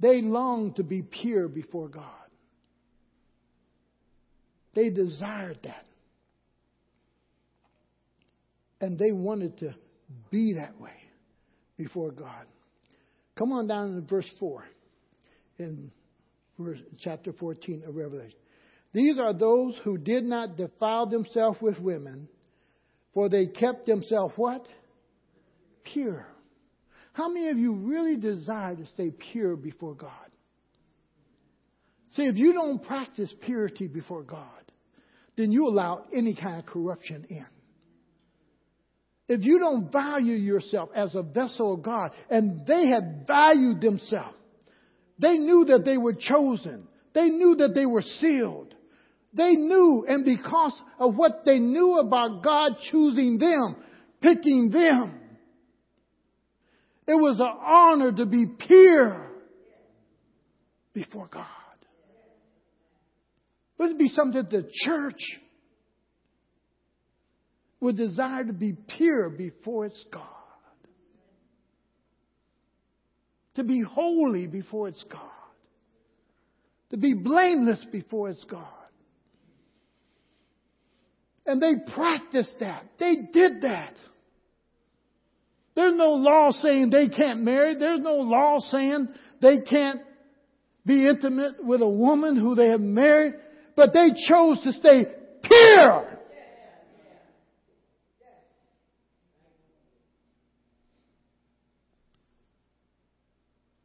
They 0.00 0.20
longed 0.20 0.76
to 0.76 0.82
be 0.82 1.02
pure 1.02 1.48
before 1.48 1.88
God. 1.88 2.04
They 4.74 4.90
desired 4.90 5.58
that. 5.64 5.84
And 8.80 8.98
they 8.98 9.10
wanted 9.10 9.58
to 9.58 9.74
be 10.30 10.54
that 10.54 10.80
way 10.80 10.92
before 11.76 12.12
God. 12.12 12.46
Come 13.36 13.52
on 13.52 13.66
down 13.66 13.94
to 13.94 14.00
verse 14.02 14.30
4 14.38 14.64
in 15.58 15.90
verse, 16.58 16.78
chapter 16.98 17.32
14 17.32 17.84
of 17.86 17.96
Revelation. 17.96 18.38
These 18.92 19.18
are 19.18 19.32
those 19.32 19.78
who 19.82 19.98
did 19.98 20.24
not 20.24 20.56
defile 20.56 21.06
themselves 21.06 21.60
with 21.60 21.78
women, 21.80 22.28
for 23.18 23.28
they 23.28 23.48
kept 23.48 23.84
themselves 23.84 24.32
what? 24.36 24.64
Pure. 25.82 26.24
How 27.14 27.28
many 27.28 27.48
of 27.48 27.58
you 27.58 27.72
really 27.72 28.14
desire 28.14 28.76
to 28.76 28.86
stay 28.86 29.10
pure 29.10 29.56
before 29.56 29.94
God? 29.94 30.12
See, 32.12 32.26
if 32.26 32.36
you 32.36 32.52
don't 32.52 32.80
practice 32.80 33.34
purity 33.44 33.88
before 33.88 34.22
God, 34.22 34.46
then 35.36 35.50
you 35.50 35.66
allow 35.66 36.04
any 36.14 36.36
kind 36.40 36.60
of 36.60 36.66
corruption 36.66 37.26
in. 37.28 37.46
If 39.26 39.44
you 39.44 39.58
don't 39.58 39.90
value 39.90 40.36
yourself 40.36 40.90
as 40.94 41.16
a 41.16 41.24
vessel 41.24 41.74
of 41.74 41.82
God, 41.82 42.12
and 42.30 42.64
they 42.68 42.86
had 42.86 43.24
valued 43.26 43.80
themselves, 43.80 44.38
they 45.18 45.38
knew 45.38 45.64
that 45.64 45.84
they 45.84 45.96
were 45.96 46.14
chosen. 46.14 46.86
They 47.14 47.30
knew 47.30 47.56
that 47.56 47.74
they 47.74 47.84
were 47.84 48.02
sealed. 48.02 48.67
They 49.32 49.54
knew, 49.56 50.06
and 50.08 50.24
because 50.24 50.80
of 50.98 51.16
what 51.16 51.44
they 51.44 51.58
knew 51.58 51.98
about 51.98 52.42
God 52.42 52.72
choosing 52.90 53.38
them, 53.38 53.76
picking 54.20 54.70
them, 54.70 55.20
it 57.06 57.14
was 57.14 57.38
an 57.40 57.46
honor 57.46 58.12
to 58.12 58.26
be 58.26 58.46
pure 58.66 59.30
before 60.92 61.28
God. 61.32 61.46
Would 63.78 63.92
it 63.92 63.98
be 63.98 64.08
something 64.08 64.42
that 64.42 64.50
the 64.50 64.68
church 64.84 65.20
would 67.80 67.96
desire 67.96 68.44
to 68.44 68.52
be 68.52 68.74
pure 68.96 69.30
before 69.30 69.86
its 69.86 70.04
God. 70.12 70.22
To 73.54 73.64
be 73.64 73.82
holy 73.82 74.46
before 74.46 74.88
its 74.88 75.04
God. 75.10 75.20
To 76.90 76.96
be 76.96 77.14
blameless 77.14 77.84
before 77.92 78.30
its 78.30 78.44
God. 78.44 78.66
And 81.48 81.62
they 81.62 81.76
practiced 81.94 82.56
that. 82.60 82.84
They 83.00 83.16
did 83.32 83.62
that. 83.62 83.94
There's 85.74 85.94
no 85.96 86.10
law 86.10 86.50
saying 86.52 86.90
they 86.90 87.08
can't 87.08 87.40
marry. 87.40 87.74
There's 87.74 88.00
no 88.00 88.16
law 88.16 88.58
saying 88.58 89.08
they 89.40 89.60
can't 89.60 90.02
be 90.84 91.08
intimate 91.08 91.64
with 91.64 91.80
a 91.80 91.88
woman 91.88 92.36
who 92.36 92.54
they 92.54 92.68
have 92.68 92.82
married. 92.82 93.32
But 93.74 93.94
they 93.94 94.10
chose 94.28 94.62
to 94.62 94.72
stay 94.74 95.06
pure. 95.42 96.18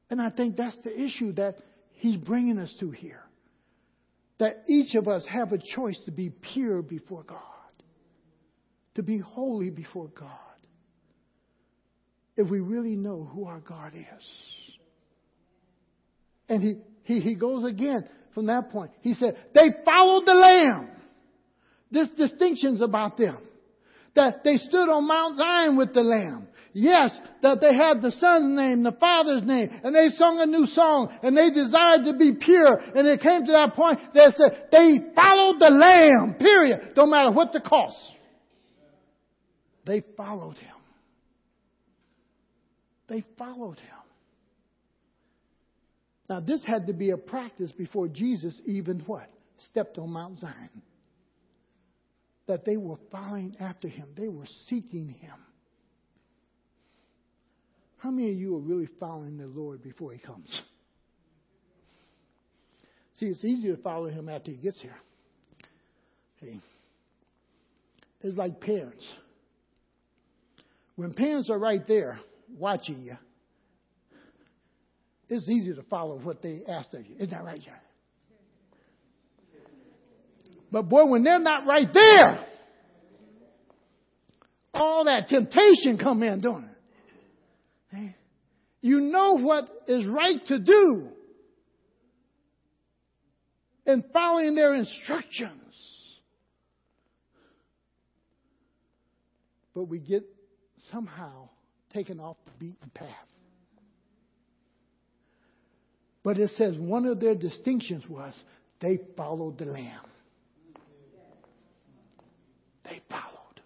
And 0.10 0.22
I 0.22 0.32
think 0.32 0.58
that's 0.58 0.78
the 0.84 1.02
issue 1.02 1.32
that 1.34 1.60
he's 1.94 2.18
bringing 2.18 2.58
us 2.58 2.76
to 2.82 2.92
here. 2.92 3.24
That 4.40 4.64
each 4.68 4.96
of 4.96 5.08
us 5.08 5.26
have 5.30 5.54
a 5.54 5.58
choice 5.58 6.00
to 6.06 6.12
be 6.12 6.30
pure 6.54 6.82
before 6.82 7.24
God, 7.24 7.40
to 8.96 9.04
be 9.04 9.18
holy 9.18 9.70
before 9.70 10.08
God, 10.08 10.30
if 12.36 12.50
we 12.50 12.60
really 12.60 12.96
know 12.96 13.30
who 13.32 13.46
our 13.46 13.60
God 13.60 13.94
is. 13.96 14.26
And 16.50 16.62
he, 16.62 16.76
he, 17.04 17.20
he 17.20 17.36
goes 17.36 17.64
again 17.64 18.08
from 18.34 18.48
that 18.48 18.70
point. 18.70 18.92
He 19.02 19.14
said, 19.14 19.38
they 19.54 19.70
followed 19.86 20.26
the 20.26 20.34
Lamb. 20.34 20.90
This 21.92 22.10
distinction's 22.18 22.82
about 22.82 23.18
them. 23.18 23.38
That 24.16 24.44
they 24.44 24.58
stood 24.58 24.90
on 24.90 25.08
Mount 25.08 25.38
Zion 25.38 25.78
with 25.78 25.94
the 25.94 26.02
Lamb. 26.02 26.48
Yes, 26.74 27.16
that 27.44 27.62
they 27.62 27.74
had 27.74 28.02
the 28.02 28.12
son's 28.12 28.58
name, 28.58 28.82
the 28.82 28.94
father's 28.94 29.44
name, 29.44 29.70
and 29.84 29.96
they 29.96 30.10
sung 30.10 30.40
a 30.40 30.46
new 30.48 30.66
song, 30.66 31.16
and 31.22 31.38
they 31.38 31.52
desired 31.52 32.06
to 32.06 32.18
be 32.18 32.34
pure, 32.34 32.80
and 32.96 33.08
it 33.08 33.22
came 33.22 33.46
to 33.46 33.52
that 33.52 33.76
point, 33.76 34.00
that 34.16 34.34
said, 34.34 34.70
they 34.72 35.14
followed 35.14 35.60
the 35.60 35.70
Lamb, 35.70 36.36
period, 36.40 36.94
no 36.98 37.06
matter 37.06 37.30
what 37.30 37.54
the 37.54 37.62
cost. 37.62 37.96
They 39.86 40.02
followed 40.16 40.58
him. 40.58 40.76
They 43.08 43.24
followed 43.38 43.80
him. 43.80 43.96
Now 46.30 46.40
this 46.40 46.64
had 46.66 46.88
to 46.88 46.94
be 46.94 47.12
a 47.12 47.18
practice 47.18 47.72
before 47.72 48.08
Jesus 48.08 48.54
even 48.66 49.00
what? 49.02 49.30
Stepped 49.72 49.98
on 49.98 50.10
Mount 50.12 50.38
Zion. 50.38 50.82
That 52.48 52.66
they 52.66 52.78
were 52.78 52.98
following 53.12 53.56
after 53.60 53.88
him. 53.88 54.08
They 54.16 54.28
were 54.28 54.48
seeking 54.68 55.10
him. 55.10 55.36
How 58.04 58.12
many 58.12 58.32
of 58.32 58.38
you 58.38 58.58
are 58.58 58.60
really 58.60 58.90
following 59.00 59.38
the 59.38 59.46
Lord 59.46 59.82
before 59.82 60.12
He 60.12 60.20
comes? 60.20 60.62
See, 63.18 63.28
it's 63.28 63.46
easy 63.46 63.74
to 63.74 63.78
follow 63.82 64.10
Him 64.10 64.28
after 64.28 64.52
He 64.52 64.58
gets 64.58 64.82
here. 64.82 64.98
Okay. 66.38 66.60
It's 68.20 68.38
like 68.38 68.60
parents. 68.60 69.08
When 70.96 71.14
parents 71.14 71.50
are 71.50 71.58
right 71.58 71.86
there 71.88 72.20
watching 72.58 73.02
you, 73.04 73.18
it's 75.30 75.50
easy 75.50 75.74
to 75.74 75.84
follow 75.84 76.20
what 76.20 76.42
they 76.42 76.62
ask 76.68 76.94
of 76.94 77.06
you. 77.06 77.16
Isn't 77.16 77.32
that 77.32 77.44
right, 77.44 77.60
John? 77.60 77.74
But 80.72 80.84
boy, 80.84 81.06
when 81.06 81.24
they're 81.24 81.40
not 81.40 81.66
right 81.66 81.88
there, 81.94 82.46
all 84.74 85.06
that 85.06 85.28
temptation 85.28 85.98
come 85.98 86.24
in, 86.24 86.42
don't 86.42 86.64
it? 86.64 86.70
You 88.82 89.00
know 89.00 89.38
what 89.38 89.70
is 89.88 90.06
right 90.06 90.46
to 90.48 90.60
do 90.60 91.08
in 93.86 94.04
following 94.12 94.56
their 94.56 94.74
instructions. 94.74 95.62
But 99.74 99.86
we 99.86 100.00
get 100.00 100.24
somehow 100.94 101.50
taken 101.92 102.20
off 102.20 102.38
the 102.46 102.52
beaten 102.60 102.92
path. 102.94 103.10
But 106.24 106.38
it 106.38 106.52
says 106.52 106.78
one 106.78 107.06
of 107.06 107.20
their 107.20 107.36
distinctions 107.36 108.08
was 108.08 108.34
they 108.80 109.00
followed 109.18 109.58
the 109.58 109.66
Lamb. 109.66 110.06
They 112.86 113.02
followed. 113.10 113.62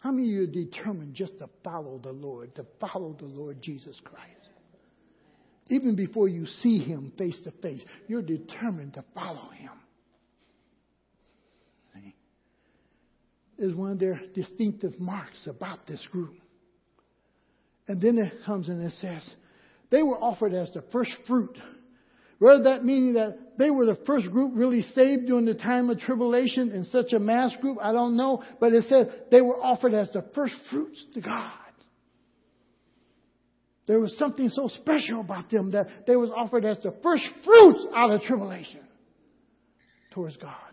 How 0.00 0.10
many 0.12 0.28
of 0.28 0.32
you 0.32 0.42
are 0.42 0.46
determined 0.46 1.14
just 1.14 1.38
to 1.38 1.48
follow 1.64 1.98
the 1.98 2.12
Lord, 2.12 2.54
to 2.56 2.66
follow 2.80 3.16
the 3.18 3.26
Lord 3.26 3.60
Jesus 3.60 4.00
Christ? 4.04 4.28
Even 5.68 5.96
before 5.96 6.28
you 6.28 6.46
see 6.46 6.78
him 6.78 7.12
face 7.16 7.40
to 7.44 7.50
face, 7.62 7.82
you're 8.08 8.22
determined 8.22 8.94
to 8.94 9.04
follow 9.14 9.48
him. 9.50 9.70
Is 13.62 13.76
one 13.76 13.92
of 13.92 14.00
their 14.00 14.20
distinctive 14.34 14.98
marks 14.98 15.46
about 15.46 15.86
this 15.86 16.04
group. 16.10 16.34
And 17.86 18.00
then 18.00 18.18
it 18.18 18.32
comes 18.44 18.68
and 18.68 18.82
it 18.82 18.92
says, 19.00 19.22
they 19.88 20.02
were 20.02 20.18
offered 20.18 20.52
as 20.52 20.68
the 20.72 20.82
first 20.90 21.12
fruit. 21.28 21.56
Whether 22.40 22.64
that 22.64 22.84
meaning 22.84 23.14
that 23.14 23.56
they 23.58 23.70
were 23.70 23.86
the 23.86 23.98
first 24.04 24.28
group 24.32 24.50
really 24.56 24.82
saved 24.96 25.26
during 25.26 25.44
the 25.44 25.54
time 25.54 25.90
of 25.90 26.00
tribulation 26.00 26.72
in 26.72 26.86
such 26.86 27.12
a 27.12 27.20
mass 27.20 27.54
group, 27.60 27.78
I 27.80 27.92
don't 27.92 28.16
know. 28.16 28.42
But 28.58 28.72
it 28.72 28.86
says 28.86 29.06
they 29.30 29.40
were 29.40 29.62
offered 29.62 29.94
as 29.94 30.10
the 30.10 30.24
first 30.34 30.56
fruits 30.68 31.00
to 31.14 31.20
God. 31.20 31.52
There 33.86 34.00
was 34.00 34.18
something 34.18 34.48
so 34.48 34.66
special 34.66 35.20
about 35.20 35.50
them 35.50 35.70
that 35.70 35.86
they 36.08 36.16
was 36.16 36.30
offered 36.36 36.64
as 36.64 36.78
the 36.82 36.96
first 37.00 37.28
fruits 37.44 37.86
out 37.94 38.10
of 38.10 38.22
tribulation 38.22 38.80
towards 40.10 40.36
God. 40.36 40.71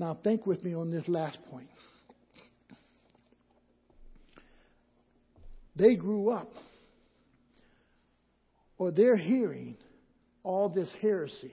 Now 0.00 0.14
think 0.24 0.46
with 0.46 0.64
me 0.64 0.74
on 0.74 0.90
this 0.90 1.06
last 1.08 1.38
point. 1.50 1.68
They 5.76 5.94
grew 5.94 6.30
up, 6.30 6.50
or 8.78 8.92
they're 8.92 9.18
hearing 9.18 9.76
all 10.42 10.70
this 10.70 10.90
heresy, 11.02 11.52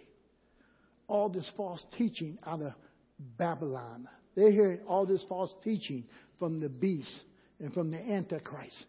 all 1.09 1.27
this 1.27 1.51
false 1.57 1.83
teaching 1.97 2.39
out 2.45 2.61
of 2.61 2.71
Babylon. 3.37 4.07
They're 4.33 4.51
hearing 4.51 4.79
all 4.87 5.05
this 5.05 5.25
false 5.27 5.53
teaching 5.61 6.05
from 6.39 6.61
the 6.61 6.69
beast 6.69 7.11
and 7.59 7.73
from 7.73 7.91
the 7.91 7.99
Antichrist. 7.99 8.81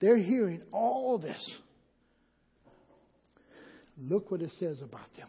They're 0.00 0.16
hearing 0.16 0.62
all 0.72 1.18
this. 1.18 1.50
Look 3.98 4.30
what 4.30 4.40
it 4.40 4.52
says 4.58 4.80
about 4.80 5.14
them. 5.18 5.28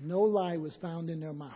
No 0.00 0.22
lie 0.22 0.56
was 0.56 0.76
found 0.80 1.10
in 1.10 1.20
their 1.20 1.32
mouth. 1.32 1.52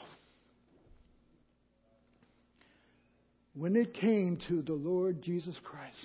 When 3.55 3.77
it 3.77 3.95
came 3.95 4.39
to 4.49 4.63
the 4.63 4.75
Lord 4.75 5.23
Jesus 5.23 5.57
Christ, 5.63 5.97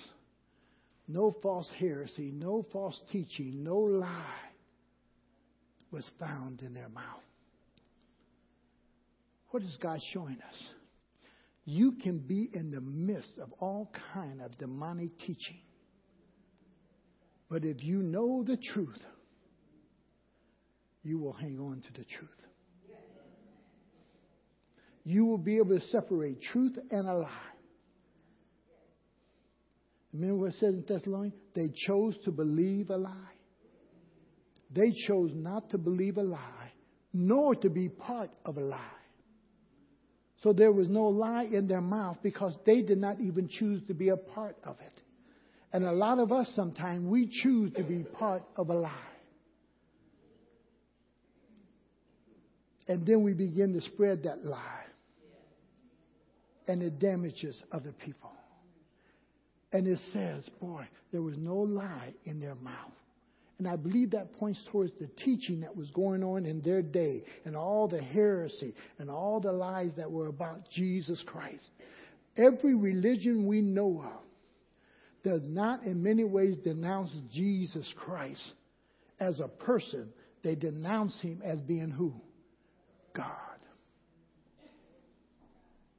no 1.08 1.34
false 1.42 1.68
heresy, 1.78 2.30
no 2.32 2.64
false 2.72 2.98
teaching, 3.10 3.64
no 3.64 3.76
lie 3.76 4.50
was 5.90 6.08
found 6.20 6.62
in 6.62 6.72
their 6.72 6.88
mouth. 6.88 7.22
What 9.50 9.64
is 9.64 9.76
God 9.82 9.98
showing 10.12 10.38
us? 10.48 10.62
You 11.64 11.92
can 11.92 12.18
be 12.18 12.48
in 12.52 12.70
the 12.70 12.80
midst 12.80 13.38
of 13.42 13.52
all 13.58 13.90
kind 14.14 14.40
of 14.40 14.56
demonic 14.58 15.18
teaching. 15.18 15.60
But 17.50 17.64
if 17.64 17.82
you 17.82 18.02
know 18.02 18.44
the 18.44 18.56
truth, 18.56 19.02
you 21.02 21.18
will 21.18 21.32
hang 21.32 21.58
on 21.58 21.80
to 21.80 21.92
the 21.92 22.04
truth. 22.04 22.30
You 25.04 25.24
will 25.24 25.38
be 25.38 25.56
able 25.56 25.78
to 25.78 25.86
separate 25.86 26.42
truth 26.42 26.76
and 26.90 27.08
a 27.08 27.14
lie. 27.14 27.28
Remember 30.12 30.36
what 30.36 30.54
it 30.54 30.58
says 30.58 30.74
in 30.74 30.84
Thessalonians? 30.86 31.34
They 31.54 31.68
chose 31.86 32.16
to 32.24 32.32
believe 32.32 32.90
a 32.90 32.96
lie. 32.96 33.14
They 34.70 34.92
chose 35.06 35.30
not 35.34 35.70
to 35.70 35.78
believe 35.78 36.16
a 36.18 36.22
lie, 36.22 36.72
nor 37.12 37.54
to 37.56 37.70
be 37.70 37.88
part 37.88 38.30
of 38.44 38.56
a 38.56 38.60
lie. 38.60 38.78
So 40.42 40.52
there 40.52 40.72
was 40.72 40.88
no 40.88 41.04
lie 41.04 41.44
in 41.44 41.66
their 41.68 41.80
mouth 41.80 42.18
because 42.22 42.56
they 42.64 42.82
did 42.82 42.98
not 42.98 43.20
even 43.20 43.48
choose 43.48 43.82
to 43.88 43.94
be 43.94 44.08
a 44.08 44.16
part 44.16 44.56
of 44.64 44.76
it. 44.80 45.02
And 45.72 45.84
a 45.84 45.92
lot 45.92 46.18
of 46.18 46.32
us 46.32 46.50
sometimes 46.56 47.06
we 47.06 47.28
choose 47.42 47.72
to 47.74 47.82
be 47.82 48.02
part 48.02 48.42
of 48.56 48.70
a 48.70 48.74
lie. 48.74 49.09
And 52.88 53.06
then 53.06 53.22
we 53.22 53.34
begin 53.34 53.72
to 53.74 53.80
spread 53.80 54.24
that 54.24 54.44
lie. 54.44 54.84
And 56.66 56.82
it 56.82 56.98
damages 56.98 57.60
other 57.72 57.92
people. 57.92 58.30
And 59.72 59.86
it 59.86 59.98
says, 60.12 60.48
boy, 60.60 60.86
there 61.12 61.22
was 61.22 61.36
no 61.38 61.56
lie 61.56 62.14
in 62.24 62.40
their 62.40 62.56
mouth. 62.56 62.92
And 63.58 63.68
I 63.68 63.76
believe 63.76 64.12
that 64.12 64.32
points 64.38 64.62
towards 64.72 64.92
the 64.98 65.06
teaching 65.22 65.60
that 65.60 65.76
was 65.76 65.90
going 65.90 66.24
on 66.24 66.46
in 66.46 66.62
their 66.62 66.80
day 66.80 67.22
and 67.44 67.54
all 67.54 67.88
the 67.88 68.00
heresy 68.00 68.74
and 68.98 69.10
all 69.10 69.38
the 69.38 69.52
lies 69.52 69.90
that 69.96 70.10
were 70.10 70.28
about 70.28 70.70
Jesus 70.70 71.22
Christ. 71.26 71.68
Every 72.36 72.74
religion 72.74 73.46
we 73.46 73.60
know 73.60 74.02
of 74.02 74.22
does 75.22 75.42
not 75.44 75.82
in 75.82 76.02
many 76.02 76.24
ways 76.24 76.56
denounce 76.64 77.10
Jesus 77.30 77.92
Christ 77.98 78.42
as 79.18 79.40
a 79.40 79.48
person. 79.48 80.08
They 80.42 80.54
denounce 80.54 81.20
him 81.20 81.42
as 81.44 81.60
being 81.60 81.90
who? 81.90 82.14
God. 83.14 83.26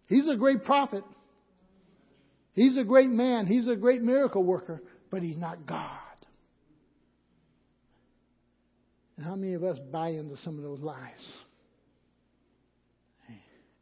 He's 0.08 0.28
a 0.28 0.36
great 0.36 0.66
prophet. 0.66 1.04
He's 2.54 2.78
a 2.78 2.84
great 2.84 3.10
man. 3.10 3.46
He's 3.46 3.68
a 3.68 3.76
great 3.76 4.02
miracle 4.02 4.44
worker, 4.44 4.82
but 5.10 5.24
he's 5.24 5.38
not 5.38 5.66
God. 5.66 5.98
And 9.16 9.26
how 9.26 9.36
many 9.36 9.54
of 9.54 9.64
us 9.64 9.78
buy 9.92 10.10
into 10.10 10.36
some 10.38 10.58
of 10.58 10.64
those 10.64 10.80
lies? 10.80 11.32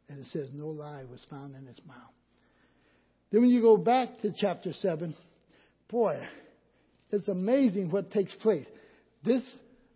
And 0.08 0.18
it 0.20 0.26
says, 0.32 0.48
no 0.52 0.66
lie 0.68 1.04
was 1.10 1.24
found 1.30 1.54
in 1.54 1.66
his 1.66 1.78
mouth. 1.86 1.96
Then 3.30 3.42
when 3.42 3.50
you 3.50 3.62
go 3.62 3.76
back 3.76 4.18
to 4.22 4.32
chapter 4.36 4.72
7, 4.72 5.14
boy, 5.88 6.20
it's 7.10 7.28
amazing 7.28 7.90
what 7.90 8.10
takes 8.10 8.34
place. 8.42 8.66
This, 9.24 9.42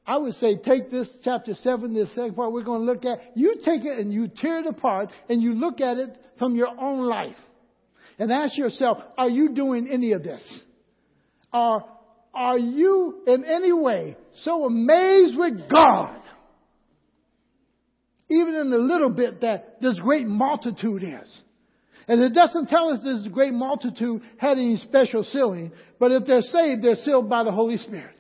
I 0.07 0.19
would 0.19 0.35
say, 0.35 0.57
take 0.57 0.91
this 0.91 1.09
chapter 1.23 1.55
7, 1.55 1.95
this 1.95 2.15
second 2.15 2.35
part 2.35 2.53
we're 2.53 2.63
going 2.63 2.81
to 2.81 2.93
look 2.93 3.05
at. 3.05 3.37
You 3.37 3.57
take 3.65 3.85
it 3.85 3.99
and 3.99 4.13
you 4.13 4.29
tear 4.29 4.61
it 4.61 4.67
apart 4.67 5.09
and 5.29 5.43
you 5.43 5.55
look 5.55 5.81
at 5.81 5.97
it 5.97 6.11
from 6.39 6.55
your 6.57 6.69
own 6.69 7.01
life. 7.01 7.37
And 8.19 8.31
ask 8.31 8.57
yourself, 8.57 8.99
are 9.17 9.29
you 9.29 9.55
doing 9.55 9.89
any 9.91 10.13
of 10.13 10.23
this? 10.23 10.43
Are 11.53 11.85
are 12.35 12.59
you 12.59 13.23
in 13.27 13.45
any 13.45 13.73
way 13.73 14.17
so 14.43 14.65
amazed 14.65 15.39
with 15.39 15.71
God? 15.71 16.21
Even 18.29 18.55
in 18.57 18.71
the 18.71 18.79
little 18.79 19.11
bit 19.11 19.43
that 19.43 19.81
this 19.81 19.99
great 20.01 20.27
multitude 20.27 21.05
is. 21.05 21.39
And 22.09 22.21
it 22.21 22.35
doesn't 22.35 22.69
tell 22.69 22.91
us 22.91 23.01
this 23.03 23.29
great 23.33 23.53
multitude 23.53 24.23
had 24.37 24.59
any 24.59 24.77
special 24.79 25.23
sealing, 25.23 25.73
but 25.99 26.11
if 26.11 26.27
they're 26.27 26.43
saved, 26.43 26.83
they're 26.83 26.97
sealed 26.97 27.31
by 27.31 27.45
the 27.45 27.53
Holy 27.53 27.79
Spirit. 27.79 28.15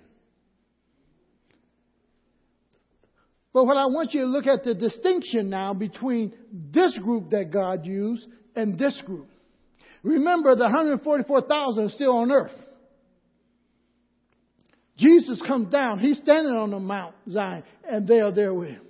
But 3.55 3.66
what 3.66 3.76
I 3.76 3.86
want 3.86 4.12
you 4.12 4.22
to 4.22 4.26
look 4.26 4.48
at 4.48 4.64
the 4.64 4.74
distinction 4.74 5.48
now 5.48 5.72
between 5.72 6.34
this 6.52 6.98
group 6.98 7.30
that 7.30 7.52
God 7.52 7.86
used 7.86 8.26
and 8.57 8.76
this 8.76 9.00
group. 9.07 9.28
Remember, 10.02 10.57
the 10.57 10.64
144,000 10.64 11.84
are 11.84 11.88
still 11.88 12.16
on 12.16 12.32
earth. 12.32 12.50
Jesus 14.98 15.40
comes 15.46 15.70
down. 15.70 16.00
He's 16.00 16.18
standing 16.18 16.52
on 16.52 16.72
the 16.72 16.80
Mount 16.80 17.14
Zion, 17.30 17.62
and 17.88 18.07
they 18.07 18.20
are 18.20 18.32
there 18.32 18.52
with 18.52 18.70
him. 18.70 18.82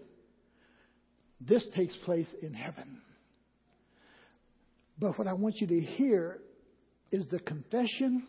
This 1.40 1.66
takes 1.76 1.94
place 2.04 2.28
in 2.40 2.54
heaven. 2.54 3.02
But 4.98 5.18
what 5.18 5.28
I 5.28 5.34
want 5.34 5.56
you 5.60 5.66
to 5.66 5.80
hear 5.80 6.38
is 7.12 7.26
the 7.30 7.38
confession, 7.38 8.26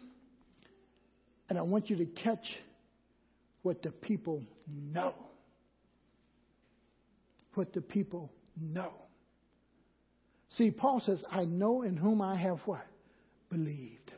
and 1.49 1.57
I 1.57 1.61
want 1.61 1.89
you 1.89 1.95
to 1.97 2.05
catch 2.05 2.45
what 3.61 3.81
the 3.81 3.91
people 3.91 4.43
know. 4.67 5.13
What 7.55 7.73
the 7.73 7.81
people 7.81 8.31
know. 8.59 8.93
See, 10.57 10.71
Paul 10.71 11.01
says, 11.05 11.23
I 11.29 11.45
know 11.45 11.81
in 11.81 11.97
whom 11.97 12.21
I 12.21 12.37
have 12.37 12.59
what? 12.65 12.85
Believed. 13.49 14.11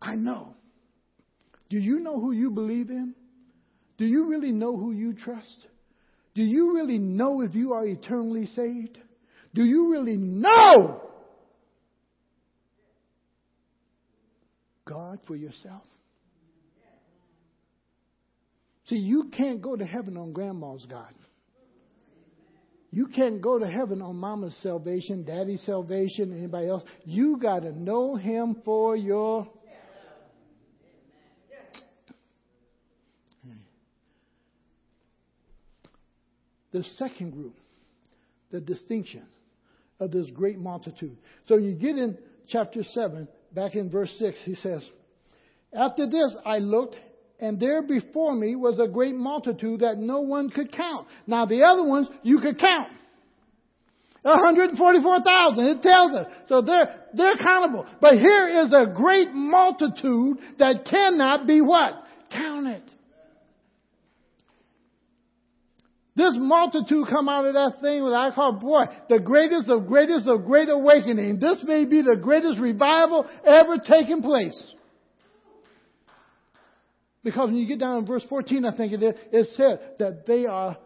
I 0.00 0.14
know. 0.14 0.54
Do 1.70 1.78
you 1.78 2.00
know 2.00 2.20
who 2.20 2.32
you 2.32 2.50
believe 2.50 2.90
in? 2.90 3.14
Do 3.98 4.04
you 4.04 4.26
really 4.26 4.52
know 4.52 4.76
who 4.76 4.92
you 4.92 5.14
trust? 5.14 5.66
Do 6.34 6.42
you 6.42 6.74
really 6.74 6.98
know 6.98 7.42
if 7.42 7.54
you 7.54 7.72
are 7.72 7.86
eternally 7.86 8.46
saved? 8.54 8.98
Do 9.54 9.64
you 9.64 9.90
really 9.90 10.16
know 10.16 11.00
God 14.84 15.20
for 15.26 15.36
yourself? 15.36 15.82
See, 18.86 18.96
you 18.96 19.30
can't 19.36 19.62
go 19.62 19.76
to 19.76 19.84
heaven 19.84 20.16
on 20.16 20.32
grandma's 20.32 20.84
God. 20.86 21.14
You 22.94 23.06
can't 23.06 23.40
go 23.40 23.58
to 23.58 23.66
heaven 23.66 24.02
on 24.02 24.16
mama's 24.16 24.54
salvation, 24.62 25.24
daddy's 25.24 25.62
salvation, 25.62 26.36
anybody 26.36 26.68
else. 26.68 26.84
You 27.04 27.38
got 27.38 27.60
to 27.60 27.72
know 27.72 28.16
him 28.16 28.60
for 28.64 28.94
your 28.94 29.48
The 36.72 36.82
second 36.82 37.32
group, 37.32 37.54
the 38.50 38.60
distinction 38.60 39.24
of 40.00 40.10
this 40.10 40.30
great 40.30 40.58
multitude. 40.58 41.18
So 41.46 41.58
you 41.58 41.74
get 41.74 41.98
in 41.98 42.16
chapter 42.48 42.82
7, 42.82 43.28
back 43.54 43.74
in 43.74 43.90
verse 43.90 44.10
6, 44.18 44.38
he 44.44 44.54
says, 44.54 44.82
After 45.72 46.06
this 46.08 46.34
I 46.46 46.58
looked, 46.58 46.96
and 47.42 47.58
there 47.58 47.82
before 47.82 48.34
me 48.36 48.54
was 48.54 48.78
a 48.78 48.86
great 48.86 49.16
multitude 49.16 49.80
that 49.80 49.98
no 49.98 50.20
one 50.20 50.48
could 50.48 50.70
count. 50.72 51.08
Now 51.26 51.44
the 51.44 51.62
other 51.62 51.82
ones 51.82 52.08
you 52.22 52.38
could 52.38 52.58
count. 52.58 52.88
144,000, 54.22 55.64
it 55.66 55.82
tells 55.82 56.14
us. 56.14 56.26
So 56.48 56.62
they're, 56.62 56.94
they're 57.12 57.36
countable. 57.36 57.84
But 58.00 58.14
here 58.14 58.64
is 58.64 58.72
a 58.72 58.86
great 58.94 59.32
multitude 59.32 60.38
that 60.60 60.86
cannot 60.88 61.48
be 61.48 61.60
what? 61.60 61.94
Counted. 62.30 62.82
This 66.14 66.34
multitude 66.36 67.08
come 67.10 67.28
out 67.28 67.46
of 67.46 67.54
that 67.54 67.80
thing 67.80 68.04
that 68.04 68.14
I 68.14 68.32
call, 68.32 68.52
boy, 68.52 68.84
the 69.08 69.18
greatest 69.18 69.68
of 69.68 69.88
greatest 69.88 70.28
of 70.28 70.44
great 70.44 70.68
awakening. 70.68 71.40
This 71.40 71.58
may 71.64 71.86
be 71.86 72.02
the 72.02 72.16
greatest 72.22 72.60
revival 72.60 73.26
ever 73.44 73.78
taken 73.78 74.22
place. 74.22 74.74
Because 77.24 77.48
when 77.48 77.56
you 77.56 77.66
get 77.66 77.78
down 77.78 77.98
in 77.98 78.06
verse 78.06 78.24
14, 78.28 78.64
I 78.64 78.76
think 78.76 78.92
it 78.92 79.02
is, 79.02 79.14
it 79.32 79.48
said 79.56 79.80
that 79.98 80.26
they 80.26 80.46
are 80.46 80.76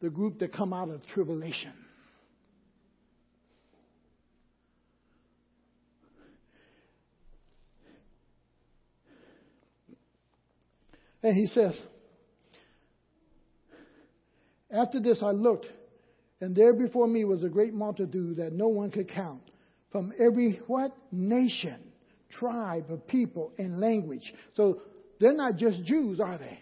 the 0.00 0.10
group 0.10 0.40
that 0.40 0.52
come 0.52 0.72
out 0.72 0.90
of 0.90 1.06
tribulation. 1.06 1.72
And 11.22 11.36
he 11.36 11.46
says, 11.46 11.78
after 14.70 15.00
this 15.00 15.22
I 15.22 15.30
looked, 15.30 15.66
and 16.40 16.56
there 16.56 16.72
before 16.72 17.06
me 17.06 17.24
was 17.24 17.44
a 17.44 17.48
great 17.48 17.72
multitude 17.72 18.38
that 18.38 18.52
no 18.52 18.66
one 18.68 18.90
could 18.90 19.08
count, 19.08 19.42
from 19.92 20.12
every 20.18 20.60
what? 20.66 20.96
Nation, 21.12 21.78
tribe 22.28 22.86
of 22.90 23.06
people, 23.06 23.52
and 23.56 23.78
language. 23.78 24.32
So 24.56 24.80
they're 25.22 25.32
not 25.32 25.56
just 25.56 25.84
Jews, 25.84 26.18
are 26.18 26.36
they? 26.36 26.58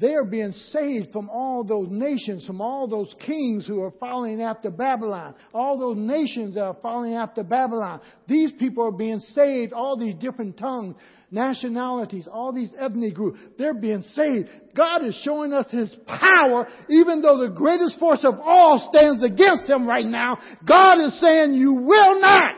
They 0.00 0.14
are 0.14 0.24
being 0.24 0.52
saved 0.52 1.12
from 1.12 1.28
all 1.28 1.64
those 1.64 1.88
nations, 1.90 2.46
from 2.46 2.60
all 2.60 2.86
those 2.86 3.12
kings 3.26 3.66
who 3.66 3.82
are 3.82 3.90
following 3.98 4.40
after 4.40 4.70
Babylon, 4.70 5.34
all 5.52 5.76
those 5.76 5.96
nations 5.98 6.54
that 6.54 6.62
are 6.62 6.76
following 6.80 7.14
after 7.14 7.42
Babylon. 7.42 8.00
These 8.28 8.52
people 8.60 8.86
are 8.86 8.92
being 8.92 9.18
saved, 9.18 9.72
all 9.72 9.98
these 9.98 10.14
different 10.14 10.56
tongues, 10.56 10.94
nationalities, 11.32 12.28
all 12.32 12.52
these 12.52 12.70
ethnic 12.78 13.14
groups. 13.14 13.40
They're 13.58 13.74
being 13.74 14.02
saved. 14.02 14.48
God 14.76 15.04
is 15.04 15.20
showing 15.24 15.52
us 15.52 15.66
His 15.70 15.94
power, 16.06 16.68
even 16.88 17.20
though 17.20 17.38
the 17.38 17.52
greatest 17.52 17.98
force 17.98 18.24
of 18.24 18.38
all 18.38 18.88
stands 18.90 19.24
against 19.24 19.68
Him 19.68 19.86
right 19.86 20.06
now. 20.06 20.38
God 20.66 21.04
is 21.04 21.20
saying, 21.20 21.54
you 21.54 21.74
will 21.74 22.20
not 22.20 22.54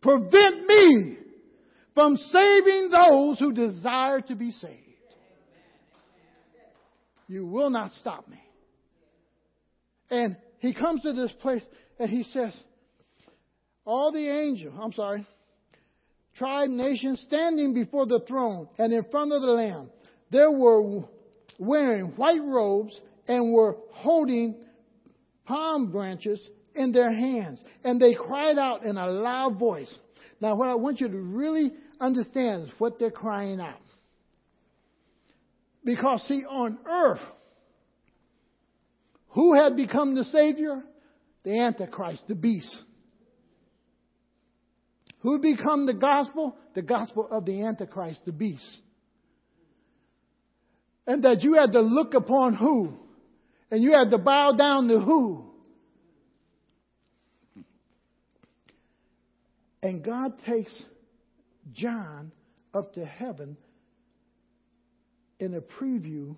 prevent 0.00 0.66
me 0.66 1.18
from 2.00 2.16
saving 2.16 2.88
those 2.88 3.38
who 3.38 3.52
desire 3.52 4.22
to 4.22 4.34
be 4.34 4.52
saved. 4.52 4.74
You 7.28 7.44
will 7.44 7.68
not 7.68 7.92
stop 7.92 8.26
me. 8.26 8.40
And 10.08 10.36
he 10.60 10.72
comes 10.72 11.02
to 11.02 11.12
this 11.12 11.30
place 11.42 11.62
and 11.98 12.08
he 12.08 12.22
says, 12.22 12.56
All 13.84 14.12
the 14.12 14.26
angels, 14.30 14.72
I'm 14.80 14.94
sorry, 14.94 15.26
tribe, 16.38 16.70
nation 16.70 17.16
standing 17.16 17.74
before 17.74 18.06
the 18.06 18.20
throne 18.20 18.68
and 18.78 18.94
in 18.94 19.04
front 19.10 19.32
of 19.32 19.42
the 19.42 19.48
Lamb, 19.48 19.90
they 20.30 20.46
were 20.46 21.02
wearing 21.58 22.06
white 22.16 22.40
robes 22.42 22.98
and 23.28 23.52
were 23.52 23.76
holding 23.92 24.54
palm 25.44 25.92
branches 25.92 26.40
in 26.74 26.92
their 26.92 27.12
hands. 27.12 27.62
And 27.84 28.00
they 28.00 28.14
cried 28.14 28.56
out 28.56 28.84
in 28.84 28.96
a 28.96 29.06
loud 29.06 29.58
voice. 29.58 29.94
Now, 30.40 30.54
what 30.54 30.70
I 30.70 30.74
want 30.74 31.02
you 31.02 31.08
to 31.08 31.18
really 31.18 31.72
understand 32.00 32.64
is 32.64 32.70
what 32.78 32.98
they're 32.98 33.10
crying 33.10 33.60
out. 33.60 33.80
Because, 35.84 36.22
see, 36.26 36.44
on 36.48 36.78
earth, 36.86 37.20
who 39.30 39.54
had 39.54 39.76
become 39.76 40.14
the 40.14 40.24
Savior? 40.24 40.82
The 41.44 41.58
Antichrist, 41.58 42.24
the 42.28 42.34
beast. 42.34 42.74
Who 45.20 45.38
become 45.38 45.86
the 45.86 45.94
gospel? 45.94 46.56
The 46.74 46.82
gospel 46.82 47.28
of 47.30 47.44
the 47.46 47.62
Antichrist, 47.62 48.24
the 48.24 48.32
beast. 48.32 48.78
And 51.06 51.24
that 51.24 51.42
you 51.42 51.54
had 51.54 51.72
to 51.72 51.80
look 51.80 52.14
upon 52.14 52.54
who? 52.54 52.94
And 53.70 53.82
you 53.82 53.92
had 53.92 54.10
to 54.10 54.18
bow 54.18 54.52
down 54.52 54.88
to 54.88 55.00
who? 55.00 55.46
And 59.82 60.04
God 60.04 60.38
takes 60.44 60.72
John 61.72 62.32
up 62.74 62.94
to 62.94 63.04
heaven 63.04 63.56
in 65.38 65.54
a 65.54 65.60
preview 65.60 66.36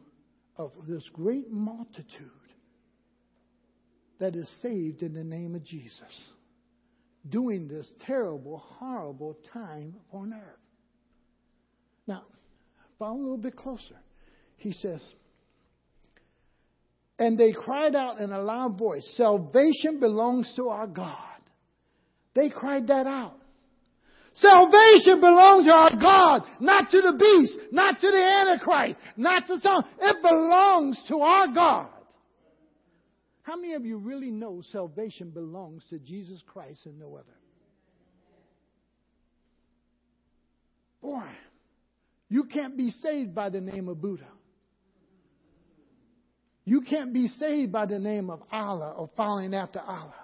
of 0.57 0.73
this 0.87 1.09
great 1.13 1.51
multitude 1.51 2.31
that 4.21 4.37
is 4.37 4.49
saved 4.63 5.03
in 5.03 5.15
the 5.15 5.25
name 5.25 5.55
of 5.55 5.65
Jesus, 5.65 6.13
doing 7.29 7.67
this 7.67 7.91
terrible, 8.07 8.59
horrible 8.59 9.37
time 9.53 9.97
on 10.13 10.33
earth. 10.33 10.61
Now, 12.07 12.23
follow 12.99 13.17
a 13.17 13.23
little 13.23 13.37
bit 13.37 13.57
closer. 13.57 13.97
He 14.59 14.73
says, 14.73 15.01
and 17.19 17.39
they 17.39 17.53
cried 17.53 17.95
out 17.95 18.19
in 18.19 18.33
a 18.33 18.41
loud 18.41 18.79
voice, 18.79 19.09
Salvation 19.17 20.01
belongs 20.01 20.53
to 20.57 20.69
our 20.69 20.87
God. 20.87 21.17
They 22.35 22.49
cried 22.49 22.89
that 22.89 23.07
out. 23.07 23.42
Salvation 24.35 25.21
belongs 25.21 25.67
to 25.67 25.73
our 25.73 25.97
God, 26.01 26.43
not 26.61 26.91
to 26.91 27.01
the 27.01 27.13
beast, 27.13 27.59
not 27.71 28.01
to 28.01 28.11
the 28.11 28.23
Antichrist, 28.23 28.97
not 29.17 29.47
to 29.47 29.59
some. 29.61 29.85
It 30.01 30.23
belongs 30.23 31.03
to 31.09 31.19
our 31.21 31.49
God. 31.49 31.89
How 33.43 33.57
many 33.57 33.75
of 33.75 33.85
you 33.85 33.99
really 33.99 34.31
know 34.31 34.63
salvation 34.71 35.31
belongs 35.31 35.83
to 35.91 35.99
Jesus 35.99 36.43
Christ 36.47 36.87
and 36.87 36.99
no 36.99 37.17
other? 37.17 37.27
Boy, 41.03 41.29
you 42.29 42.45
can't 42.45 42.77
be 42.77 42.91
saved 42.91 43.35
by 43.35 43.51
the 43.51 43.61
name 43.61 43.89
of 43.89 44.01
Buddha. 44.01 44.29
You 46.65 46.83
can't 46.83 47.13
be 47.13 47.27
saved 47.27 47.73
by 47.73 47.87
the 47.87 47.99
name 47.99 48.31
of 48.31 48.41
Allah 48.53 48.95
or 48.97 49.11
following 49.17 49.53
after 49.53 49.81
Allah. 49.81 50.15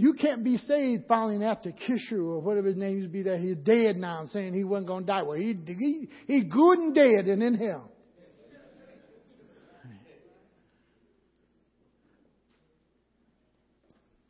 You 0.00 0.12
can't 0.12 0.44
be 0.44 0.58
saved 0.58 1.06
following 1.08 1.42
after 1.42 1.72
Kishu 1.72 2.20
or 2.20 2.38
whatever 2.38 2.68
his 2.68 2.76
name 2.76 2.98
used 2.98 3.08
to 3.08 3.12
be 3.12 3.22
that 3.24 3.40
he's 3.40 3.56
dead 3.56 3.96
now 3.96 4.20
and 4.20 4.30
saying 4.30 4.54
he 4.54 4.62
wasn't 4.62 4.86
going 4.86 5.04
to 5.04 5.12
die. 5.12 5.22
Well, 5.22 5.36
he, 5.36 5.58
he, 5.66 6.08
he's 6.28 6.44
good 6.44 6.78
and 6.78 6.94
dead 6.94 7.26
and 7.26 7.42
in 7.42 7.54
hell. 7.54 7.90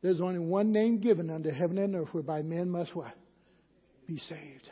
There's 0.00 0.22
only 0.22 0.38
one 0.38 0.72
name 0.72 1.00
given 1.00 1.28
under 1.28 1.52
heaven 1.52 1.76
and 1.76 1.94
earth 1.96 2.08
whereby 2.12 2.40
men 2.40 2.70
must 2.70 2.96
what? 2.96 3.12
Be 4.06 4.16
saved. 4.20 4.70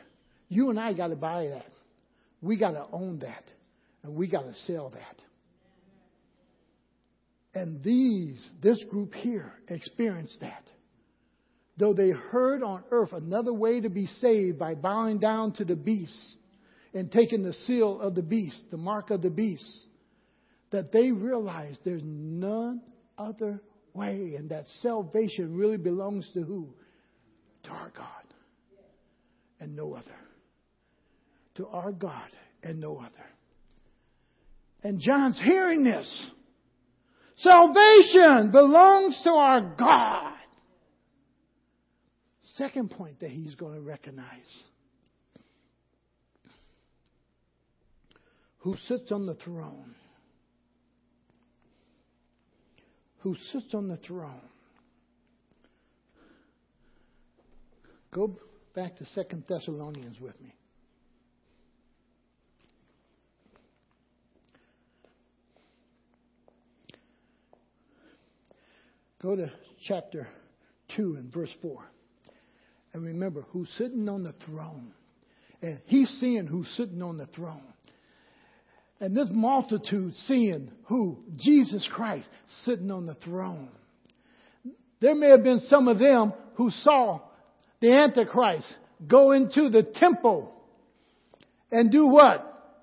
You 0.49 0.71
and 0.71 0.79
I 0.79 0.93
got 0.93 1.09
to 1.09 1.15
buy 1.15 1.49
that. 1.49 1.67
We 2.41 2.57
got 2.57 2.71
to 2.71 2.87
own 2.91 3.19
that. 3.19 3.43
And 4.01 4.15
we 4.15 4.27
got 4.27 4.45
to 4.45 4.55
sell 4.65 4.89
that. 4.89 5.21
And 7.53 7.83
these, 7.83 8.43
this 8.63 8.83
group 8.89 9.13
here 9.13 9.53
experienced 9.69 10.39
that 10.41 10.63
though 11.77 11.93
they 11.93 12.09
heard 12.09 12.63
on 12.63 12.83
earth 12.91 13.13
another 13.13 13.53
way 13.53 13.81
to 13.81 13.89
be 13.89 14.07
saved 14.19 14.57
by 14.57 14.73
bowing 14.73 15.19
down 15.19 15.53
to 15.53 15.65
the 15.65 15.75
beast 15.75 16.35
and 16.93 17.11
taking 17.11 17.43
the 17.43 17.53
seal 17.53 18.01
of 18.01 18.15
the 18.15 18.21
beast, 18.21 18.63
the 18.71 18.77
mark 18.77 19.11
of 19.11 19.21
the 19.21 19.29
beast, 19.29 19.85
that 20.71 20.91
they 20.91 21.11
realized 21.11 21.79
there's 21.85 22.01
none 22.03 22.81
other 23.17 23.61
way 23.93 24.35
and 24.37 24.49
that 24.49 24.65
salvation 24.81 25.55
really 25.55 25.77
belongs 25.77 26.29
to 26.33 26.41
who? 26.43 26.69
To 27.63 27.69
our 27.69 27.91
God. 27.95 28.05
and 29.59 29.75
no 29.75 29.93
other. 29.93 30.05
To 31.55 31.67
our 31.67 31.91
God 31.91 32.29
and 32.63 32.79
no 32.79 32.97
other. 32.97 33.25
And 34.83 34.99
John's 34.99 35.39
hearing 35.43 35.83
this. 35.83 36.25
Salvation 37.37 38.51
belongs 38.51 39.19
to 39.23 39.31
our 39.31 39.61
God. 39.77 40.36
Second 42.57 42.89
point 42.89 43.19
that 43.19 43.29
he's 43.29 43.53
going 43.53 43.75
to 43.75 43.81
recognize. 43.81 44.25
Who 48.59 48.75
sits 48.87 49.11
on 49.11 49.27
the 49.27 49.35
throne. 49.35 49.93
Who 53.19 53.35
sits 53.51 53.73
on 53.75 53.87
the 53.87 53.97
throne. 53.97 54.41
Go 58.11 58.39
back 58.73 58.97
to 58.97 59.05
Second 59.05 59.43
Thessalonians 59.47 60.19
with 60.19 60.39
me. 60.41 60.55
Go 69.21 69.35
to 69.35 69.51
chapter 69.87 70.27
2 70.95 71.17
and 71.19 71.31
verse 71.31 71.53
4. 71.61 71.83
And 72.97 73.05
remember 73.05 73.45
who's 73.51 73.69
sitting 73.77 74.09
on 74.09 74.23
the 74.23 74.33
throne. 74.47 74.91
And 75.61 75.79
he's 75.85 76.09
seeing 76.19 76.47
who's 76.47 76.67
sitting 76.75 77.03
on 77.03 77.17
the 77.17 77.27
throne. 77.27 77.61
And 78.99 79.15
this 79.15 79.27
multitude 79.31 80.15
seeing 80.25 80.71
who? 80.85 81.19
Jesus 81.35 81.87
Christ 81.91 82.27
sitting 82.63 82.89
on 82.89 83.05
the 83.05 83.13
throne. 83.13 83.69
There 84.99 85.13
may 85.13 85.29
have 85.29 85.43
been 85.43 85.59
some 85.67 85.87
of 85.87 85.99
them 85.99 86.33
who 86.55 86.71
saw 86.71 87.21
the 87.81 87.93
Antichrist 87.93 88.65
go 89.07 89.31
into 89.31 89.69
the 89.69 89.83
temple 89.83 90.51
and 91.71 91.91
do 91.91 92.07
what? 92.07 92.73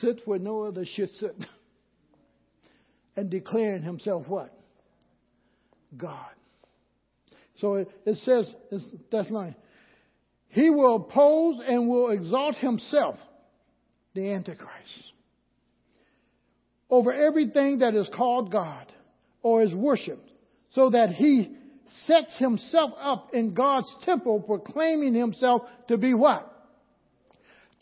Sit 0.00 0.22
where 0.24 0.40
no 0.40 0.62
other 0.62 0.84
should 0.84 1.10
sit. 1.10 1.36
and 3.16 3.30
declaring 3.30 3.84
himself 3.84 4.26
what? 4.26 4.52
God. 5.98 6.30
So 7.60 7.74
it, 7.74 7.90
it 8.04 8.18
says, 8.18 8.52
that's 9.10 9.30
line. 9.30 9.54
He 10.48 10.70
will 10.70 10.96
oppose 10.96 11.60
and 11.66 11.88
will 11.88 12.10
exalt 12.10 12.56
himself, 12.56 13.16
the 14.14 14.32
Antichrist, 14.32 15.12
over 16.90 17.12
everything 17.12 17.80
that 17.80 17.94
is 17.94 18.08
called 18.14 18.52
God 18.52 18.86
or 19.42 19.62
is 19.62 19.74
worshipped, 19.74 20.30
so 20.72 20.90
that 20.90 21.10
he 21.10 21.56
sets 22.06 22.38
himself 22.38 22.92
up 22.98 23.34
in 23.34 23.54
God's 23.54 23.94
temple, 24.04 24.40
proclaiming 24.40 25.14
himself 25.14 25.62
to 25.88 25.98
be 25.98 26.14
what? 26.14 26.53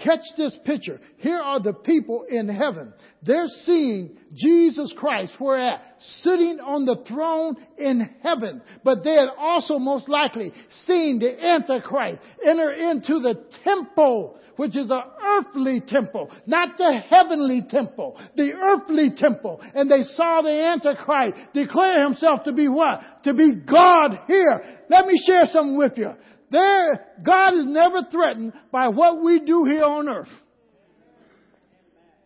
Catch 0.03 0.37
this 0.37 0.59
picture. 0.65 1.01
Here 1.19 1.39
are 1.39 1.61
the 1.61 1.75
people 1.75 2.25
in 2.29 2.49
heaven. 2.49 2.93
They're 3.23 3.47
seeing 3.65 4.17
Jesus 4.35 4.93
Christ, 4.97 5.35
where 5.39 5.59
at? 5.59 5.81
Sitting 6.23 6.59
on 6.61 6.87
the 6.87 7.05
throne 7.07 7.57
in 7.79 8.09
heaven. 8.23 8.63
But 8.83 9.05
they 9.05 9.13
had 9.13 9.29
also 9.39 9.79
most 9.79 10.09
likely 10.09 10.53
seen 10.87 11.21
the 11.21 11.45
Antichrist 11.45 12.19
enter 12.45 12.73
into 12.73 13.21
the 13.21 13.45
temple, 13.63 14.39
which 14.57 14.77
is 14.77 14.89
the 14.89 15.01
earthly 15.23 15.81
temple, 15.87 16.31
not 16.47 16.77
the 16.79 16.95
heavenly 17.09 17.63
temple, 17.71 18.19
the 18.35 18.53
earthly 18.55 19.11
temple. 19.17 19.61
And 19.75 19.89
they 19.89 20.03
saw 20.03 20.43
the 20.43 20.51
Antichrist 20.51 21.37
declare 21.55 22.03
himself 22.05 22.45
to 22.45 22.53
be 22.53 22.67
what? 22.67 23.03
To 23.25 23.35
be 23.35 23.55
God 23.55 24.19
here. 24.27 24.81
Let 24.91 25.07
me 25.07 25.23
share 25.25 25.47
something 25.47 25.77
with 25.77 25.93
you. 25.97 26.11
There, 26.53 27.07
God 27.25 27.55
is 27.55 27.67
never 27.67 28.07
threatened 28.11 28.53
by 28.71 28.89
what 28.89 29.23
we 29.23 29.41
do 29.41 29.65
here 29.65 29.85
on 29.85 30.09
earth. 30.09 30.29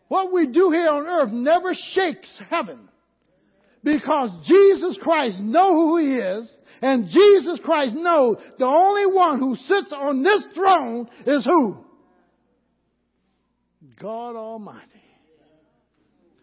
What 0.08 0.32
we 0.32 0.48
do 0.48 0.70
here 0.70 0.88
on 0.88 1.06
earth 1.06 1.32
never 1.32 1.72
shakes 1.94 2.28
heaven. 2.50 2.88
Because 3.84 4.30
Jesus 4.44 4.98
Christ 5.00 5.38
knows 5.40 5.72
who 5.72 5.96
He 5.98 6.16
is, 6.16 6.50
and 6.82 7.08
Jesus 7.08 7.60
Christ 7.62 7.94
knows 7.94 8.38
the 8.58 8.66
only 8.66 9.06
one 9.06 9.38
who 9.38 9.54
sits 9.54 9.92
on 9.92 10.24
this 10.24 10.44
throne 10.54 11.08
is 11.24 11.44
who? 11.44 11.76
God 14.00 14.34
Almighty. 14.34 14.82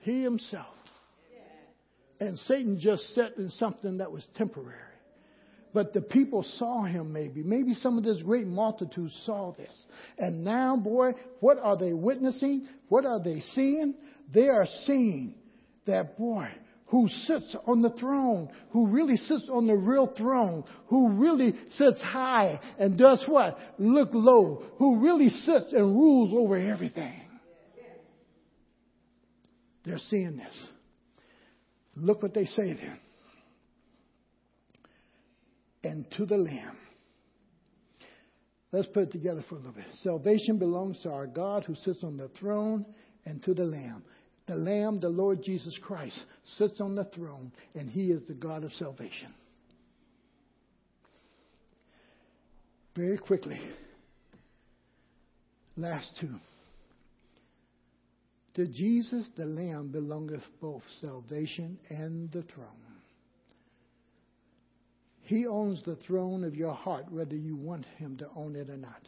He 0.01 0.23
Himself. 0.23 0.67
And 2.21 2.37
Satan 2.39 2.79
just 2.79 3.13
sat 3.13 3.35
in 3.37 3.49
something 3.49 3.97
that 3.97 4.09
was 4.09 4.25
temporary. 4.35 4.92
But 5.73 5.91
the 5.93 6.01
people 6.01 6.43
saw 6.57 6.83
him 6.83 7.11
maybe. 7.11 7.41
Maybe 7.41 7.73
some 7.73 7.97
of 7.97 8.03
this 8.03 8.21
great 8.21 8.45
multitude 8.45 9.11
saw 9.25 9.53
this. 9.53 9.85
And 10.19 10.43
now, 10.43 10.77
boy, 10.77 11.13
what 11.39 11.57
are 11.57 11.77
they 11.77 11.93
witnessing? 11.93 12.67
What 12.89 13.05
are 13.05 13.21
they 13.21 13.39
seeing? 13.53 13.95
They 14.31 14.49
are 14.49 14.67
seeing 14.85 15.35
that 15.87 16.17
boy 16.17 16.49
who 16.87 17.07
sits 17.07 17.55
on 17.65 17.81
the 17.81 17.89
throne, 17.89 18.49
who 18.69 18.85
really 18.87 19.17
sits 19.17 19.49
on 19.51 19.65
the 19.65 19.75
real 19.75 20.13
throne, 20.15 20.63
who 20.87 21.09
really 21.09 21.55
sits 21.75 21.99
high 22.01 22.59
and 22.77 22.99
does 22.99 23.23
what? 23.27 23.57
Look 23.79 24.09
low, 24.13 24.63
who 24.77 24.99
really 24.99 25.29
sits 25.29 25.73
and 25.73 25.95
rules 25.95 26.31
over 26.33 26.55
everything. 26.55 27.19
They're 29.83 29.97
seeing 29.97 30.37
this. 30.37 30.53
Look 31.95 32.21
what 32.21 32.35
they 32.35 32.45
say 32.45 32.73
then 32.73 32.99
and 35.93 36.09
to 36.09 36.25
the 36.25 36.37
Lamb. 36.37 36.75
Let's 38.71 38.87
put 38.87 39.03
it 39.03 39.11
together 39.11 39.45
for 39.47 39.53
a 39.53 39.57
little 39.59 39.73
bit. 39.73 39.85
Salvation 40.01 40.57
belongs 40.57 40.99
to 41.03 41.11
our 41.11 41.27
God 41.27 41.65
who 41.65 41.75
sits 41.75 42.03
on 42.03 42.17
the 42.17 42.29
throne 42.29 42.83
and 43.25 43.43
to 43.43 43.53
the 43.53 43.63
Lamb. 43.63 44.03
The 44.47 44.55
Lamb, 44.55 44.99
the 44.99 45.09
Lord 45.09 45.43
Jesus 45.43 45.77
Christ, 45.83 46.19
sits 46.57 46.81
on 46.81 46.95
the 46.95 47.03
throne 47.03 47.51
and 47.75 47.87
he 47.87 48.07
is 48.07 48.27
the 48.27 48.33
God 48.33 48.63
of 48.63 48.73
salvation. 48.73 49.31
Very 52.95 53.19
quickly, 53.19 53.61
last 55.77 56.17
two. 56.19 56.39
To 58.55 58.65
Jesus, 58.65 59.27
the 59.37 59.45
Lamb, 59.45 59.91
belongeth 59.91 60.43
both 60.59 60.81
salvation 61.01 61.77
and 61.89 62.31
the 62.31 62.41
throne. 62.41 62.92
He 65.33 65.47
owns 65.47 65.81
the 65.81 65.95
throne 65.95 66.43
of 66.43 66.53
your 66.53 66.75
heart, 66.75 67.11
whether 67.11 67.35
you 67.35 67.55
want 67.55 67.87
Him 67.97 68.17
to 68.17 68.29
own 68.35 68.55
it 68.55 68.69
or 68.69 68.77
not. 68.77 69.01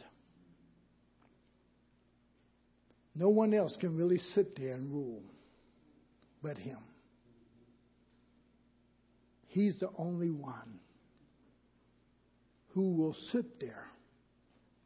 No 3.14 3.28
one 3.28 3.54
else 3.54 3.76
can 3.78 3.96
really 3.96 4.18
sit 4.34 4.58
there 4.58 4.74
and 4.74 4.90
rule 4.90 5.22
but 6.42 6.58
Him. 6.58 6.78
He's 9.46 9.78
the 9.78 9.90
only 9.96 10.32
one 10.32 10.80
who 12.70 12.96
will 12.96 13.14
sit 13.30 13.60
there 13.60 13.86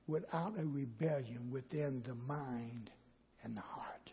without 0.07 0.59
a 0.59 0.67
rebellion 0.67 1.51
within 1.51 2.03
the 2.07 2.17
mind 2.17 2.91
and 3.43 3.57
the 3.57 3.63
heart. 3.63 4.11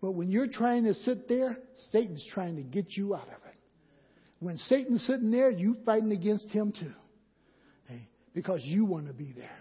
But 0.00 0.12
when 0.12 0.30
you're 0.30 0.46
trying 0.46 0.84
to 0.84 0.94
sit 0.94 1.28
there, 1.28 1.58
Satan's 1.90 2.26
trying 2.32 2.56
to 2.56 2.62
get 2.62 2.96
you 2.96 3.14
out 3.14 3.28
of 3.28 3.46
it. 3.46 3.51
When 4.42 4.58
Satan's 4.58 5.06
sitting 5.06 5.30
there, 5.30 5.50
you 5.50 5.76
fighting 5.86 6.10
against 6.10 6.48
him 6.48 6.72
too. 6.72 6.92
Okay? 7.86 8.08
Because 8.34 8.60
you 8.64 8.84
want 8.84 9.06
to 9.06 9.12
be 9.12 9.32
there. 9.32 9.56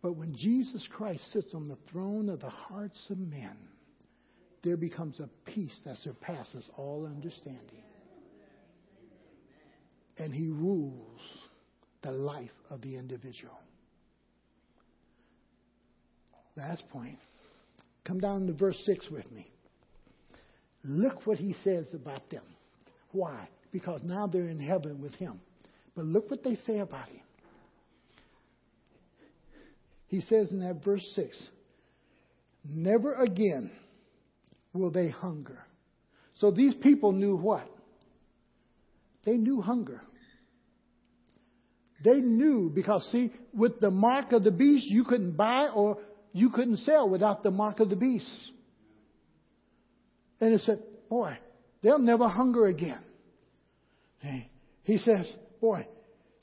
But 0.00 0.16
when 0.16 0.34
Jesus 0.34 0.88
Christ 0.90 1.30
sits 1.30 1.52
on 1.52 1.66
the 1.66 1.76
throne 1.92 2.30
of 2.30 2.40
the 2.40 2.48
hearts 2.48 2.98
of 3.10 3.18
men, 3.18 3.54
there 4.64 4.78
becomes 4.78 5.20
a 5.20 5.28
peace 5.44 5.78
that 5.84 5.98
surpasses 5.98 6.70
all 6.78 7.04
understanding. 7.04 7.84
And 10.16 10.32
he 10.32 10.48
rules 10.48 11.20
the 12.00 12.12
life 12.12 12.48
of 12.70 12.80
the 12.80 12.96
individual. 12.96 13.60
Last 16.56 16.88
point. 16.88 17.18
Come 18.04 18.20
down 18.20 18.46
to 18.46 18.54
verse 18.54 18.82
6 18.86 19.10
with 19.10 19.30
me. 19.30 19.50
Look 20.82 21.26
what 21.26 21.36
he 21.36 21.52
says 21.62 21.84
about 21.92 22.30
them. 22.30 22.42
Why? 23.18 23.48
Because 23.72 24.00
now 24.04 24.28
they're 24.28 24.46
in 24.46 24.60
heaven 24.60 25.02
with 25.02 25.12
him. 25.14 25.40
But 25.96 26.04
look 26.04 26.30
what 26.30 26.44
they 26.44 26.54
say 26.54 26.78
about 26.78 27.08
him. 27.08 27.20
He 30.06 30.20
says 30.20 30.52
in 30.52 30.60
that 30.60 30.84
verse 30.84 31.04
6 31.16 31.42
Never 32.64 33.14
again 33.14 33.72
will 34.72 34.92
they 34.92 35.08
hunger. 35.08 35.58
So 36.36 36.52
these 36.52 36.74
people 36.74 37.10
knew 37.10 37.34
what? 37.34 37.68
They 39.24 39.36
knew 39.36 39.60
hunger. 39.60 40.00
They 42.04 42.20
knew 42.20 42.70
because, 42.72 43.08
see, 43.10 43.32
with 43.52 43.80
the 43.80 43.90
mark 43.90 44.30
of 44.30 44.44
the 44.44 44.52
beast, 44.52 44.86
you 44.86 45.02
couldn't 45.02 45.36
buy 45.36 45.66
or 45.74 45.98
you 46.32 46.50
couldn't 46.50 46.76
sell 46.78 47.08
without 47.08 47.42
the 47.42 47.50
mark 47.50 47.80
of 47.80 47.90
the 47.90 47.96
beast. 47.96 48.30
And 50.40 50.54
it 50.54 50.60
said, 50.60 50.80
boy, 51.10 51.36
They'll 51.82 51.98
never 51.98 52.28
hunger 52.28 52.66
again. 52.66 52.98
He 54.88 54.98
says, 54.98 55.30
boy, 55.60 55.86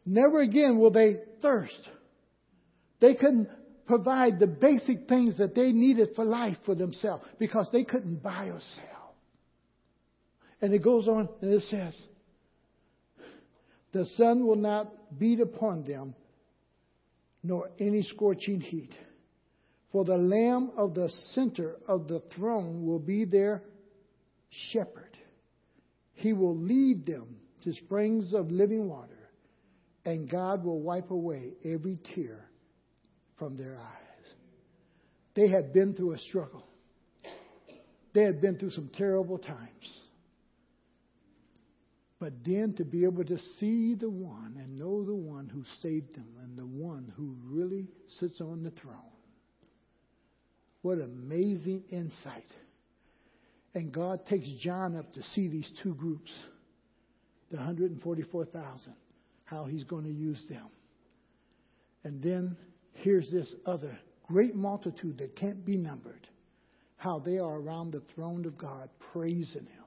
never 0.06 0.40
again 0.42 0.78
will 0.78 0.92
they 0.92 1.18
thirst. 1.42 1.90
They 3.02 3.16
couldn't 3.16 3.50
provide 3.88 4.40
the 4.40 4.48
basic 4.48 5.08
things 5.08 5.38
that 5.40 5.56
they 5.56 5.72
needed 5.72 6.10
for 6.16 6.26
life 6.26 6.58
for 6.66 6.76
themselves 6.76 7.24
because 7.40 7.68
they 7.72 7.84
couldn't 7.84 8.22
buy 8.22 8.46
or 8.46 8.60
sell. 8.60 9.16
And 10.62 10.74
it 10.74 10.84
goes 10.84 11.08
on 11.08 11.30
and 11.42 11.54
it 11.54 11.64
says, 11.64 11.94
The 13.94 14.06
sun 14.16 14.46
will 14.46 14.56
not 14.56 14.92
beat 15.20 15.40
upon 15.40 15.84
them, 15.84 16.16
nor 17.44 17.70
any 17.80 18.04
scorching 18.04 18.62
heat. 18.62 18.94
For 19.92 20.04
the 20.04 20.18
Lamb 20.18 20.72
of 20.78 20.94
the 20.94 21.10
center 21.34 21.78
of 21.88 22.08
the 22.08 22.22
throne 22.36 22.86
will 22.86 23.00
be 23.00 23.26
their 23.26 23.64
shepherd. 24.72 25.18
He 26.14 26.34
will 26.34 26.58
lead 26.58 27.06
them 27.06 27.38
to 27.66 27.74
springs 27.74 28.34
of 28.34 28.52
living 28.52 28.88
water, 28.88 29.30
and 30.06 30.30
God 30.30 30.64
will 30.64 30.80
wipe 30.80 31.12
away 31.12 31.54
every 31.66 32.00
tear 32.16 32.48
from 33.38 33.58
their 33.58 33.78
eyes. 33.78 34.06
They 35.36 35.50
had 35.50 35.74
been 35.74 35.94
through 35.94 36.14
a 36.14 36.18
struggle. 36.18 36.64
They 38.14 38.24
had 38.24 38.40
been 38.40 38.58
through 38.58 38.70
some 38.70 38.90
terrible 38.96 39.38
times. 39.38 40.00
But 42.20 42.34
then 42.46 42.74
to 42.78 42.86
be 42.86 43.04
able 43.04 43.26
to 43.26 43.38
see 43.60 43.96
the 43.96 44.10
one 44.10 44.56
and 44.58 44.80
know 44.80 45.04
the 45.04 45.14
one 45.14 45.50
who 45.50 45.64
saved 45.82 46.16
them 46.16 46.28
and 46.42 46.58
the 46.58 46.66
one 46.66 47.12
who 47.18 47.36
really 47.44 47.88
sits 48.20 48.40
on 48.40 48.64
the 48.64 48.72
throne. 48.72 48.96
What 50.82 51.00
amazing 51.00 51.84
insight. 51.92 52.50
And 53.74 53.92
God 53.92 54.26
takes 54.28 54.48
John 54.62 54.96
up 54.96 55.14
to 55.14 55.24
see 55.34 55.50
these 55.50 55.70
two 55.84 55.94
groups, 55.96 56.32
the 57.52 57.58
144,000, 57.58 58.94
how 59.46 59.66
he's 59.66 59.84
going 59.84 60.04
to 60.04 60.12
use 60.12 60.42
them. 60.50 60.68
And 62.04 62.22
then 62.22 62.58
here's 62.98 63.30
this 63.32 63.54
other 63.66 63.98
great 64.28 64.56
multitude 64.56 65.18
that 65.20 65.36
can't 65.36 65.66
be 65.66 65.78
numbered, 65.78 66.28
how 66.98 67.20
they 67.20 67.38
are 67.38 67.58
around 67.58 67.92
the 67.92 68.02
throne 68.14 68.46
of 68.46 68.58
God 68.58 68.90
praising 69.12 69.66
Him, 69.66 69.86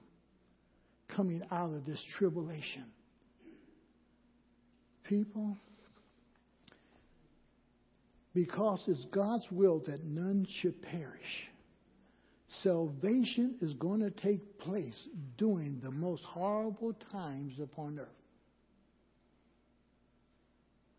coming 1.08 1.42
out 1.50 1.72
of 1.74 1.84
this 1.84 2.02
tribulation. 2.16 2.84
People, 5.04 5.56
because 8.34 8.82
it's 8.86 9.04
God's 9.06 9.46
will 9.50 9.82
that 9.86 10.04
none 10.04 10.46
should 10.60 10.80
perish. 10.82 11.48
Salvation 12.62 13.56
is 13.60 13.74
going 13.74 14.00
to 14.00 14.10
take 14.10 14.58
place 14.58 14.96
during 15.36 15.80
the 15.80 15.90
most 15.90 16.24
horrible 16.24 16.94
times 17.12 17.54
upon 17.60 17.98
earth. 17.98 18.08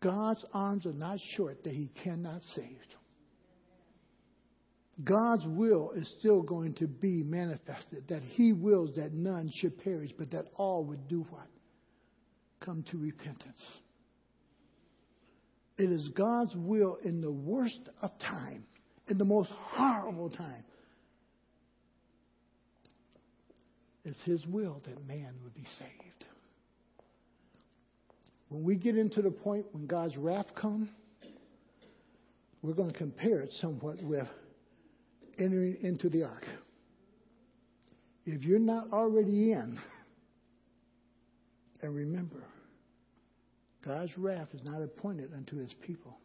God's 0.02 0.44
arms 0.54 0.86
are 0.86 0.92
not 0.92 1.18
short 1.36 1.62
that 1.64 1.74
he 1.74 1.90
cannot 2.02 2.42
save. 2.54 2.78
God's 5.04 5.46
will 5.46 5.92
is 5.92 6.12
still 6.18 6.42
going 6.42 6.74
to 6.74 6.86
be 6.86 7.22
manifested, 7.22 8.04
that 8.08 8.22
he 8.22 8.52
wills 8.52 8.96
that 8.96 9.12
none 9.12 9.50
should 9.54 9.82
perish, 9.82 10.10
but 10.18 10.30
that 10.32 10.46
all 10.56 10.84
would 10.84 11.08
do 11.08 11.26
what? 11.30 11.46
Come 12.60 12.84
to 12.90 12.98
repentance. 12.98 13.62
It 15.78 15.90
is 15.90 16.08
God's 16.08 16.54
will 16.54 16.98
in 17.02 17.22
the 17.22 17.30
worst 17.30 17.80
of 18.02 18.10
time, 18.18 18.64
in 19.08 19.16
the 19.16 19.24
most 19.24 19.50
horrible 19.50 20.28
time. 20.28 20.64
It's 24.04 24.22
his 24.24 24.46
will 24.46 24.80
that 24.86 25.06
man 25.06 25.34
would 25.42 25.54
be 25.54 25.66
saved. 25.78 26.24
When 28.48 28.64
we 28.64 28.76
get 28.76 28.96
into 28.96 29.22
the 29.22 29.30
point 29.30 29.66
when 29.72 29.86
God's 29.86 30.16
wrath 30.16 30.54
comes, 30.54 30.88
we're 32.62 32.74
going 32.74 32.90
to 32.90 32.98
compare 32.98 33.40
it 33.40 33.52
somewhat 33.60 34.02
with 34.02 34.26
entering 35.38 35.76
into 35.82 36.08
the 36.08 36.24
ark. 36.24 36.44
If 38.26 38.44
you're 38.44 38.58
not 38.58 38.92
already 38.92 39.52
in, 39.52 39.78
and 41.82 41.94
remember, 41.94 42.42
God's 43.84 44.16
wrath 44.18 44.48
is 44.52 44.62
not 44.64 44.82
appointed 44.82 45.32
unto 45.34 45.56
his 45.56 45.72
people. 45.86 46.18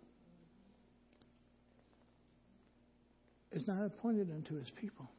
It's 3.52 3.68
not 3.68 3.86
appointed 3.86 4.30
unto 4.32 4.60
his 4.60 4.70
people. 4.72 5.10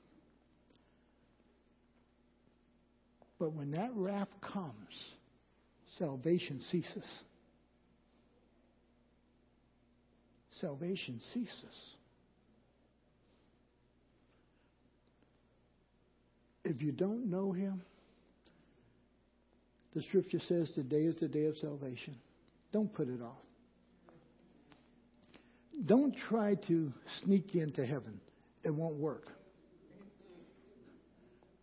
But 3.38 3.52
when 3.52 3.72
that 3.72 3.90
wrath 3.94 4.28
comes, 4.40 4.72
salvation 5.98 6.60
ceases. 6.70 7.04
Salvation 10.60 11.20
ceases. 11.34 11.96
If 16.64 16.82
you 16.82 16.92
don't 16.92 17.30
know 17.30 17.52
Him, 17.52 17.82
the 19.94 20.02
scripture 20.02 20.40
says 20.48 20.70
today 20.74 21.04
is 21.04 21.16
the 21.16 21.28
day 21.28 21.46
of 21.46 21.56
salvation. 21.58 22.16
Don't 22.72 22.92
put 22.92 23.08
it 23.08 23.22
off. 23.22 23.36
Don't 25.84 26.16
try 26.28 26.54
to 26.68 26.92
sneak 27.22 27.54
into 27.54 27.84
heaven, 27.84 28.18
it 28.64 28.74
won't 28.74 28.96
work. 28.96 29.28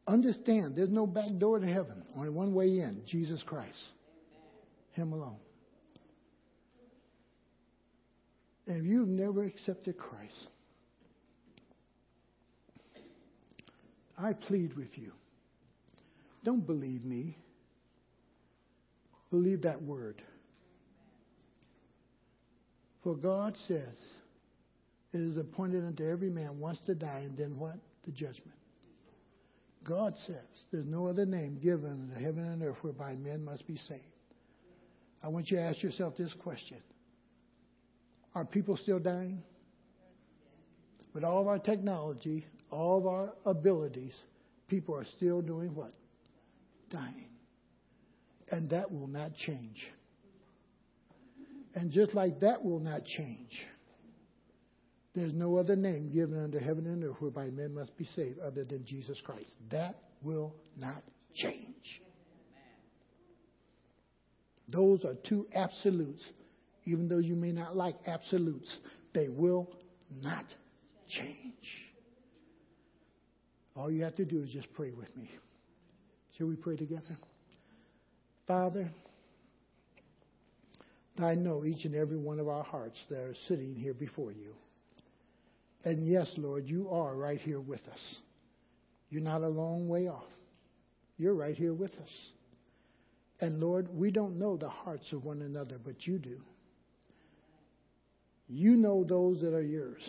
Understand, 0.05 0.75
there's 0.75 0.89
no 0.89 1.07
back 1.07 1.29
door 1.37 1.59
to 1.59 1.65
heaven, 1.65 2.03
only 2.15 2.29
one 2.29 2.53
way 2.53 2.79
in 2.79 3.03
Jesus 3.07 3.41
Christ. 3.43 3.77
Him 4.91 5.13
alone. 5.13 5.37
And 8.67 8.77
if 8.77 8.85
you've 8.85 9.07
never 9.07 9.43
accepted 9.43 9.97
Christ, 9.97 10.47
I 14.17 14.33
plead 14.33 14.75
with 14.75 14.97
you. 14.97 15.11
Don't 16.43 16.65
believe 16.65 17.03
me. 17.03 17.37
Believe 19.31 19.63
that 19.63 19.81
word. 19.81 20.21
For 23.03 23.15
God 23.15 23.57
says, 23.67 23.95
it 25.13 25.19
is 25.19 25.37
appointed 25.37 25.85
unto 25.85 26.07
every 26.07 26.29
man 26.29 26.59
once 26.59 26.79
to 26.85 26.95
die, 26.95 27.23
and 27.25 27.37
then 27.37 27.57
what? 27.57 27.75
The 28.05 28.11
judgment. 28.11 28.57
God 29.83 30.13
says 30.25 30.35
there's 30.71 30.85
no 30.85 31.07
other 31.07 31.25
name 31.25 31.59
given 31.61 32.11
in 32.15 32.23
heaven 32.23 32.45
and 32.45 32.63
earth 32.63 32.77
whereby 32.81 33.15
men 33.15 33.43
must 33.43 33.67
be 33.67 33.77
saved. 33.77 34.01
I 35.23 35.27
want 35.29 35.49
you 35.49 35.57
to 35.57 35.63
ask 35.63 35.81
yourself 35.81 36.15
this 36.17 36.33
question 36.43 36.77
Are 38.35 38.45
people 38.45 38.77
still 38.77 38.99
dying? 38.99 39.41
With 41.13 41.23
all 41.23 41.41
of 41.41 41.47
our 41.47 41.59
technology, 41.59 42.45
all 42.71 42.97
of 42.97 43.05
our 43.05 43.33
abilities, 43.45 44.15
people 44.67 44.95
are 44.95 45.05
still 45.17 45.41
doing 45.41 45.75
what? 45.75 45.93
Dying. 46.89 47.29
And 48.49 48.69
that 48.71 48.91
will 48.91 49.07
not 49.07 49.35
change. 49.35 49.77
And 51.75 51.91
just 51.91 52.13
like 52.13 52.39
that 52.39 52.63
will 52.63 52.79
not 52.79 53.05
change, 53.05 53.63
there's 55.15 55.33
no 55.33 55.57
other 55.57 55.75
name 55.75 56.09
given 56.11 56.41
under 56.43 56.59
heaven 56.59 56.87
and 56.87 57.03
earth 57.03 57.17
whereby 57.19 57.49
men 57.49 57.73
must 57.73 57.95
be 57.97 58.05
saved 58.05 58.39
other 58.39 58.63
than 58.63 58.83
Jesus 58.85 59.21
Christ. 59.23 59.51
That 59.71 59.95
will 60.23 60.55
not 60.79 61.03
change. 61.35 62.01
Those 64.67 65.05
are 65.05 65.15
two 65.27 65.45
absolutes. 65.53 66.23
Even 66.85 67.07
though 67.07 67.19
you 67.19 67.35
may 67.35 67.51
not 67.51 67.77
like 67.77 67.95
absolutes, 68.07 68.77
they 69.13 69.29
will 69.29 69.69
not 70.21 70.45
change. 71.07 71.37
All 73.75 73.91
you 73.91 74.03
have 74.03 74.15
to 74.17 74.25
do 74.25 74.41
is 74.41 74.49
just 74.49 74.71
pray 74.73 74.91
with 74.91 75.15
me. 75.15 75.29
Shall 76.37 76.47
we 76.47 76.55
pray 76.55 76.75
together? 76.75 77.17
Father, 78.47 78.89
I 81.21 81.35
know 81.35 81.63
each 81.63 81.85
and 81.85 81.95
every 81.95 82.17
one 82.17 82.39
of 82.39 82.47
our 82.47 82.63
hearts 82.63 82.99
that 83.09 83.19
are 83.19 83.35
sitting 83.47 83.75
here 83.75 83.93
before 83.93 84.31
you. 84.31 84.53
And 85.83 86.05
yes, 86.05 86.33
Lord, 86.37 86.67
you 86.67 86.89
are 86.89 87.15
right 87.15 87.39
here 87.39 87.59
with 87.59 87.81
us. 87.91 88.15
You're 89.09 89.21
not 89.21 89.41
a 89.41 89.47
long 89.47 89.87
way 89.87 90.07
off. 90.07 90.23
You're 91.17 91.35
right 91.35 91.55
here 91.55 91.73
with 91.73 91.91
us. 91.91 92.29
And 93.41 93.59
Lord, 93.59 93.89
we 93.93 94.09
don't 94.09 94.39
know 94.39 94.55
the 94.57 94.69
hearts 94.69 95.11
of 95.11 95.25
one 95.25 95.41
another, 95.41 95.77
but 95.83 96.07
you 96.07 96.17
do. 96.17 96.41
You 98.47 98.75
know 98.75 99.03
those 99.03 99.41
that 99.41 99.53
are 99.53 99.61
yours. 99.61 100.01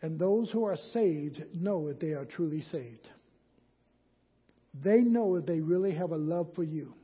And 0.00 0.18
those 0.18 0.50
who 0.50 0.64
are 0.64 0.76
saved 0.92 1.42
know 1.54 1.88
that 1.88 2.00
they 2.00 2.12
are 2.12 2.24
truly 2.24 2.62
saved. 2.62 3.08
They 4.82 5.00
know 5.00 5.36
that 5.36 5.46
they 5.46 5.60
really 5.60 5.92
have 5.94 6.12
a 6.12 6.16
love 6.16 6.54
for 6.54 6.62
you. 6.62 6.94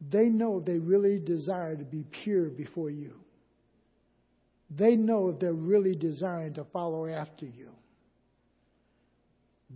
They 0.00 0.26
know 0.26 0.60
they 0.60 0.78
really 0.78 1.18
desire 1.18 1.76
to 1.76 1.84
be 1.84 2.04
pure 2.22 2.48
before 2.48 2.90
you. 2.90 3.19
They 4.70 4.96
know 4.96 5.32
they're 5.32 5.52
really 5.52 5.94
desiring 5.94 6.54
to 6.54 6.64
follow 6.72 7.06
after 7.06 7.46
you. 7.46 7.68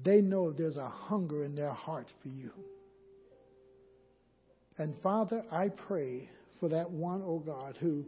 They 0.05 0.21
know 0.21 0.53
there's 0.53 0.77
a 0.77 0.89
hunger 0.89 1.45
in 1.45 1.55
their 1.55 1.73
hearts 1.73 2.13
for 2.23 2.29
you. 2.29 2.51
And 4.77 4.95
Father, 5.03 5.45
I 5.51 5.69
pray 5.69 6.29
for 6.61 6.69
that 6.69 6.91
one, 6.91 7.23
oh 7.25 7.39
God, 7.39 7.77
who 7.81 8.05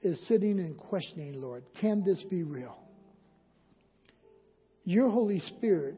is 0.00 0.20
sitting 0.28 0.60
and 0.60 0.76
questioning, 0.76 1.40
Lord, 1.40 1.64
can 1.80 2.04
this 2.04 2.22
be 2.30 2.42
real? 2.44 2.76
Your 4.84 5.10
Holy 5.10 5.40
Spirit 5.40 5.96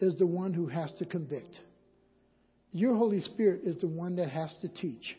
is 0.00 0.16
the 0.16 0.26
one 0.26 0.52
who 0.52 0.66
has 0.66 0.90
to 0.98 1.04
convict. 1.04 1.54
Your 2.72 2.96
Holy 2.96 3.20
Spirit 3.20 3.62
is 3.64 3.80
the 3.80 3.86
one 3.86 4.16
that 4.16 4.28
has 4.28 4.54
to 4.62 4.68
teach. 4.68 5.16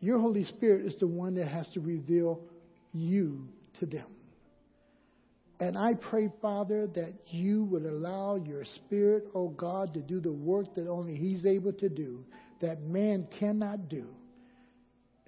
Your 0.00 0.18
Holy 0.18 0.44
Spirit 0.44 0.84
is 0.84 0.96
the 0.98 1.06
one 1.06 1.34
that 1.36 1.46
has 1.46 1.68
to 1.70 1.80
reveal 1.80 2.40
you 2.98 3.48
to 3.80 3.86
them. 3.86 4.06
And 5.60 5.76
I 5.76 5.94
pray, 5.94 6.30
Father, 6.40 6.86
that 6.86 7.14
you 7.26 7.64
would 7.64 7.84
allow 7.84 8.36
your 8.36 8.64
Spirit, 8.64 9.24
oh 9.34 9.48
God, 9.48 9.92
to 9.94 10.00
do 10.00 10.20
the 10.20 10.32
work 10.32 10.74
that 10.76 10.88
only 10.88 11.16
He's 11.16 11.44
able 11.46 11.72
to 11.74 11.88
do, 11.88 12.24
that 12.60 12.82
man 12.82 13.26
cannot 13.40 13.88
do. 13.88 14.06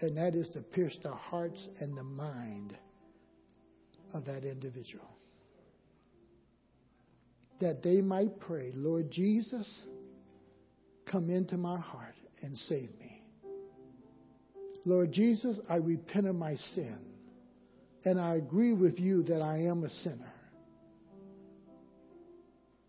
And 0.00 0.16
that 0.16 0.34
is 0.34 0.48
to 0.50 0.60
pierce 0.60 0.96
the 1.02 1.10
hearts 1.10 1.68
and 1.80 1.96
the 1.96 2.04
mind 2.04 2.76
of 4.14 4.24
that 4.26 4.44
individual. 4.44 5.04
That 7.60 7.82
they 7.82 8.00
might 8.00 8.40
pray, 8.40 8.70
Lord 8.74 9.10
Jesus, 9.10 9.68
come 11.06 11.28
into 11.28 11.56
my 11.56 11.78
heart 11.78 12.14
and 12.42 12.56
save 12.56 12.88
me. 12.98 13.22
Lord 14.84 15.12
Jesus, 15.12 15.58
I 15.68 15.76
repent 15.76 16.26
of 16.26 16.36
my 16.36 16.54
sin. 16.74 16.98
And 18.04 18.18
I 18.18 18.36
agree 18.36 18.72
with 18.72 18.98
you 18.98 19.22
that 19.24 19.42
I 19.42 19.58
am 19.64 19.84
a 19.84 19.90
sinner. 19.90 20.32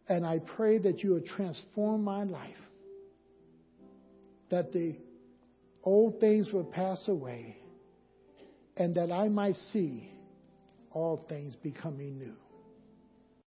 And 0.08 0.26
I 0.26 0.40
pray 0.40 0.78
that 0.78 1.04
you 1.04 1.12
will 1.12 1.22
transform 1.36 2.04
my 2.04 2.24
life. 2.24 2.56
That 4.50 4.72
the 4.72 4.96
old 5.84 6.20
things 6.20 6.52
will 6.52 6.66
pass 6.66 7.08
away. 7.08 7.58
And 8.78 8.96
that 8.96 9.12
I 9.12 9.30
might 9.30 9.56
see 9.72 10.12
all 10.92 11.26
things 11.30 11.56
becoming 11.56 12.18
new. 12.18 12.36